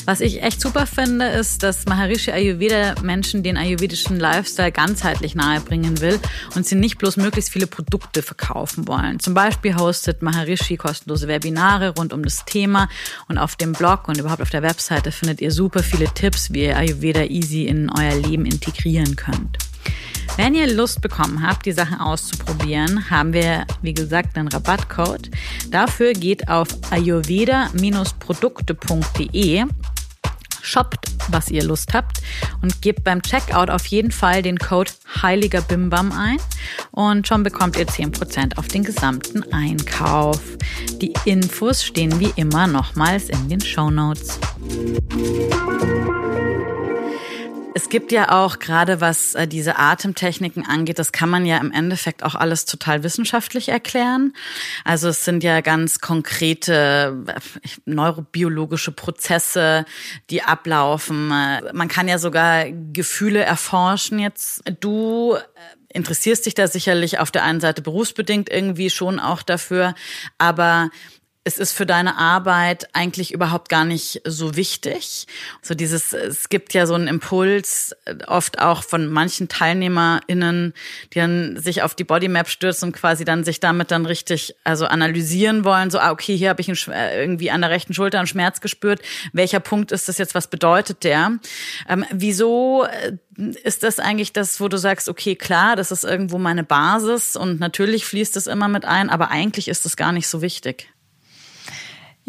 Was 0.07 0.21
ich 0.21 0.41
echt 0.41 0.61
super 0.61 0.87
finde, 0.87 1.27
ist, 1.27 1.63
dass 1.63 1.85
Maharishi 1.85 2.31
Ayurveda 2.31 2.95
Menschen 3.01 3.43
den 3.43 3.57
ayurvedischen 3.57 4.17
Lifestyle 4.17 4.71
ganzheitlich 4.71 5.35
nahebringen 5.35 5.99
will 5.99 6.17
und 6.55 6.65
sie 6.65 6.75
nicht 6.75 6.97
bloß 6.97 7.17
möglichst 7.17 7.51
viele 7.51 7.67
Produkte 7.67 8.21
verkaufen 8.21 8.87
wollen. 8.87 9.19
Zum 9.19 9.33
Beispiel 9.33 9.75
hostet 9.75 10.21
Maharishi 10.21 10.77
kostenlose 10.77 11.27
Webinare 11.27 11.93
rund 11.97 12.13
um 12.13 12.23
das 12.23 12.45
Thema 12.45 12.87
und 13.27 13.37
auf 13.37 13.57
dem 13.57 13.73
Blog 13.73 14.07
und 14.07 14.17
überhaupt 14.17 14.41
auf 14.41 14.49
der 14.49 14.63
Webseite 14.63 15.11
findet 15.11 15.41
ihr 15.41 15.51
super 15.51 15.83
viele 15.83 16.05
Tipps, 16.05 16.53
wie 16.53 16.67
ihr 16.67 16.77
Ayurveda 16.77 17.23
easy 17.23 17.65
in 17.65 17.89
euer 17.89 18.15
Leben 18.15 18.45
integrieren 18.45 19.17
könnt. 19.17 19.57
Wenn 20.37 20.55
ihr 20.55 20.73
Lust 20.73 21.01
bekommen 21.01 21.45
habt, 21.45 21.65
die 21.65 21.73
Sachen 21.73 21.99
auszuprobieren, 21.99 23.09
haben 23.09 23.33
wir, 23.33 23.65
wie 23.81 23.93
gesagt, 23.93 24.37
einen 24.37 24.47
Rabattcode. 24.47 25.31
Dafür 25.69 26.13
geht 26.13 26.47
auf 26.47 26.69
ayurveda-produkte.de 26.91 29.65
shoppt, 30.67 31.05
was 31.29 31.49
ihr 31.49 31.63
Lust 31.63 31.93
habt 31.93 32.21
und 32.61 32.81
gebt 32.81 33.03
beim 33.03 33.21
Checkout 33.21 33.69
auf 33.69 33.85
jeden 33.87 34.11
Fall 34.11 34.41
den 34.41 34.59
Code 34.59 34.91
Heiliger 35.21 35.61
Bimbam 35.61 36.11
ein 36.11 36.37
und 36.91 37.27
schon 37.27 37.43
bekommt 37.43 37.77
ihr 37.77 37.87
10% 37.87 38.57
auf 38.57 38.67
den 38.67 38.83
gesamten 38.83 39.43
Einkauf. 39.53 40.41
Die 41.01 41.13
Infos 41.25 41.83
stehen 41.83 42.19
wie 42.19 42.33
immer 42.35 42.67
nochmals 42.67 43.29
in 43.29 43.49
den 43.49 43.61
Show 43.61 43.89
Notes. 43.89 44.39
Es 47.77 47.89
gibt 47.89 48.11
ja 48.11 48.31
auch 48.31 48.57
gerade 48.57 49.01
was 49.01 49.35
äh, 49.35 49.47
diese 49.47 49.77
Atemtechniken 49.77 50.65
angeht, 50.65 50.97
das 50.97 51.11
kann 51.11 51.29
man 51.29 51.45
ja 51.45 51.59
im 51.59 51.71
Endeffekt 51.71 52.23
auch 52.23 52.33
alles 52.33 52.65
total 52.65 53.03
wissenschaftlich 53.03 53.69
erklären. 53.69 54.33
Also 54.83 55.09
es 55.09 55.23
sind 55.23 55.43
ja 55.43 55.61
ganz 55.61 55.99
konkrete 55.99 57.15
äh, 57.27 57.39
neurobiologische 57.85 58.91
Prozesse, 58.91 59.85
die 60.31 60.41
ablaufen. 60.41 61.29
Äh, 61.29 61.71
man 61.71 61.87
kann 61.87 62.07
ja 62.07 62.17
sogar 62.17 62.65
Gefühle 62.93 63.43
erforschen. 63.43 64.17
Jetzt 64.17 64.63
du 64.79 65.37
interessierst 65.93 66.47
dich 66.47 66.55
da 66.55 66.67
sicherlich 66.67 67.19
auf 67.19 67.29
der 67.29 67.43
einen 67.43 67.59
Seite 67.59 67.83
berufsbedingt 67.83 68.49
irgendwie 68.49 68.89
schon 68.89 69.19
auch 69.19 69.43
dafür, 69.43 69.93
aber 70.39 70.89
es 71.47 71.57
ist 71.57 71.71
für 71.71 71.85
deine 71.85 72.17
Arbeit 72.17 72.89
eigentlich 72.91 73.33
überhaupt 73.33 73.69
gar 73.69 73.85
nicht 73.85 74.21
so 74.25 74.57
wichtig. 74.57 75.27
So 75.61 75.75
dieses, 75.75 76.11
es 76.11 76.49
gibt 76.49 76.73
ja 76.73 76.85
so 76.85 76.93
einen 76.93 77.07
Impuls, 77.07 77.95
äh, 78.03 78.15
oft 78.27 78.59
auch 78.59 78.83
von 78.83 79.07
manchen 79.07 79.47
TeilnehmerInnen, 79.47 80.73
die 81.13 81.19
dann 81.19 81.57
sich 81.57 81.83
auf 81.83 81.95
die 81.95 82.03
Bodymap 82.03 82.49
stürzen 82.49 82.89
und 82.89 82.91
quasi 82.93 83.23
dann 83.23 83.45
sich 83.45 83.61
damit 83.61 83.91
dann 83.91 84.05
richtig, 84.05 84.55
also 84.65 84.87
analysieren 84.87 85.63
wollen, 85.63 85.89
so, 85.89 85.99
ah, 85.99 86.11
okay, 86.11 86.35
hier 86.35 86.49
habe 86.49 86.59
ich 86.59 86.67
einen, 86.67 86.93
äh, 86.93 87.21
irgendwie 87.21 87.49
an 87.49 87.61
der 87.61 87.69
rechten 87.69 87.93
Schulter 87.93 88.17
einen 88.17 88.27
Schmerz 88.27 88.59
gespürt. 88.59 89.01
Welcher 89.31 89.61
Punkt 89.61 89.93
ist 89.93 90.09
das 90.09 90.17
jetzt? 90.17 90.35
Was 90.35 90.49
bedeutet 90.49 91.05
der? 91.05 91.39
Ähm, 91.87 92.05
wieso 92.11 92.83
äh, 92.83 93.13
ist 93.63 93.83
das 93.83 93.99
eigentlich 93.99 94.33
das, 94.33 94.59
wo 94.59 94.67
du 94.67 94.77
sagst, 94.77 95.07
okay, 95.07 95.37
klar, 95.37 95.77
das 95.77 95.91
ist 95.91 96.03
irgendwo 96.03 96.39
meine 96.39 96.65
Basis 96.65 97.37
und 97.37 97.61
natürlich 97.61 98.03
fließt 98.03 98.35
es 98.35 98.47
immer 98.47 98.67
mit 98.67 98.83
ein, 98.83 99.09
aber 99.09 99.31
eigentlich 99.31 99.69
ist 99.69 99.85
es 99.85 99.95
gar 99.95 100.11
nicht 100.11 100.27
so 100.27 100.41
wichtig. 100.41 100.89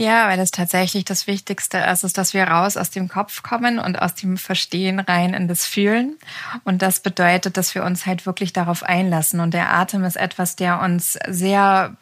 Ja, 0.01 0.29
weil 0.29 0.39
es 0.39 0.53
tatsächlich 0.53 1.05
das 1.05 1.27
Wichtigste 1.27 1.79
ist, 1.79 2.05
ist, 2.05 2.17
dass 2.19 2.33
wir 2.33 2.45
raus 2.45 2.77
aus 2.77 2.91
dem 2.91 3.09
Kopf 3.09 3.43
kommen 3.43 3.81
und 3.81 4.01
aus 4.01 4.15
dem 4.15 4.37
Verstehen 4.37 5.01
rein 5.01 5.35
in 5.35 5.49
das 5.49 5.65
Fühlen. 5.65 6.17
Und 6.63 6.83
das 6.83 7.01
bedeutet, 7.01 7.57
dass 7.57 7.75
wir 7.75 7.83
uns 7.83 8.07
halt 8.07 8.25
wirklich 8.25 8.53
darauf 8.53 8.85
einlassen. 8.85 9.41
Und 9.41 9.55
der 9.55 9.75
Atem 9.75 10.05
ist 10.05 10.15
etwas, 10.15 10.55
der 10.55 10.81
uns 10.81 11.19
sehr 11.27 11.97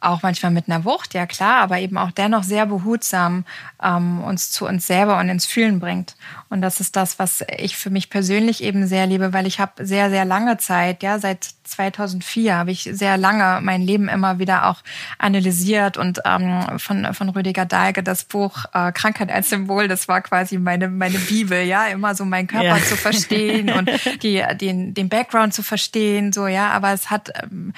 auch 0.00 0.22
manchmal 0.22 0.52
mit 0.52 0.68
einer 0.68 0.84
Wucht, 0.84 1.14
ja 1.14 1.26
klar, 1.26 1.60
aber 1.60 1.78
eben 1.78 1.98
auch 1.98 2.10
dennoch 2.10 2.42
sehr 2.42 2.66
behutsam 2.66 3.44
ähm, 3.82 4.22
uns 4.22 4.50
zu 4.50 4.66
uns 4.66 4.86
selber 4.86 5.18
und 5.18 5.28
ins 5.28 5.46
Fühlen 5.46 5.80
bringt. 5.80 6.16
Und 6.48 6.62
das 6.62 6.80
ist 6.80 6.96
das, 6.96 7.18
was 7.18 7.44
ich 7.58 7.76
für 7.76 7.90
mich 7.90 8.10
persönlich 8.10 8.62
eben 8.62 8.86
sehr 8.86 9.06
liebe, 9.06 9.32
weil 9.32 9.46
ich 9.46 9.60
habe 9.60 9.84
sehr, 9.84 10.10
sehr 10.10 10.24
lange 10.24 10.58
Zeit, 10.58 11.02
ja, 11.02 11.18
seit 11.18 11.48
2004 11.70 12.56
habe 12.56 12.70
ich 12.72 12.88
sehr 12.92 13.16
lange 13.16 13.60
mein 13.62 13.82
Leben 13.82 14.08
immer 14.08 14.38
wieder 14.38 14.66
auch 14.66 14.82
analysiert 15.18 15.96
und 15.96 16.20
ähm, 16.24 16.78
von, 16.78 17.14
von 17.14 17.28
Rüdiger 17.28 17.64
Dahlke 17.64 18.02
das 18.02 18.24
Buch 18.24 18.64
äh, 18.72 18.90
Krankheit 18.92 19.30
als 19.30 19.50
Symbol, 19.50 19.86
das 19.86 20.08
war 20.08 20.20
quasi 20.20 20.58
meine, 20.58 20.88
meine 20.88 21.18
Bibel, 21.18 21.62
ja, 21.62 21.86
immer 21.86 22.14
so 22.14 22.24
meinen 22.24 22.48
Körper 22.48 22.78
ja. 22.78 22.82
zu 22.82 22.96
verstehen 22.96 23.70
und 23.70 23.88
die, 24.22 24.42
den, 24.60 24.94
den 24.94 25.08
Background 25.08 25.54
zu 25.54 25.62
verstehen, 25.62 26.32
so, 26.32 26.46
ja, 26.46 26.70
aber 26.70 26.92
es 26.92 27.10
hat 27.10 27.30
ähm, 27.42 27.72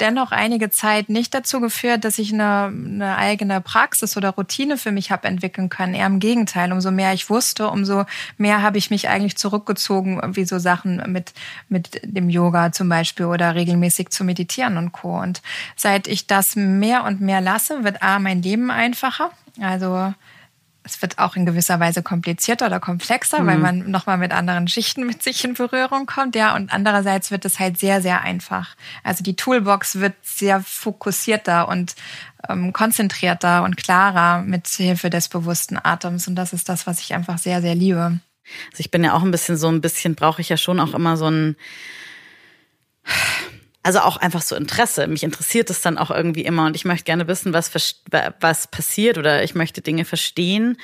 dennoch 0.00 0.32
einige 0.32 0.70
Zeit 0.70 1.08
nicht 1.08 1.34
dazu 1.34 1.60
geführt, 1.60 2.04
dass 2.04 2.18
ich 2.18 2.32
eine, 2.32 2.64
eine 2.66 3.16
eigene 3.16 3.60
Praxis 3.60 4.16
oder 4.16 4.30
Routine 4.30 4.78
für 4.78 4.92
mich 4.92 5.10
habe 5.10 5.28
entwickeln 5.28 5.68
können. 5.68 5.94
Eher 5.94 6.06
im 6.06 6.20
Gegenteil. 6.20 6.72
Umso 6.72 6.90
mehr 6.90 7.12
ich 7.12 7.30
wusste, 7.30 7.68
umso 7.68 8.04
mehr 8.36 8.62
habe 8.62 8.78
ich 8.78 8.90
mich 8.90 9.08
eigentlich 9.08 9.36
zurückgezogen, 9.36 10.20
wie 10.34 10.44
so 10.44 10.58
Sachen 10.58 11.02
mit, 11.12 11.32
mit 11.68 12.00
dem 12.04 12.30
Yoga 12.30 12.72
zum 12.72 12.88
Beispiel 12.88 13.26
oder 13.26 13.54
regelmäßig 13.54 14.10
zu 14.10 14.24
meditieren 14.24 14.76
und 14.76 14.92
Co. 14.92 15.18
Und 15.20 15.42
seit 15.76 16.06
ich 16.06 16.26
das 16.26 16.56
mehr 16.56 17.04
und 17.04 17.20
mehr 17.20 17.40
lasse, 17.40 17.84
wird 17.84 18.02
A, 18.02 18.18
mein 18.18 18.42
Leben 18.42 18.70
einfacher. 18.70 19.30
Also 19.60 20.14
es 20.88 21.02
wird 21.02 21.18
auch 21.18 21.36
in 21.36 21.44
gewisser 21.44 21.78
Weise 21.80 22.02
komplizierter 22.02 22.66
oder 22.66 22.80
komplexer, 22.80 23.42
mhm. 23.42 23.46
weil 23.46 23.58
man 23.58 23.90
nochmal 23.90 24.16
mit 24.16 24.32
anderen 24.32 24.68
Schichten 24.68 25.06
mit 25.06 25.22
sich 25.22 25.44
in 25.44 25.54
Berührung 25.54 26.06
kommt, 26.06 26.34
ja. 26.34 26.54
Und 26.56 26.72
andererseits 26.72 27.30
wird 27.30 27.44
es 27.44 27.58
halt 27.58 27.78
sehr, 27.78 28.00
sehr 28.00 28.22
einfach. 28.22 28.74
Also 29.04 29.22
die 29.22 29.36
Toolbox 29.36 30.00
wird 30.00 30.14
sehr 30.22 30.60
fokussierter 30.60 31.68
und 31.68 31.94
ähm, 32.48 32.72
konzentrierter 32.72 33.62
und 33.64 33.76
klarer 33.76 34.42
mit 34.42 34.66
Hilfe 34.66 35.10
des 35.10 35.28
bewussten 35.28 35.78
Atems. 35.82 36.26
Und 36.26 36.36
das 36.36 36.52
ist 36.52 36.68
das, 36.68 36.86
was 36.86 37.00
ich 37.00 37.14
einfach 37.14 37.38
sehr, 37.38 37.60
sehr 37.60 37.74
liebe. 37.74 38.20
Also 38.70 38.80
ich 38.80 38.90
bin 38.90 39.04
ja 39.04 39.12
auch 39.12 39.22
ein 39.22 39.30
bisschen 39.30 39.56
so 39.56 39.68
ein 39.68 39.80
bisschen, 39.80 40.14
brauche 40.14 40.40
ich 40.40 40.48
ja 40.48 40.56
schon 40.56 40.80
auch 40.80 40.94
immer 40.94 41.16
so 41.16 41.30
ein 41.30 41.56
also 43.82 44.00
auch 44.00 44.16
einfach 44.16 44.42
so 44.42 44.56
Interesse. 44.56 45.06
Mich 45.06 45.22
interessiert 45.22 45.70
es 45.70 45.80
dann 45.80 45.98
auch 45.98 46.10
irgendwie 46.10 46.42
immer 46.44 46.66
und 46.66 46.76
ich 46.76 46.84
möchte 46.84 47.04
gerne 47.04 47.28
wissen, 47.28 47.52
was, 47.52 47.72
was 47.74 48.66
passiert 48.66 49.18
oder 49.18 49.42
ich 49.44 49.54
möchte 49.54 49.80
Dinge 49.80 50.04
verstehen 50.04 50.76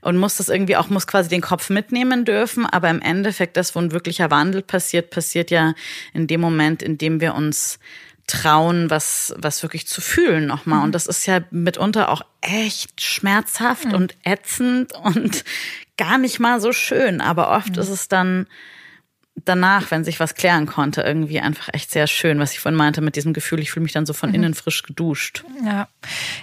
und 0.00 0.16
muss 0.16 0.38
das 0.38 0.48
irgendwie 0.48 0.76
auch, 0.76 0.88
muss 0.88 1.06
quasi 1.06 1.28
den 1.28 1.42
Kopf 1.42 1.70
mitnehmen 1.70 2.24
dürfen. 2.24 2.66
Aber 2.66 2.88
im 2.90 3.00
Endeffekt, 3.00 3.56
das, 3.56 3.74
wo 3.74 3.80
ein 3.80 3.92
wirklicher 3.92 4.30
Wandel 4.30 4.62
passiert, 4.62 5.10
passiert 5.10 5.50
ja 5.50 5.74
in 6.14 6.26
dem 6.26 6.40
Moment, 6.40 6.82
in 6.82 6.98
dem 6.98 7.20
wir 7.20 7.34
uns 7.34 7.78
trauen, 8.26 8.90
was, 8.90 9.34
was 9.38 9.62
wirklich 9.62 9.86
zu 9.86 10.00
fühlen 10.00 10.46
nochmal. 10.46 10.78
Mhm. 10.78 10.84
Und 10.86 10.94
das 10.94 11.06
ist 11.06 11.26
ja 11.26 11.40
mitunter 11.50 12.10
auch 12.10 12.22
echt 12.40 13.00
schmerzhaft 13.00 13.86
mhm. 13.86 13.94
und 13.94 14.16
ätzend 14.24 14.92
und 14.94 15.44
gar 15.96 16.18
nicht 16.18 16.40
mal 16.40 16.60
so 16.60 16.72
schön. 16.72 17.20
Aber 17.20 17.50
oft 17.50 17.76
mhm. 17.76 17.82
ist 17.82 17.88
es 17.88 18.08
dann, 18.08 18.46
danach, 19.44 19.90
wenn 19.90 20.04
sich 20.04 20.20
was 20.20 20.34
klären 20.34 20.66
konnte, 20.66 21.02
irgendwie 21.02 21.40
einfach 21.40 21.68
echt 21.72 21.90
sehr 21.90 22.06
schön, 22.06 22.38
was 22.38 22.52
ich 22.52 22.60
vorhin 22.60 22.76
meinte 22.76 23.00
mit 23.00 23.16
diesem 23.16 23.32
Gefühl, 23.32 23.60
ich 23.60 23.70
fühle 23.70 23.84
mich 23.84 23.92
dann 23.92 24.06
so 24.06 24.12
von 24.12 24.30
mhm. 24.30 24.36
innen 24.36 24.54
frisch 24.54 24.82
geduscht. 24.82 25.44
Ja. 25.64 25.88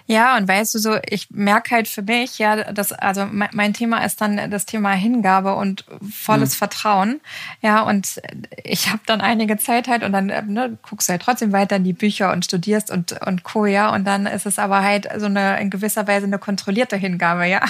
Ja, 0.08 0.38
und 0.38 0.48
weißt 0.48 0.76
du 0.76 0.80
so, 0.80 0.98
ich 1.08 1.30
merke 1.32 1.76
halt 1.76 1.88
für 1.88 2.02
mich, 2.02 2.38
ja, 2.38 2.72
dass, 2.72 2.92
also 2.92 3.26
mein 3.32 3.74
Thema 3.74 4.06
ist 4.06 4.22
dann 4.22 4.52
das 4.52 4.66
Thema 4.66 4.92
Hingabe 4.92 5.56
und 5.56 5.86
volles 6.12 6.54
mhm. 6.54 6.58
Vertrauen. 6.58 7.22
Ja, 7.62 7.82
und 7.82 8.22
ich 8.64 8.90
habe 8.90 9.02
dann 9.06 9.22
einige 9.22 9.58
Zeit 9.58 9.88
halt 9.88 10.04
und 10.04 10.12
dann 10.12 10.28
ne, 10.28 10.78
guckst 10.88 11.10
du 11.10 11.14
halt 11.14 11.22
trotzdem 11.22 11.52
weiter 11.52 11.78
in 11.78 11.84
die 11.84 11.94
Bücher 11.94 12.32
und 12.32 12.46
studierst 12.46 12.92
und, 12.92 13.20
und 13.26 13.44
Co, 13.44 13.66
ja. 13.66 13.94
Und 13.94 14.06
dann 14.06 14.26
ist 14.26 14.46
es 14.46 14.60
aber 14.60 14.84
halt 14.84 15.08
so 15.18 15.26
eine 15.26 15.60
in 15.60 15.70
gewisser 15.70 16.08
Weise 16.08 16.26
eine 16.26 16.40
kontrollierte 16.40 16.96
Hingabe, 16.96 17.46
ja. 17.46 17.62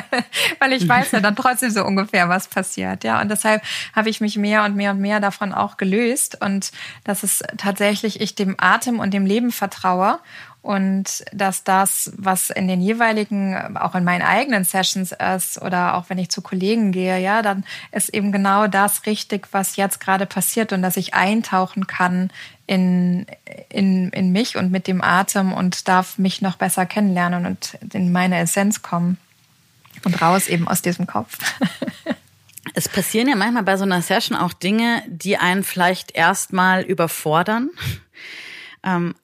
Weil 0.58 0.72
ich 0.72 0.88
weiß 0.88 1.12
ja 1.12 1.20
dann 1.20 1.36
trotzdem 1.36 1.70
so 1.70 1.84
ungefähr, 1.84 2.28
was 2.28 2.48
passiert, 2.48 3.04
ja. 3.04 3.20
Und 3.20 3.30
deshalb 3.30 3.62
habe 3.94 4.08
ich 4.08 4.20
mich 4.20 4.36
mehr 4.36 4.63
und 4.64 4.76
mehr 4.76 4.92
und 4.92 5.00
mehr 5.00 5.20
davon 5.20 5.52
auch 5.52 5.76
gelöst 5.76 6.40
und 6.40 6.72
dass 7.04 7.22
es 7.22 7.42
tatsächlich 7.56 8.20
ich 8.20 8.34
dem 8.34 8.54
Atem 8.58 8.98
und 8.98 9.12
dem 9.12 9.26
Leben 9.26 9.52
vertraue 9.52 10.18
und 10.64 11.26
dass 11.30 11.62
das, 11.62 12.10
was 12.16 12.48
in 12.48 12.68
den 12.68 12.80
jeweiligen, 12.80 13.76
auch 13.76 13.94
in 13.94 14.02
meinen 14.02 14.22
eigenen 14.22 14.64
Sessions 14.64 15.12
ist 15.12 15.60
oder 15.60 15.94
auch 15.94 16.08
wenn 16.08 16.16
ich 16.16 16.30
zu 16.30 16.40
Kollegen 16.40 16.90
gehe, 16.90 17.18
ja, 17.18 17.42
dann 17.42 17.64
ist 17.92 18.08
eben 18.14 18.32
genau 18.32 18.66
das 18.66 19.04
richtig, 19.04 19.48
was 19.52 19.76
jetzt 19.76 20.00
gerade 20.00 20.24
passiert 20.24 20.72
und 20.72 20.80
dass 20.80 20.96
ich 20.96 21.12
eintauchen 21.12 21.86
kann 21.86 22.30
in, 22.66 23.26
in, 23.68 24.08
in 24.08 24.32
mich 24.32 24.56
und 24.56 24.72
mit 24.72 24.86
dem 24.86 25.02
Atem 25.02 25.52
und 25.52 25.86
darf 25.86 26.16
mich 26.16 26.40
noch 26.40 26.56
besser 26.56 26.86
kennenlernen 26.86 27.44
und 27.44 27.76
in 27.92 28.10
meine 28.10 28.38
Essenz 28.38 28.80
kommen 28.80 29.18
und 30.02 30.22
raus 30.22 30.48
eben 30.48 30.66
aus 30.66 30.80
diesem 30.80 31.06
Kopf. 31.06 31.38
Es 32.74 32.88
passieren 32.88 33.28
ja 33.28 33.36
manchmal 33.36 33.62
bei 33.62 33.76
so 33.76 33.84
einer 33.84 34.02
Session 34.02 34.36
auch 34.36 34.52
Dinge, 34.52 35.02
die 35.06 35.36
einen 35.36 35.64
vielleicht 35.64 36.14
erstmal 36.14 36.82
überfordern. 36.82 37.70
Ähm, 38.86 39.14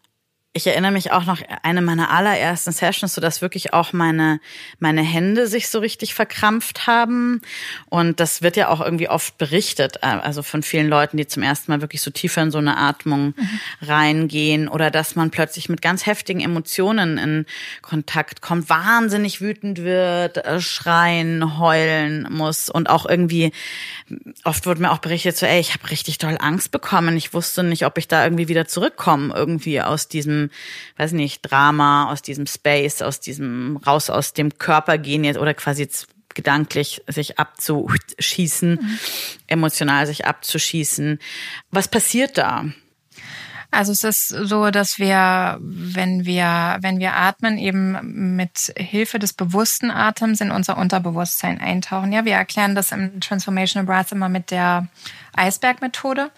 ich 0.53 0.67
erinnere 0.67 0.91
mich 0.91 1.13
auch 1.13 1.27
noch 1.27 1.41
eine 1.63 1.81
meiner 1.81 2.11
allerersten 2.11 2.73
Sessions, 2.73 3.15
so 3.15 3.21
dass 3.21 3.41
wirklich 3.41 3.73
auch 3.73 3.93
meine 3.93 4.41
meine 4.81 5.03
Hände 5.03 5.47
sich 5.47 5.69
so 5.69 5.79
richtig 5.79 6.13
verkrampft 6.15 6.89
haben. 6.89 7.41
Und 7.89 8.19
das 8.19 8.43
wird 8.43 8.57
ja 8.57 8.69
auch 8.69 8.81
irgendwie 8.81 9.09
oft 9.09 9.39
berichtet, 9.39 9.99
äh, 10.03 10.07
also 10.07 10.43
von 10.43 10.65
vielen 10.65 10.89
Leuten, 10.89 11.17
die 11.17 11.27
zum 11.29 11.45
ersten 11.45 11.71
Mal 11.71 11.83
wirklich 11.83 12.03
so 12.03 12.11
tiefer 12.11 12.43
in 12.43 12.51
so 12.51 12.59
eine 12.59 12.79
Atmung 12.79 13.35
mhm. 13.37 13.61
reingehen 13.81 14.69
oder 14.69 14.91
dass 14.91 15.15
man 15.15 15.31
plötzlich 15.31 15.69
mit 15.69 15.83
ganz 15.83 16.07
heftigen 16.07 16.41
Emotionen 16.41 17.17
in 17.17 17.47
Kontakt 17.81 18.43
kommt, 18.43 18.69
wahnsinnig 18.69 19.41
wütend 19.41 19.79
wird, 19.79 20.39
äh, 20.39 20.61
schreien, 20.61 21.61
heulen 21.61 22.27
muss. 22.29 22.69
Und 22.69 22.91
auch 22.91 23.07
irgendwie 23.07 23.53
oft 24.43 24.67
wurde 24.67 24.81
mir 24.81 24.91
auch 24.91 24.99
berichtet 24.99 25.37
so, 25.37 25.47
ey, 25.47 25.61
ich 25.61 25.75
habe 25.75 25.91
richtig 25.91 26.19
doll 26.19 26.39
Angst 26.41 26.73
bekommen, 26.73 27.17
ich 27.17 27.35
wusste 27.35 27.63
nicht, 27.63 27.87
ob 27.87 27.99
ich 27.99 28.09
da 28.09 28.25
irgendwie 28.25 28.49
wieder 28.49 28.67
zurückkomme 28.67 29.33
irgendwie 29.33 29.81
aus 29.81 30.09
diesem 30.09 30.40
weiß 30.97 31.13
nicht, 31.13 31.43
Drama, 31.43 32.11
aus 32.11 32.23
diesem 32.23 32.47
Space, 32.47 33.03
aus 33.03 33.21
diesem 33.21 33.77
raus 33.77 34.09
aus 34.09 34.33
dem 34.33 34.57
Körper 34.59 34.97
gehen 34.97 35.25
jetzt 35.25 35.39
oder 35.39 35.53
quasi 35.53 35.83
jetzt 35.83 36.09
gedanklich 36.35 37.03
sich 37.07 37.39
abzuschießen, 37.39 38.79
mhm. 38.81 38.99
emotional 39.47 40.07
sich 40.07 40.27
abzuschießen. 40.27 41.19
Was 41.71 41.89
passiert 41.89 42.39
da? 42.39 42.67
Also 43.73 43.93
es 43.93 44.03
ist 44.03 44.29
so, 44.29 44.71
dass 44.71 44.99
wir, 44.99 45.59
wenn 45.61 46.25
wir, 46.27 46.79
wenn 46.81 46.99
wir 46.99 47.15
atmen, 47.15 47.57
eben 47.57 48.37
mit 48.37 48.73
Hilfe 48.77 49.21
des 49.21 49.33
bewussten 49.33 49.93
Atems 49.93 50.41
in 50.41 50.51
unser 50.51 50.77
Unterbewusstsein 50.77 51.61
eintauchen. 51.61 52.13
Ja, 52.13 52.25
wir 52.25 52.33
erklären 52.33 52.75
das 52.75 52.91
im 52.91 53.21
Transformational 53.21 53.87
Breath 53.87 54.11
immer 54.11 54.29
mit 54.29 54.51
der 54.51 54.89
Eisbergmethode. 55.37 56.31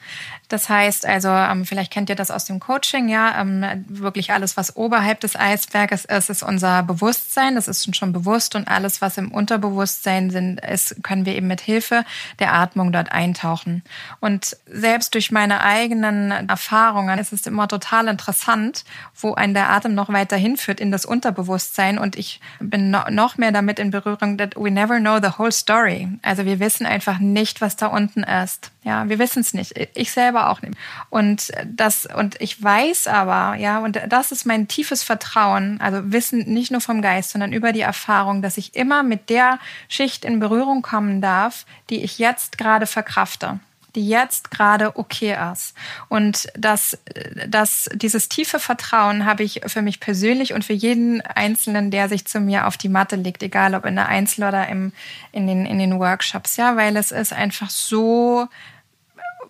Das 0.49 0.69
heißt 0.69 1.07
also, 1.07 1.29
ähm, 1.29 1.65
vielleicht 1.65 1.91
kennt 1.91 2.11
ihr 2.11 2.15
das 2.15 2.31
aus 2.31 2.45
dem 2.45 2.61
Coaching, 2.61 3.09
ja, 3.09 3.41
ähm, 3.41 3.65
wirklich 3.89 4.33
alles, 4.33 4.57
was 4.57 4.77
oberhalb 4.77 5.21
des 5.21 5.35
Eisberges 5.35 6.05
ist, 6.05 6.29
ist 6.29 6.43
unser 6.43 6.83
Bewusstsein. 6.83 7.55
Das 7.55 7.69
ist 7.69 7.97
schon 7.97 8.13
bewusst 8.13 8.55
und 8.55 8.69
alles, 8.69 9.01
was 9.01 9.17
im 9.17 9.33
Unterbewusstsein 9.33 10.31
sind, 10.31 10.61
ist, 10.61 11.03
können 11.03 11.25
wir 11.25 11.35
eben 11.37 11.47
mit 11.47 11.63
Hilfe 11.63 12.05
der 12.39 12.53
Atmung 12.53 12.93
dort 12.93 13.13
eintauchen. 13.13 13.83
Und 14.21 14.57
selbst 14.67 15.15
durch 15.15 15.31
meine 15.31 15.63
eigenen 15.63 16.31
Erfahrungen 16.31 17.19
ist 17.19 17.33
es 17.33 17.47
immer 17.47 17.67
total 17.67 18.09
interessant, 18.09 18.85
wo 19.19 19.35
ein 19.35 19.55
der 19.55 19.71
Atem 19.71 19.95
noch 19.95 20.13
weiter 20.13 20.37
hinführt 20.37 20.81
in 20.81 20.93
das 20.93 21.07
Unterbewusstsein. 21.07 21.99
Und 21.99 22.17
ich 22.17 22.41
bin 22.61 22.91
noch 22.91 23.39
mehr 23.39 23.53
damit 23.53 23.79
in 23.79 23.91
Berührung, 23.91 24.37
that 24.37 24.55
we 24.57 24.71
never 24.71 24.99
know 24.99 25.19
the 25.19 25.39
whole 25.39 25.53
story. 25.53 26.09
Also 26.21 26.45
wir 26.45 26.61
wissen 26.61 26.85
einfach 26.85 27.19
nicht, 27.19 27.61
was 27.63 27.77
da 27.77 27.87
unten 27.87 28.23
ist. 28.23 28.71
Ja, 28.85 29.09
wir 29.09 29.21
wissen 29.21 29.41
es 29.41 29.55
nicht. 29.55 29.75
Ich 29.95 30.11
selber 30.11 30.51
auch 30.51 30.61
nicht. 30.61 30.77
Und 31.09 31.53
das, 31.65 32.07
und 32.07 32.41
ich 32.41 32.61
weiß 32.61 33.07
aber, 33.07 33.57
ja, 33.57 33.79
und 33.79 34.01
das 34.09 34.33
ist 34.33 34.45
mein 34.45 34.67
tiefes 34.67 35.05
Vertrauen, 35.05 35.81
also 35.81 36.01
Wissen 36.13 36.53
nicht 36.53 36.73
nur 36.73 36.81
vom 36.81 37.01
Geist, 37.01 37.31
sondern 37.31 37.53
über 37.53 37.73
die 37.73 37.81
Erfahrung, 37.81 38.43
dass 38.43 38.59
ich 38.59 38.75
immer 38.75 39.05
mit 39.05 39.31
der 39.31 39.61
Schicht 39.89 40.25
in 40.25 40.41
Berührung 40.41 40.83
kommen 40.83 41.21
darf, 41.21 41.65
die 41.91 42.03
ich 42.03 42.19
jetzt 42.19 42.59
gerade 42.59 42.87
verkrafte 42.87 43.61
die 43.95 44.09
jetzt 44.09 44.51
gerade 44.51 44.97
okay 44.97 45.37
ist. 45.53 45.75
Und 46.09 46.49
das, 46.55 46.99
das, 47.47 47.89
dieses 47.95 48.29
tiefe 48.29 48.59
Vertrauen 48.59 49.27
habe 49.27 49.43
ich 49.43 49.61
für 49.67 49.83
mich 49.83 50.01
persönlich 50.01 50.55
und 50.55 50.65
für 50.65 50.73
jeden 50.73 51.21
Einzelnen, 51.21 51.91
der 51.91 52.09
sich 52.09 52.27
zu 52.27 52.41
mir 52.41 52.67
auf 52.67 52.77
die 52.77 52.89
Matte 52.89 53.17
legt, 53.17 53.43
egal 53.43 53.75
ob 53.75 53.85
in 53.85 53.97
der 53.97 54.09
Einzel- 54.09 54.49
oder 54.49 54.69
im, 54.69 54.93
in, 55.33 55.47
den, 55.47 55.67
in 55.67 55.79
den 55.79 55.99
Workshops, 55.99 56.57
ja, 56.57 56.77
weil 56.77 56.97
es 56.97 57.13
ist 57.13 57.33
einfach 57.33 57.71
so 57.71 58.49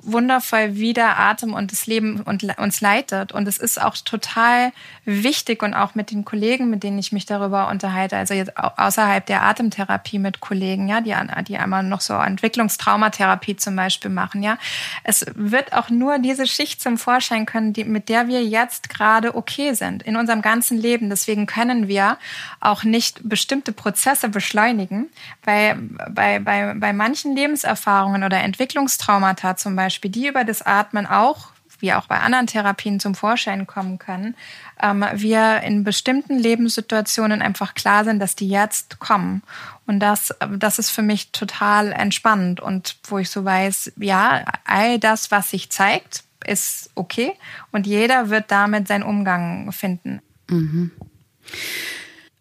wundervoll, 0.03 0.75
wie 0.77 0.93
der 0.93 1.19
Atem 1.19 1.55
und 1.55 1.73
das 1.73 1.87
Leben 1.87 2.21
uns 2.21 2.81
leitet. 2.81 3.33
Und 3.33 3.47
es 3.49 3.59
ist 3.59 3.81
auch 3.81 3.97
total 3.97 4.73
wichtig 5.05 5.63
und 5.63 5.75
auch 5.75 5.95
mit 5.95 6.11
den 6.11 6.25
Kollegen, 6.25 6.71
mit 6.71 6.83
denen 6.83 6.99
ich 6.99 7.13
mich 7.13 7.27
darüber 7.27 7.69
unterhalte, 7.69 8.17
also 8.17 8.35
jetzt 8.35 8.57
außerhalb 8.57 9.25
der 9.27 9.43
Atemtherapie 9.43 10.19
mit 10.19 10.41
Kollegen, 10.41 10.89
ja, 10.89 11.01
die, 11.01 11.15
die 11.47 11.59
einmal 11.59 11.83
noch 11.83 12.01
so 12.01 12.15
Entwicklungstraumatherapie 12.15 13.57
zum 13.57 13.77
Beispiel 13.77 14.11
machen, 14.11 14.43
ja. 14.43 14.59
Es 15.05 15.25
wird 15.35 15.73
auch 15.73 15.89
nur 15.89 16.19
diese 16.19 16.47
Schicht 16.47 16.81
zum 16.81 16.99
Vorschein 16.99 17.47
können, 17.47 17.73
die, 17.73 17.85
mit 17.85 18.09
der 18.09 18.29
wir 18.29 18.45
jetzt 18.45 18.89
gerade 18.89 19.35
okay 19.35 19.75
sind 19.75 20.03
in 20.03 20.17
unserem 20.17 20.43
ganzen 20.43 20.79
Leben. 20.79 21.11
Deswegen 21.11 21.47
können 21.47 21.89
wir 21.89 22.19
auch 22.61 22.85
nicht 22.85 23.21
bestimmte 23.29 23.73
Prozesse 23.73 24.29
beschleunigen, 24.29 25.09
weil 25.45 25.77
bei, 26.11 26.39
bei, 26.39 26.75
bei 26.75 26.93
manchen 26.93 27.35
Lebenserfahrungen 27.35 28.25
oder 28.25 28.41
Entwicklungstraumata 28.41 29.57
zum 29.57 29.77
Beispiel 29.77 29.92
Beispiel, 29.93 30.11
die 30.11 30.27
über 30.27 30.45
das 30.45 30.63
Atmen 30.63 31.07
auch, 31.07 31.49
wie 31.79 31.93
auch 31.93 32.07
bei 32.07 32.21
anderen 32.21 32.47
Therapien 32.47 32.99
zum 32.99 33.15
Vorschein 33.15 33.67
kommen 33.67 33.99
können, 33.99 34.37
ähm, 34.81 35.05
wir 35.13 35.61
in 35.63 35.85
bestimmten 35.85 36.39
Lebenssituationen 36.39 37.43
einfach 37.43 37.75
klar 37.75 38.05
sind, 38.05 38.21
dass 38.21 38.37
die 38.37 38.49
jetzt 38.49 39.01
kommen. 39.01 39.43
Und 39.87 40.01
das, 40.01 40.35
das 40.59 40.79
ist 40.79 40.91
für 40.91 41.03
mich 41.03 41.33
total 41.33 41.93
entspannend 41.93 42.61
und 42.61 42.97
wo 43.05 43.19
ich 43.19 43.29
so 43.29 43.45
weiß, 43.45 43.93
ja, 43.97 44.45
all 44.65 44.99
das, 44.99 45.31
was 45.31 45.51
sich 45.51 45.71
zeigt, 45.71 46.25
ist 46.47 46.91
okay 46.95 47.35
und 47.71 47.87
jeder 47.87 48.31
wird 48.31 48.51
damit 48.51 48.89
seinen 48.89 49.05
Umgang 49.05 49.73
finden. 49.73 50.23
Mhm. 50.49 50.91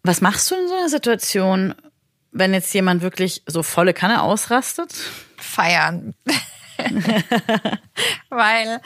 Was 0.02 0.20
machst 0.20 0.50
du 0.50 0.54
in 0.54 0.68
so 0.68 0.74
einer 0.74 0.88
Situation, 0.88 1.74
wenn 2.30 2.54
jetzt 2.54 2.72
jemand 2.72 3.02
wirklich 3.02 3.42
so 3.46 3.62
volle 3.62 3.92
Kanne 3.92 4.22
ausrastet? 4.22 4.94
Feiern. 5.36 6.14
Weil, 8.30 8.80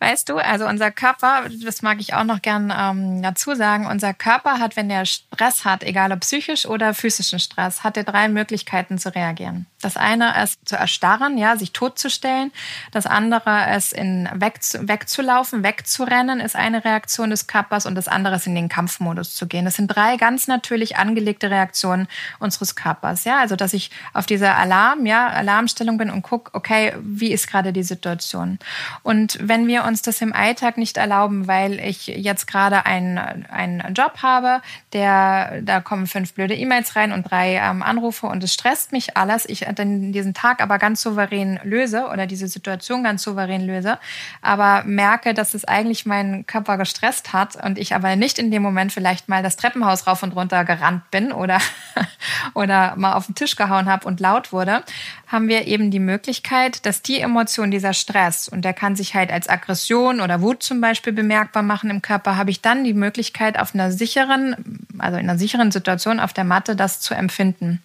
weißt 0.00 0.28
du, 0.28 0.36
also 0.36 0.66
unser 0.66 0.90
Körper, 0.90 1.44
das 1.64 1.82
mag 1.82 2.00
ich 2.00 2.14
auch 2.14 2.24
noch 2.24 2.42
gern 2.42 2.72
ähm, 2.76 3.22
dazu 3.22 3.54
sagen, 3.54 3.86
unser 3.86 4.14
Körper 4.14 4.58
hat, 4.58 4.76
wenn 4.76 4.90
er 4.90 5.06
Stress 5.06 5.64
hat, 5.64 5.82
egal 5.82 6.12
ob 6.12 6.20
psychisch 6.20 6.66
oder 6.66 6.94
physischen 6.94 7.38
Stress, 7.38 7.84
hat 7.84 7.96
er 7.96 8.04
drei 8.04 8.28
Möglichkeiten 8.28 8.98
zu 8.98 9.14
reagieren. 9.14 9.66
Das 9.82 9.96
eine 9.96 10.42
ist 10.42 10.60
zu 10.64 10.76
erstarren, 10.76 11.36
ja, 11.36 11.56
sich 11.56 11.72
totzustellen. 11.72 12.52
Das 12.92 13.06
andere 13.06 13.74
ist 13.76 13.92
in 13.92 14.28
wegzu, 14.32 14.78
wegzulaufen, 14.88 15.62
wegzurennen, 15.62 16.40
ist 16.40 16.56
eine 16.56 16.84
Reaktion 16.84 17.30
des 17.30 17.46
Körpers 17.46 17.84
und 17.84 17.94
das 17.94 18.08
andere 18.08 18.36
ist 18.36 18.46
in 18.46 18.54
den 18.54 18.68
Kampfmodus 18.68 19.34
zu 19.34 19.46
gehen. 19.46 19.64
Das 19.64 19.74
sind 19.74 19.88
drei 19.88 20.16
ganz 20.16 20.46
natürlich 20.46 20.96
angelegte 20.96 21.50
Reaktionen 21.50 22.08
unseres 22.38 22.76
Körpers, 22.76 23.24
ja, 23.24 23.40
also 23.40 23.56
dass 23.56 23.72
ich 23.74 23.90
auf 24.14 24.26
dieser 24.26 24.56
Alarm, 24.56 25.04
ja, 25.04 25.28
Alarmstellung 25.28 25.98
bin 25.98 26.10
und 26.10 26.22
guck, 26.22 26.50
okay, 26.52 26.94
wie 27.00 27.32
ist 27.32 27.48
gerade 27.48 27.72
die 27.72 27.82
Situation? 27.82 28.58
Und 29.02 29.38
wenn 29.40 29.66
wir 29.66 29.84
uns 29.84 30.02
das 30.02 30.20
im 30.20 30.32
Alltag 30.32 30.78
nicht 30.78 30.96
erlauben, 30.96 31.48
weil 31.48 31.80
ich 31.80 32.06
jetzt 32.06 32.46
gerade 32.46 32.86
einen, 32.86 33.18
einen 33.18 33.94
Job 33.94 34.18
habe, 34.22 34.62
der, 34.92 35.60
da 35.62 35.80
kommen 35.80 36.06
fünf 36.06 36.34
blöde 36.34 36.54
E-Mails 36.54 36.94
rein 36.96 37.12
und 37.12 37.24
drei 37.30 37.56
ähm, 37.56 37.82
Anrufe 37.82 38.26
und 38.26 38.44
es 38.44 38.54
stresst 38.54 38.92
mich 38.92 39.16
alles, 39.16 39.44
ich 39.48 39.71
dann 39.78 40.12
diesen 40.12 40.34
Tag 40.34 40.62
aber 40.62 40.78
ganz 40.78 41.02
souverän 41.02 41.60
löse 41.64 42.06
oder 42.12 42.26
diese 42.26 42.48
Situation 42.48 43.04
ganz 43.04 43.22
souverän 43.22 43.66
löse, 43.66 43.98
aber 44.40 44.84
merke, 44.84 45.34
dass 45.34 45.54
es 45.54 45.64
eigentlich 45.64 46.06
meinen 46.06 46.46
Körper 46.46 46.76
gestresst 46.78 47.32
hat 47.32 47.56
und 47.56 47.78
ich 47.78 47.94
aber 47.94 48.16
nicht 48.16 48.38
in 48.38 48.50
dem 48.50 48.62
Moment 48.62 48.92
vielleicht 48.92 49.28
mal 49.28 49.42
das 49.42 49.56
Treppenhaus 49.56 50.06
rauf 50.06 50.22
und 50.22 50.34
runter 50.34 50.64
gerannt 50.64 51.10
bin 51.10 51.32
oder, 51.32 51.58
oder 52.54 52.94
mal 52.96 53.14
auf 53.14 53.26
den 53.26 53.34
Tisch 53.34 53.56
gehauen 53.56 53.86
habe 53.86 54.06
und 54.06 54.20
laut 54.20 54.52
wurde, 54.52 54.82
haben 55.26 55.48
wir 55.48 55.66
eben 55.66 55.90
die 55.90 55.98
Möglichkeit, 55.98 56.84
dass 56.84 57.02
die 57.02 57.20
Emotion, 57.20 57.70
dieser 57.70 57.94
Stress, 57.94 58.48
und 58.48 58.64
der 58.64 58.74
kann 58.74 58.96
sich 58.96 59.14
halt 59.14 59.32
als 59.32 59.48
Aggression 59.48 60.20
oder 60.20 60.42
Wut 60.42 60.62
zum 60.62 60.80
Beispiel 60.80 61.12
bemerkbar 61.12 61.62
machen 61.62 61.90
im 61.90 62.02
Körper, 62.02 62.36
habe 62.36 62.50
ich 62.50 62.60
dann 62.60 62.84
die 62.84 62.94
Möglichkeit, 62.94 63.58
auf 63.58 63.74
einer 63.74 63.90
sicheren, 63.90 64.86
also 64.98 65.16
in 65.16 65.28
einer 65.28 65.38
sicheren 65.38 65.70
Situation 65.70 66.20
auf 66.20 66.32
der 66.32 66.44
Matte 66.44 66.76
das 66.76 67.00
zu 67.00 67.14
empfinden. 67.14 67.82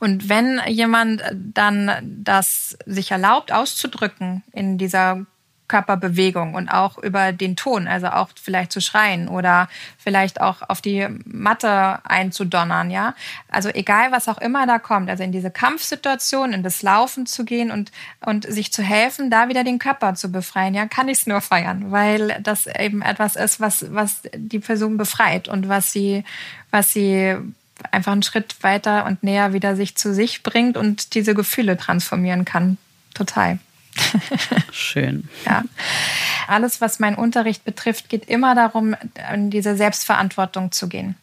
Und 0.00 0.28
wenn 0.28 0.60
jemand 0.66 1.22
dann 1.32 1.90
das 2.02 2.76
sich 2.86 3.10
erlaubt 3.10 3.52
auszudrücken 3.52 4.42
in 4.52 4.78
dieser 4.78 5.26
Körperbewegung 5.68 6.54
und 6.54 6.68
auch 6.68 6.98
über 6.98 7.32
den 7.32 7.56
Ton, 7.56 7.88
also 7.88 8.08
auch 8.08 8.28
vielleicht 8.40 8.72
zu 8.72 8.80
schreien 8.80 9.28
oder 9.28 9.68
vielleicht 9.98 10.40
auch 10.40 10.62
auf 10.68 10.80
die 10.80 11.06
Matte 11.24 11.98
einzudonnern, 12.04 12.90
ja. 12.90 13.14
Also 13.48 13.68
egal, 13.70 14.12
was 14.12 14.28
auch 14.28 14.38
immer 14.38 14.66
da 14.66 14.78
kommt, 14.78 15.10
also 15.10 15.22
in 15.22 15.32
diese 15.32 15.50
Kampfsituation, 15.50 16.52
in 16.52 16.62
das 16.62 16.82
Laufen 16.82 17.26
zu 17.26 17.44
gehen 17.44 17.70
und, 17.70 17.90
und 18.24 18.50
sich 18.50 18.72
zu 18.72 18.82
helfen, 18.82 19.30
da 19.30 19.48
wieder 19.48 19.64
den 19.64 19.78
Körper 19.78 20.14
zu 20.14 20.30
befreien, 20.30 20.74
ja, 20.74 20.86
kann 20.86 21.08
ich 21.08 21.18
es 21.18 21.26
nur 21.26 21.40
feiern, 21.40 21.90
weil 21.90 22.38
das 22.42 22.66
eben 22.66 23.02
etwas 23.02 23.36
ist, 23.36 23.60
was, 23.60 23.92
was 23.92 24.22
die 24.34 24.60
Person 24.60 24.96
befreit 24.96 25.48
und 25.48 25.68
was 25.68 25.92
sie, 25.92 26.24
was 26.70 26.92
sie 26.92 27.36
einfach 27.90 28.12
einen 28.12 28.22
Schritt 28.22 28.56
weiter 28.62 29.06
und 29.06 29.22
näher 29.22 29.52
wieder 29.52 29.76
sich 29.76 29.96
zu 29.96 30.14
sich 30.14 30.42
bringt 30.42 30.76
und 30.76 31.14
diese 31.14 31.34
Gefühle 31.34 31.76
transformieren 31.76 32.44
kann. 32.44 32.78
Total. 33.14 33.58
Schön. 34.72 35.28
ja. 35.46 35.62
Alles, 36.48 36.80
was 36.80 36.98
meinen 36.98 37.16
Unterricht 37.16 37.64
betrifft, 37.64 38.08
geht 38.08 38.28
immer 38.28 38.54
darum, 38.54 38.94
in 39.32 39.50
diese 39.50 39.76
Selbstverantwortung 39.76 40.70
zu 40.70 40.88
gehen. 40.88 41.16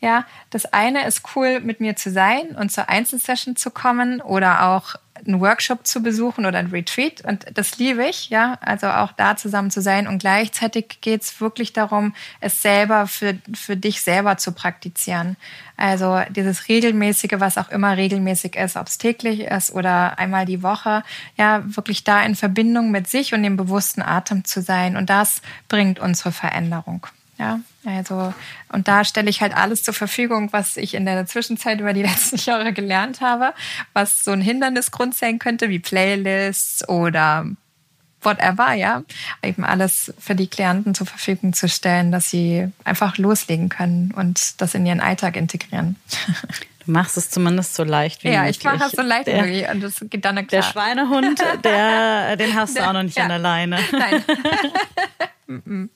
Ja, 0.00 0.24
das 0.50 0.66
eine 0.66 1.06
ist 1.06 1.22
cool, 1.34 1.60
mit 1.60 1.80
mir 1.80 1.96
zu 1.96 2.10
sein 2.10 2.48
und 2.58 2.70
zur 2.70 2.88
Einzelsession 2.88 3.56
zu 3.56 3.70
kommen 3.70 4.20
oder 4.20 4.68
auch 4.68 4.94
einen 5.26 5.40
Workshop 5.40 5.86
zu 5.86 6.02
besuchen 6.02 6.46
oder 6.46 6.58
ein 6.58 6.68
Retreat 6.68 7.22
und 7.24 7.46
das 7.54 7.78
liebe 7.78 8.04
ich, 8.06 8.30
ja, 8.30 8.58
also 8.60 8.88
auch 8.88 9.12
da 9.12 9.36
zusammen 9.36 9.70
zu 9.70 9.80
sein 9.80 10.06
und 10.06 10.18
gleichzeitig 10.18 11.00
geht 11.00 11.22
es 11.22 11.40
wirklich 11.40 11.72
darum, 11.72 12.14
es 12.40 12.62
selber 12.62 13.06
für, 13.06 13.38
für 13.54 13.76
dich 13.76 14.02
selber 14.02 14.36
zu 14.36 14.52
praktizieren. 14.52 15.36
Also 15.76 16.20
dieses 16.30 16.68
regelmäßige, 16.68 17.34
was 17.38 17.58
auch 17.58 17.70
immer 17.70 17.96
regelmäßig 17.96 18.56
ist, 18.56 18.76
ob 18.76 18.88
es 18.88 18.98
täglich 18.98 19.40
ist 19.40 19.72
oder 19.72 20.18
einmal 20.18 20.44
die 20.44 20.62
Woche, 20.62 21.02
ja, 21.36 21.62
wirklich 21.64 22.04
da 22.04 22.22
in 22.22 22.34
Verbindung 22.34 22.90
mit 22.90 23.06
sich 23.06 23.34
und 23.34 23.42
dem 23.42 23.56
bewussten 23.56 24.02
Atem 24.02 24.44
zu 24.44 24.60
sein 24.60 24.96
und 24.96 25.08
das 25.10 25.42
bringt 25.68 25.98
unsere 25.98 26.32
Veränderung. 26.32 27.06
Ja, 27.38 27.60
also, 27.96 28.34
und 28.70 28.86
da 28.88 29.04
stelle 29.04 29.30
ich 29.30 29.40
halt 29.40 29.56
alles 29.56 29.82
zur 29.82 29.94
Verfügung, 29.94 30.52
was 30.52 30.76
ich 30.76 30.94
in 30.94 31.06
der 31.06 31.26
Zwischenzeit 31.26 31.80
über 31.80 31.92
die 31.92 32.02
letzten 32.04 32.36
Jahre 32.36 32.72
gelernt 32.72 33.20
habe, 33.20 33.54
was 33.92 34.24
so 34.24 34.30
ein 34.30 34.40
Hindernisgrund 34.40 35.14
sein 35.14 35.38
könnte, 35.38 35.68
wie 35.70 35.78
Playlists 35.78 36.88
oder 36.88 37.46
whatever, 38.22 38.72
ja. 38.72 39.02
Eben 39.42 39.64
alles 39.64 40.12
für 40.18 40.34
die 40.34 40.48
Klienten 40.48 40.94
zur 40.94 41.06
Verfügung 41.06 41.52
zu 41.52 41.68
stellen, 41.68 42.12
dass 42.12 42.30
sie 42.30 42.68
einfach 42.84 43.16
loslegen 43.16 43.68
können 43.68 44.12
und 44.14 44.60
das 44.60 44.74
in 44.74 44.84
ihren 44.86 45.00
Alltag 45.00 45.36
integrieren. 45.36 45.96
Du 46.88 46.92
machst 46.92 47.18
es 47.18 47.28
zumindest 47.28 47.74
so 47.74 47.84
leicht 47.84 48.24
wie 48.24 48.28
ja, 48.28 48.44
möglich. 48.44 48.62
Ja, 48.62 48.72
ich 48.72 48.78
mache 48.78 48.88
es 48.90 48.96
so 48.96 49.02
leicht 49.02 49.26
wie 49.26 49.34
möglich 49.34 49.68
und 49.68 49.82
das 49.82 50.02
geht 50.08 50.24
dann 50.24 50.36
klar. 50.46 50.46
Der 50.46 50.62
Schweinehund, 50.62 51.38
der, 51.62 52.38
den 52.38 52.54
hast 52.54 52.78
du 52.78 52.82
auch 52.82 52.94
noch 52.94 53.02
nicht 53.02 53.18
ja. 53.18 53.24
an 53.24 53.28
der 53.28 53.38
Leine. 53.38 53.78
Nein. 53.92 55.90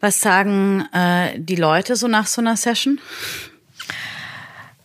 Was 0.00 0.20
sagen 0.20 0.86
äh, 0.92 1.38
die 1.38 1.56
Leute 1.56 1.94
so 1.94 2.08
nach 2.08 2.26
so 2.26 2.40
einer 2.40 2.56
Session? 2.56 3.00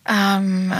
Ähm, 0.04 0.72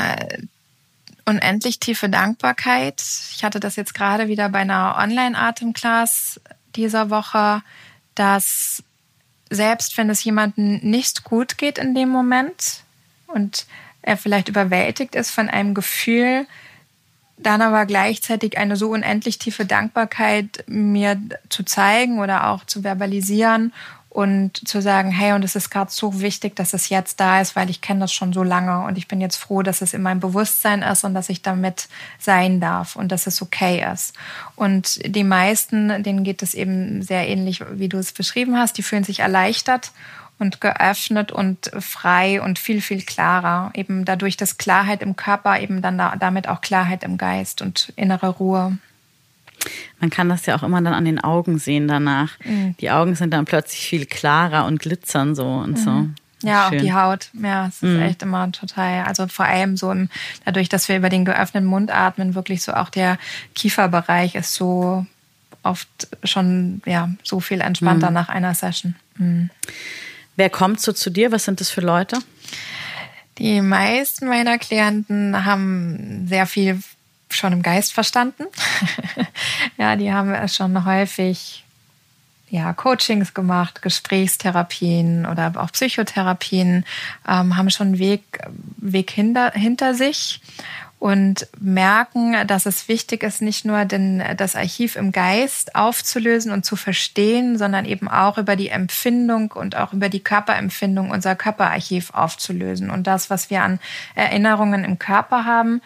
unendlich 1.25 1.81
tiefe 1.81 2.09
Dankbarkeit. 2.09 3.03
Ich 3.35 3.45
hatte 3.45 3.61
das 3.61 3.77
jetzt 3.77 3.95
gerade 3.95 4.29
wieder 4.29 4.49
bei 4.49 4.61
einer 4.61 4.97
Online-Atemclass 4.99 6.41
dieser 6.77 7.11
Woche, 7.11 7.63
dass 8.15 8.83
selbst 9.51 9.97
wenn 9.97 10.11
es 10.11 10.23
jemandem 10.25 10.81
nicht 10.83 11.25
gut 11.25 11.59
geht 11.59 11.79
in 11.79 11.95
dem 11.95 12.09
Moment 12.09 12.83
und 13.27 13.67
er 14.03 14.17
vielleicht 14.17 14.49
überwältigt 14.49 15.15
ist 15.15 15.31
von 15.31 15.49
einem 15.49 15.75
Gefühl, 15.75 16.47
dann 17.39 17.61
aber 17.61 17.85
gleichzeitig 17.87 18.57
eine 18.57 18.77
so 18.77 18.91
unendlich 18.91 19.39
tiefe 19.39 19.67
Dankbarkeit 19.67 20.65
mir 20.67 21.21
zu 21.49 21.65
zeigen 21.65 22.19
oder 22.19 22.49
auch 22.49 22.65
zu 22.65 22.83
verbalisieren 22.83 23.73
und 24.17 24.67
zu 24.67 24.81
sagen, 24.81 25.11
hey, 25.11 25.35
und 25.35 25.45
es 25.45 25.57
ist 25.57 25.69
gerade 25.69 25.91
so 25.91 26.23
wichtig, 26.23 26.57
dass 26.57 26.73
es 26.73 26.89
jetzt 26.89 27.21
da 27.21 27.43
ist, 27.43 27.55
weil 27.55 27.69
ich 27.69 27.83
kenne 27.83 28.01
das 28.01 28.15
schon 28.15 28.33
so 28.33 28.43
lange 28.43 28.87
und 28.87 28.97
ich 28.97 29.09
bin 29.09 29.21
jetzt 29.21 29.37
froh, 29.37 29.61
dass 29.61 29.83
es 29.83 29.93
in 29.93 30.01
meinem 30.01 30.21
Bewusstsein 30.21 30.81
ist 30.81 31.05
und 31.05 31.13
dass 31.13 31.29
ich 31.29 31.43
damit 31.43 31.87
sein 32.19 32.59
darf 32.59 32.97
und 32.97 33.13
dass 33.13 33.27
es 33.27 33.43
okay 33.43 33.87
ist. 33.93 34.15
Und 34.55 35.05
die 35.05 35.23
meisten, 35.23 36.03
denen 36.03 36.25
geht 36.25 36.43
es 36.43 36.55
eben 36.55 37.03
sehr 37.03 37.29
ähnlich, 37.29 37.63
wie 37.73 37.91
du 37.91 37.99
es 37.99 38.13
beschrieben 38.13 38.57
hast, 38.57 38.79
die 38.79 38.83
fühlen 38.83 39.05
sich 39.05 39.21
erleichtert 39.21 39.93
und 40.39 40.63
geöffnet 40.63 41.31
und 41.31 41.71
frei 41.79 42.41
und 42.41 42.59
viel, 42.59 42.81
viel 42.81 43.03
klarer. 43.03 43.71
Eben 43.75 44.07
dadurch, 44.07 44.39
dass 44.39 44.57
Klarheit 44.57 45.03
im 45.03 45.17
Körper 45.17 45.61
eben 45.61 45.83
dann 45.83 45.99
damit 46.19 46.49
auch 46.49 46.63
Klarheit 46.63 47.05
im 47.05 47.19
Geist 47.19 47.61
und 47.61 47.93
innere 47.97 48.29
Ruhe. 48.29 48.79
Man 50.01 50.11
kann 50.11 50.29
das 50.29 50.47
ja 50.47 50.57
auch 50.57 50.63
immer 50.63 50.81
dann 50.83 50.95
an 50.95 51.05
den 51.05 51.23
Augen 51.23 51.59
sehen 51.59 51.89
danach. 51.89 52.39
Mhm. 52.45 52.77
Die 52.81 52.91
Augen 52.91 53.15
sind 53.15 53.33
dann 53.33 53.45
plötzlich 53.45 53.87
viel 53.87 54.07
klarer 54.07 54.67
und 54.67 54.81
glitzern 54.81 55.35
so 55.35 55.47
und 55.47 55.73
mhm. 55.73 55.77
so. 55.77 56.07
Ja, 56.43 56.69
Schön. 56.69 56.79
auch 56.79 56.83
die 56.83 56.93
Haut. 56.93 57.31
Ja, 57.43 57.67
es 57.67 57.77
ist 57.77 57.95
mhm. 57.95 58.03
echt 58.03 58.23
immer 58.23 58.51
total. 58.53 59.05
Also 59.05 59.27
vor 59.27 59.47
allem 59.47 59.77
so 59.77 59.91
im, 59.91 60.09
dadurch, 60.45 60.69
dass 60.69 60.89
wir 60.89 60.97
über 60.97 61.09
den 61.09 61.25
geöffneten 61.25 61.67
Mund 61.67 61.91
atmen, 61.91 62.35
wirklich 62.35 62.63
so 62.63 62.73
auch 62.73 62.91
der 62.91 63.19
Kieferbereich 63.55 64.35
ist 64.35 64.55
so 64.55 65.07
oft 65.63 65.89
schon 66.23 66.83
ja 66.87 67.11
so 67.23 67.41
viel 67.41 67.61
entspannter 67.61 68.09
mhm. 68.09 68.15
nach 68.15 68.29
einer 68.29 68.55
Session. 68.55 68.95
Mhm. 69.17 69.51
Wer 70.37 70.51
kommt 70.51 70.81
so 70.81 70.93
zu 70.93 71.11
dir? 71.11 71.33
Was 71.33 71.45
sind 71.45 71.61
das 71.61 71.71
für 71.71 71.81
Leute? 71.81 72.19
Die 73.39 73.61
meisten 73.61 74.29
meiner 74.29 74.59
Klienten 74.59 75.45
haben 75.45 76.27
sehr 76.29 76.47
viel 76.47 76.81
schon 77.37 77.53
im 77.53 77.63
Geist 77.63 77.93
verstanden. 77.93 78.45
ja, 79.77 79.97
die 79.97 80.13
haben 80.13 80.49
schon 80.49 80.85
häufig 80.85 81.65
ja, 82.49 82.73
Coachings 82.73 83.35
gemacht, 83.35 83.83
Gesprächstherapien 83.83 85.27
oder 85.27 85.53
auch 85.57 85.73
Psychotherapien, 85.73 86.85
ähm, 87.29 87.57
haben 87.57 87.71
schon 87.71 87.89
einen 87.89 87.99
Weg, 87.99 88.23
Weg 88.79 89.11
hinter, 89.11 89.51
hinter 89.53 89.95
sich 89.95 90.41
und 90.99 91.47
merken, 91.61 92.47
dass 92.47 92.65
es 92.65 92.89
wichtig 92.89 93.23
ist, 93.23 93.43
nicht 93.43 93.65
nur 93.65 93.85
den, 93.85 94.23
das 94.37 94.57
Archiv 94.57 94.97
im 94.97 95.13
Geist 95.13 95.75
aufzulösen 95.75 96.51
und 96.51 96.65
zu 96.65 96.75
verstehen, 96.75 97.59
sondern 97.59 97.85
eben 97.85 98.09
auch 98.09 98.39
über 98.39 98.57
die 98.57 98.71
Empfindung 98.71 99.53
und 99.53 99.77
auch 99.77 99.93
über 99.93 100.09
die 100.09 100.21
Körperempfindung 100.21 101.11
unser 101.11 101.37
Körperarchiv 101.37 102.15
aufzulösen. 102.15 102.91
Und 102.91 103.07
das, 103.07 103.29
was 103.29 103.51
wir 103.51 103.63
an 103.63 103.79
Erinnerungen 104.15 104.85
im 104.85 104.99
Körper 104.99 105.45
haben, 105.45 105.83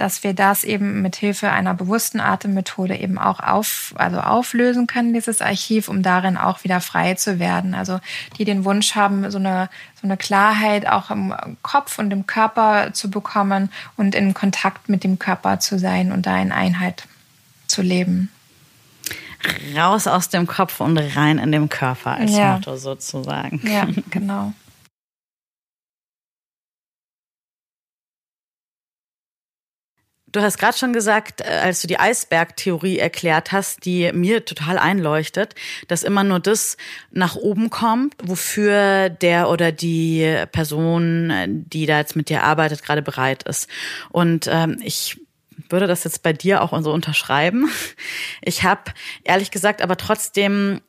dass 0.00 0.24
wir 0.24 0.32
das 0.32 0.64
eben 0.64 1.02
mit 1.02 1.16
Hilfe 1.16 1.50
einer 1.50 1.74
bewussten 1.74 2.20
Atemmethode 2.20 2.96
eben 2.96 3.18
auch 3.18 3.40
auf, 3.40 3.92
also 3.96 4.18
auflösen 4.20 4.86
können, 4.86 5.12
dieses 5.12 5.42
Archiv, 5.42 5.88
um 5.88 6.02
darin 6.02 6.38
auch 6.38 6.64
wieder 6.64 6.80
frei 6.80 7.14
zu 7.14 7.38
werden. 7.38 7.74
Also 7.74 8.00
die 8.38 8.46
den 8.46 8.64
Wunsch 8.64 8.94
haben, 8.94 9.30
so 9.30 9.38
eine, 9.38 9.68
so 10.00 10.06
eine 10.06 10.16
Klarheit 10.16 10.86
auch 10.86 11.10
im 11.10 11.34
Kopf 11.60 11.98
und 11.98 12.10
im 12.12 12.26
Körper 12.26 12.94
zu 12.94 13.10
bekommen 13.10 13.70
und 13.98 14.14
in 14.14 14.32
Kontakt 14.32 14.88
mit 14.88 15.04
dem 15.04 15.18
Körper 15.18 15.60
zu 15.60 15.78
sein 15.78 16.12
und 16.12 16.24
da 16.24 16.40
in 16.40 16.50
Einheit 16.50 17.04
zu 17.66 17.82
leben. 17.82 18.30
Raus 19.76 20.06
aus 20.06 20.30
dem 20.30 20.46
Kopf 20.46 20.80
und 20.80 20.96
rein 20.98 21.38
in 21.38 21.52
den 21.52 21.68
Körper 21.68 22.12
als 22.12 22.36
ja. 22.36 22.54
Motto 22.54 22.76
sozusagen. 22.76 23.60
Ja, 23.64 23.86
genau. 24.10 24.54
Du 30.32 30.40
hast 30.40 30.58
gerade 30.58 30.76
schon 30.76 30.92
gesagt, 30.92 31.40
äh, 31.40 31.44
als 31.44 31.80
du 31.80 31.88
die 31.88 31.98
Eisbergtheorie 31.98 32.98
erklärt 32.98 33.52
hast, 33.52 33.84
die 33.84 34.12
mir 34.12 34.44
total 34.44 34.78
einleuchtet, 34.78 35.54
dass 35.88 36.02
immer 36.02 36.24
nur 36.24 36.38
das 36.38 36.76
nach 37.10 37.36
oben 37.36 37.70
kommt, 37.70 38.14
wofür 38.22 39.08
der 39.08 39.48
oder 39.48 39.72
die 39.72 40.44
Person, 40.52 41.64
die 41.68 41.86
da 41.86 41.98
jetzt 41.98 42.16
mit 42.16 42.28
dir 42.28 42.44
arbeitet, 42.44 42.82
gerade 42.82 43.02
bereit 43.02 43.42
ist. 43.44 43.68
Und 44.10 44.48
ähm, 44.50 44.80
ich 44.82 45.20
würde 45.68 45.86
das 45.86 46.04
jetzt 46.04 46.22
bei 46.22 46.32
dir 46.32 46.62
auch 46.62 46.80
so 46.82 46.92
unterschreiben. 46.92 47.68
Ich 48.42 48.62
habe 48.64 48.92
ehrlich 49.24 49.50
gesagt 49.50 49.82
aber 49.82 49.96
trotzdem 49.96 50.80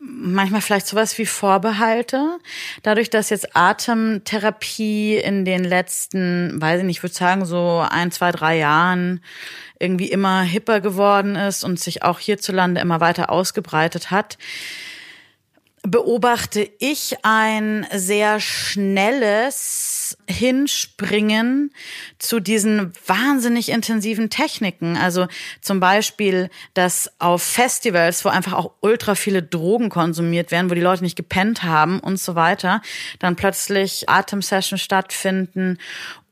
manchmal 0.00 0.62
vielleicht 0.62 0.86
sowas 0.86 1.16
wie 1.18 1.26
Vorbehalte. 1.26 2.38
Dadurch, 2.82 3.10
dass 3.10 3.30
jetzt 3.30 3.54
Atemtherapie 3.54 5.16
in 5.16 5.44
den 5.44 5.62
letzten, 5.62 6.60
weiß 6.60 6.80
ich 6.80 6.86
nicht, 6.86 6.96
ich 6.98 7.02
würde 7.02 7.14
sagen 7.14 7.44
so 7.44 7.84
ein, 7.88 8.10
zwei, 8.10 8.32
drei 8.32 8.56
Jahren 8.56 9.22
irgendwie 9.78 10.10
immer 10.10 10.42
hipper 10.42 10.80
geworden 10.80 11.36
ist 11.36 11.64
und 11.64 11.78
sich 11.78 12.02
auch 12.02 12.18
hierzulande 12.18 12.80
immer 12.80 13.00
weiter 13.00 13.30
ausgebreitet 13.30 14.10
hat, 14.10 14.38
beobachte 15.82 16.68
ich 16.78 17.16
ein 17.22 17.86
sehr 17.92 18.40
schnelles 18.40 19.99
Hinspringen 20.28 21.72
zu 22.18 22.40
diesen 22.40 22.92
wahnsinnig 23.06 23.70
intensiven 23.70 24.30
Techniken. 24.30 24.96
Also 24.96 25.26
zum 25.60 25.80
Beispiel, 25.80 26.50
dass 26.74 27.10
auf 27.18 27.42
Festivals, 27.42 28.24
wo 28.24 28.28
einfach 28.28 28.52
auch 28.52 28.72
ultra 28.80 29.14
viele 29.14 29.42
Drogen 29.42 29.88
konsumiert 29.88 30.50
werden, 30.50 30.70
wo 30.70 30.74
die 30.74 30.80
Leute 30.80 31.02
nicht 31.02 31.16
gepennt 31.16 31.62
haben 31.62 32.00
und 32.00 32.18
so 32.18 32.34
weiter, 32.34 32.82
dann 33.18 33.36
plötzlich 33.36 34.08
Atemsessions 34.08 34.80
stattfinden 34.82 35.78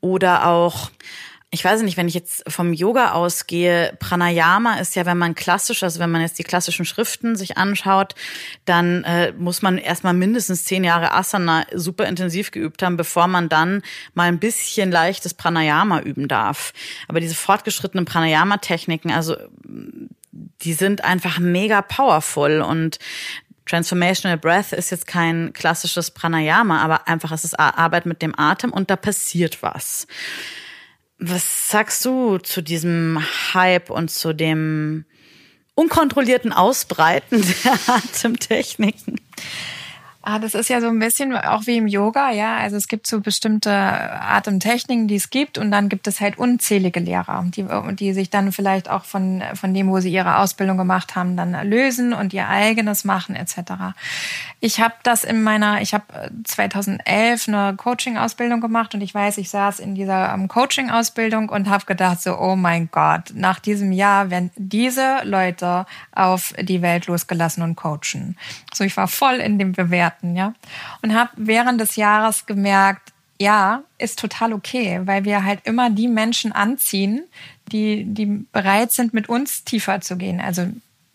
oder 0.01 0.47
auch 0.47 0.91
ich 1.51 1.65
weiß 1.65 1.81
nicht, 1.81 1.97
wenn 1.97 2.07
ich 2.07 2.13
jetzt 2.13 2.43
vom 2.47 2.73
Yoga 2.73 3.13
ausgehe, 3.13 3.95
Pranayama 3.99 4.75
ist 4.75 4.95
ja, 4.95 5.07
wenn 5.07 5.17
man 5.17 5.33
klassisch, 5.33 5.81
also 5.81 5.99
wenn 5.99 6.11
man 6.11 6.21
jetzt 6.21 6.37
die 6.37 6.43
klassischen 6.43 6.85
Schriften 6.85 7.35
sich 7.35 7.57
anschaut, 7.57 8.13
dann 8.65 9.03
äh, 9.03 9.31
muss 9.31 9.63
man 9.63 9.79
erstmal 9.79 10.13
mindestens 10.13 10.63
zehn 10.65 10.83
Jahre 10.83 11.11
Asana 11.11 11.65
super 11.73 12.05
intensiv 12.05 12.51
geübt 12.51 12.83
haben, 12.83 12.97
bevor 12.97 13.27
man 13.27 13.49
dann 13.49 13.81
mal 14.13 14.27
ein 14.27 14.37
bisschen 14.37 14.91
leichtes 14.91 15.33
Pranayama 15.33 16.01
üben 16.01 16.27
darf. 16.27 16.71
Aber 17.07 17.19
diese 17.19 17.35
fortgeschrittenen 17.35 18.05
Pranayama-Techniken, 18.05 19.11
also 19.11 19.35
die 20.31 20.73
sind 20.73 21.03
einfach 21.03 21.39
mega 21.39 21.81
powerful 21.81 22.61
und 22.61 22.99
Transformational 23.65 24.37
Breath 24.37 24.71
ist 24.71 24.91
jetzt 24.91 25.07
kein 25.07 25.53
klassisches 25.53 26.11
Pranayama, 26.11 26.81
aber 26.81 27.07
einfach 27.07 27.31
es 27.31 27.43
ist 27.43 27.59
Arbeit 27.59 28.05
mit 28.05 28.21
dem 28.21 28.37
Atem 28.37 28.71
und 28.71 28.91
da 28.91 28.95
passiert 28.95 29.63
was. 29.63 30.07
Was 31.19 31.69
sagst 31.69 32.05
du 32.05 32.37
zu 32.37 32.61
diesem 32.61 33.19
Hype 33.53 33.89
und 33.89 34.09
zu 34.09 34.33
dem 34.33 35.03
unkontrollierten 35.75 36.53
Ausbreiten 36.53 37.41
der 37.63 37.73
Atemtechniken? 37.87 39.19
Ah, 40.21 40.37
das 40.37 40.53
ist 40.53 40.67
ja 40.67 40.81
so 40.81 40.87
ein 40.87 40.99
bisschen 40.99 41.33
auch 41.33 41.65
wie 41.65 41.77
im 41.77 41.87
Yoga, 41.87 42.31
ja. 42.31 42.57
Also 42.57 42.75
es 42.75 42.89
gibt 42.89 43.07
so 43.07 43.21
bestimmte 43.21 43.71
Atemtechniken, 43.71 45.07
die 45.07 45.15
es 45.15 45.29
gibt, 45.29 45.57
und 45.57 45.71
dann 45.71 45.87
gibt 45.87 46.07
es 46.07 46.19
halt 46.19 46.37
unzählige 46.37 46.99
Lehrer, 46.99 47.45
die, 47.47 47.65
die 47.95 48.11
sich 48.11 48.29
dann 48.29 48.51
vielleicht 48.51 48.89
auch 48.89 49.05
von, 49.05 49.41
von 49.53 49.73
dem, 49.73 49.89
wo 49.89 50.01
sie 50.01 50.11
ihre 50.11 50.39
Ausbildung 50.39 50.77
gemacht 50.77 51.15
haben, 51.15 51.37
dann 51.37 51.55
lösen 51.67 52.11
und 52.11 52.33
ihr 52.33 52.49
eigenes 52.49 53.05
machen, 53.05 53.37
etc. 53.37 53.95
Ich 54.59 54.81
habe 54.81 54.95
das 55.03 55.23
in 55.23 55.41
meiner, 55.41 55.81
ich 55.81 55.93
habe 55.93 56.03
2011 56.43 57.47
eine 57.47 57.75
Coaching-Ausbildung 57.77 58.59
gemacht 58.59 58.93
und 58.93 58.99
ich 58.99 59.15
weiß, 59.15 59.37
ich 59.37 59.49
saß 59.49 59.79
in 59.79 59.95
dieser 59.95 60.33
um, 60.33 60.41
ähm, 60.41 60.47
Coaching-Ausbildung 60.49 61.47
und 61.47 61.69
habe 61.69 61.85
gedacht 61.85 62.21
so, 62.21 62.37
oh 62.37 62.57
mein 62.57 62.89
Gott, 62.91 63.31
nach 63.35 63.59
diesem 63.59 63.93
Jahr 63.93 64.29
werden 64.29 64.51
diese 64.57 65.19
Leute 65.23 65.85
auf 66.11 66.53
die 66.59 66.81
Welt 66.81 67.07
losgelassen 67.07 67.63
und 67.63 67.75
coachen. 67.75 68.35
So, 68.73 68.83
ich 68.83 68.97
war 68.97 69.07
voll 69.07 69.35
in 69.35 69.57
dem 69.57 69.71
Bewerten 69.71 70.08
bewerten, 70.09 70.35
ja. 70.35 70.53
Und 71.01 71.13
habe 71.13 71.31
während 71.35 71.79
des 71.79 71.95
Jahres 71.95 72.45
gemerkt, 72.45 73.13
ja, 73.39 73.83
ist 73.97 74.19
total 74.19 74.53
okay, 74.53 75.01
weil 75.05 75.23
wir 75.23 75.45
halt 75.45 75.61
immer 75.63 75.89
die 75.89 76.07
Menschen 76.07 76.51
anziehen, 76.51 77.23
die, 77.71 78.03
die 78.05 78.45
bereit 78.51 78.91
sind, 78.91 79.13
mit 79.13 79.29
uns 79.29 79.63
tiefer 79.63 80.01
zu 80.01 80.17
gehen. 80.17 80.41
Also 80.41 80.67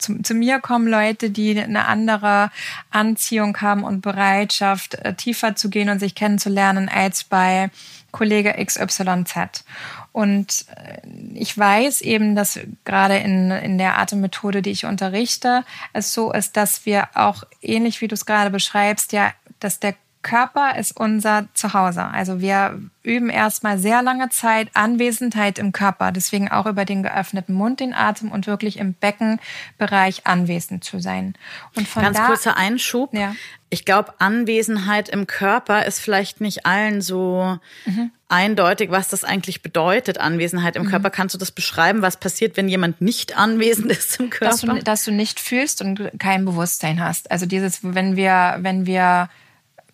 zu, 0.04 0.22
zu 0.22 0.34
mir 0.34 0.60
kommen 0.60 0.86
Leute, 0.88 1.30
die 1.30 1.58
eine 1.58 1.86
andere 1.86 2.50
Anziehung 2.90 3.60
haben 3.60 3.84
und 3.84 4.00
Bereitschaft, 4.00 4.94
äh, 4.94 5.14
tiefer 5.14 5.56
zu 5.56 5.70
gehen 5.70 5.88
und 5.88 5.98
sich 5.98 6.14
kennenzulernen 6.14 6.88
als 6.88 7.24
bei 7.24 7.70
Kollege 8.12 8.54
XYZ. 8.64 9.64
Und 10.12 10.66
äh, 10.76 11.00
ich 11.34 11.56
weiß 11.58 12.00
eben, 12.02 12.36
dass 12.36 12.60
gerade 12.84 13.16
in, 13.16 13.50
in 13.50 13.78
der 13.78 13.98
Atemmethode, 13.98 14.62
die 14.62 14.70
ich 14.70 14.84
unterrichte, 14.84 15.64
es 15.92 16.12
so 16.12 16.32
ist, 16.32 16.56
dass 16.56 16.86
wir 16.86 17.08
auch 17.14 17.42
ähnlich 17.60 18.00
wie 18.00 18.08
du 18.08 18.14
es 18.14 18.26
gerade 18.26 18.50
beschreibst, 18.50 19.12
ja, 19.12 19.32
dass 19.58 19.80
der 19.80 19.94
Körper 20.24 20.76
ist 20.76 20.98
unser 20.98 21.46
Zuhause. 21.54 22.02
Also 22.02 22.40
wir 22.40 22.80
üben 23.04 23.28
erstmal 23.28 23.78
sehr 23.78 24.02
lange 24.02 24.30
Zeit 24.30 24.68
Anwesenheit 24.72 25.58
im 25.58 25.70
Körper, 25.70 26.10
deswegen 26.10 26.50
auch 26.50 26.66
über 26.66 26.84
den 26.84 27.02
geöffneten 27.02 27.54
Mund 27.54 27.78
den 27.78 27.94
Atem 27.94 28.32
und 28.32 28.48
wirklich 28.48 28.78
im 28.78 28.94
Beckenbereich 28.94 30.26
anwesend 30.26 30.82
zu 30.82 30.98
sein. 30.98 31.34
Und 31.76 31.86
von 31.86 32.02
Ganz 32.02 32.16
da, 32.16 32.26
kurzer 32.26 32.56
Einschub. 32.56 33.14
Ja. 33.14 33.36
Ich 33.68 33.84
glaube, 33.84 34.14
Anwesenheit 34.18 35.10
im 35.10 35.26
Körper 35.26 35.84
ist 35.84 36.00
vielleicht 36.00 36.40
nicht 36.40 36.64
allen 36.64 37.02
so 37.02 37.58
mhm. 37.84 38.10
eindeutig, 38.28 38.90
was 38.90 39.08
das 39.08 39.24
eigentlich 39.24 39.62
bedeutet, 39.62 40.18
Anwesenheit 40.18 40.76
im 40.76 40.84
mhm. 40.84 40.90
Körper. 40.90 41.10
Kannst 41.10 41.34
du 41.34 41.38
das 41.38 41.50
beschreiben? 41.50 42.00
Was 42.00 42.16
passiert, 42.16 42.56
wenn 42.56 42.68
jemand 42.68 43.02
nicht 43.02 43.36
anwesend 43.36 43.86
ist 43.92 44.18
im 44.18 44.30
Körper? 44.30 44.50
Dass 44.50 44.60
du, 44.62 44.82
dass 44.82 45.04
du 45.04 45.12
nicht 45.12 45.38
fühlst 45.38 45.82
und 45.82 46.10
kein 46.18 46.46
Bewusstsein 46.46 47.04
hast. 47.04 47.30
Also 47.30 47.44
dieses, 47.44 47.80
wenn 47.82 48.16
wir, 48.16 48.56
wenn 48.60 48.86
wir 48.86 49.28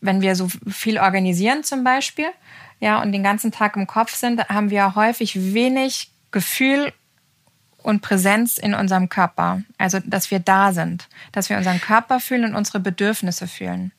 wenn 0.00 0.20
wir 0.20 0.34
so 0.36 0.48
viel 0.68 0.98
organisieren 0.98 1.64
zum 1.64 1.84
Beispiel, 1.84 2.28
ja, 2.80 3.02
und 3.02 3.12
den 3.12 3.22
ganzen 3.22 3.52
Tag 3.52 3.76
im 3.76 3.86
Kopf 3.86 4.14
sind, 4.14 4.48
haben 4.48 4.70
wir 4.70 4.94
häufig 4.94 5.54
wenig 5.54 6.10
Gefühl 6.30 6.92
und 7.82 8.00
Präsenz 8.00 8.56
in 8.56 8.74
unserem 8.74 9.08
Körper. 9.08 9.62
Also, 9.78 9.98
dass 10.04 10.30
wir 10.30 10.38
da 10.38 10.72
sind, 10.72 11.08
dass 11.32 11.50
wir 11.50 11.56
unseren 11.56 11.80
Körper 11.80 12.20
fühlen 12.20 12.44
und 12.44 12.54
unsere 12.54 12.80
Bedürfnisse 12.80 13.46
fühlen. 13.46 13.92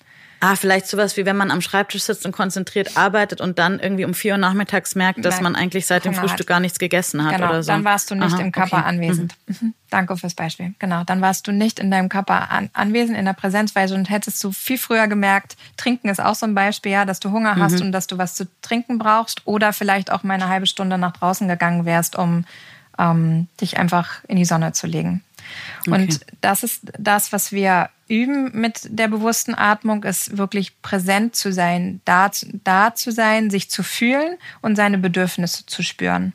Ah, 0.44 0.56
vielleicht 0.56 0.88
sowas 0.88 1.18
wie 1.18 1.26
wenn 1.28 1.38
man 1.38 1.52
am 1.52 1.62
Schreibtisch 1.62 2.02
sitzt 2.02 2.26
und 2.26 2.32
konzentriert 2.32 2.98
arbeitet 2.98 3.42
und 3.42 3.60
dann 3.60 3.80
irgendwie 3.80 4.06
um 4.06 4.16
vier 4.16 4.34
Uhr 4.34 4.38
nachmittags 4.39 4.96
merkt, 4.96 5.24
dass 5.24 5.39
man 5.39 5.56
eigentlich 5.56 5.86
seit 5.86 6.04
dem 6.04 6.16
Frühstück 6.16 6.48
gar 6.48 6.60
nichts 6.60 6.80
gegessen 6.80 7.24
hat 7.24 7.36
genau, 7.36 7.50
oder 7.50 7.62
so. 7.62 7.72
Dann 7.72 7.84
warst 7.84 8.10
du 8.10 8.16
nicht 8.16 8.34
Aha, 8.34 8.42
im 8.42 8.52
Körper 8.52 8.78
okay. 8.80 8.88
anwesend. 8.88 9.36
Mhm. 9.46 9.58
mhm. 9.62 9.74
Danke 9.92 10.18
fürs 10.18 10.34
Beispiel. 10.34 10.74
Genau, 10.80 11.04
dann 11.04 11.22
warst 11.22 11.48
du 11.48 11.52
nicht 11.52 11.78
in 11.78 11.92
deinem 11.92 12.10
Körper 12.10 12.50
an, 12.50 12.72
anwesend, 12.74 13.18
in 13.18 13.26
der 13.26 13.34
Präsenz, 13.34 13.76
weil 13.76 13.88
sonst 13.88 14.10
hättest 14.10 14.44
du 14.44 14.52
viel 14.52 14.80
früher 14.80 15.08
gemerkt, 15.08 15.58
trinken 15.78 16.10
ist 16.10 16.20
auch 16.20 16.34
so 16.34 16.48
ein 16.48 16.56
Beispiel, 16.56 16.94
ja, 16.94 17.06
dass 17.06 17.20
du 17.20 17.30
Hunger 17.30 17.58
hast 17.58 17.80
mhm. 17.80 17.88
und 17.88 17.92
dass 17.92 18.08
du 18.08 18.18
was 18.18 18.34
zu 18.34 18.48
trinken 18.64 18.98
brauchst 18.98 19.46
oder 19.46 19.74
vielleicht 19.74 20.12
auch 20.12 20.24
mal 20.24 20.34
eine 20.34 20.48
halbe 20.48 20.66
Stunde 20.66 20.98
nach 20.98 21.12
draußen 21.12 21.48
gegangen 21.48 21.86
wärst, 21.86 22.16
um 22.16 22.46
ähm, 22.98 23.48
dich 23.60 23.78
einfach 23.78 24.24
in 24.28 24.38
die 24.38 24.46
Sonne 24.46 24.74
zu 24.74 24.88
legen. 24.88 25.24
Okay. 25.82 25.92
Und 25.92 26.20
das 26.42 26.64
ist 26.64 26.92
das, 26.98 27.32
was 27.32 27.52
wir 27.52 27.89
üben 28.12 28.51
mit 28.53 28.82
der 28.89 29.07
bewussten 29.07 29.55
Atmung, 29.55 30.03
ist 30.03 30.38
wirklich 30.38 30.82
präsent 30.82 31.36
zu 31.36 31.53
sein, 31.53 32.01
da, 32.03 32.30
da 32.64 32.93
zu 32.93 33.12
sein, 33.12 33.49
sich 33.49 33.70
zu 33.70 33.84
fühlen 33.84 34.38
und 34.62 34.76
seine 34.76 34.97
Bedürfnisse 34.97 35.66
zu 35.66 35.82
spüren. 35.82 36.34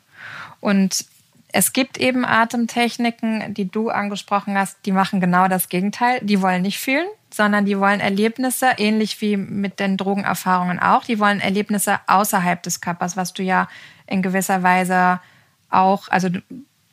Und 0.59 1.05
es 1.53 1.71
gibt 1.73 1.97
eben 1.97 2.25
Atemtechniken, 2.25 3.53
die 3.53 3.69
du 3.69 3.89
angesprochen 3.89 4.57
hast, 4.57 4.77
die 4.85 4.91
machen 4.91 5.21
genau 5.21 5.47
das 5.47 5.69
Gegenteil. 5.69 6.19
Die 6.21 6.41
wollen 6.41 6.63
nicht 6.63 6.79
fühlen, 6.79 7.07
sondern 7.31 7.65
die 7.65 7.79
wollen 7.79 7.99
Erlebnisse, 7.99 8.71
ähnlich 8.77 9.21
wie 9.21 9.37
mit 9.37 9.79
den 9.79 9.97
Drogenerfahrungen 9.97 10.79
auch, 10.79 11.03
die 11.05 11.19
wollen 11.19 11.39
Erlebnisse 11.39 11.99
außerhalb 12.07 12.61
des 12.63 12.81
Körpers, 12.81 13.15
was 13.15 13.33
du 13.33 13.43
ja 13.43 13.67
in 14.07 14.21
gewisser 14.21 14.63
Weise 14.63 15.19
auch, 15.69 16.07
also 16.09 16.29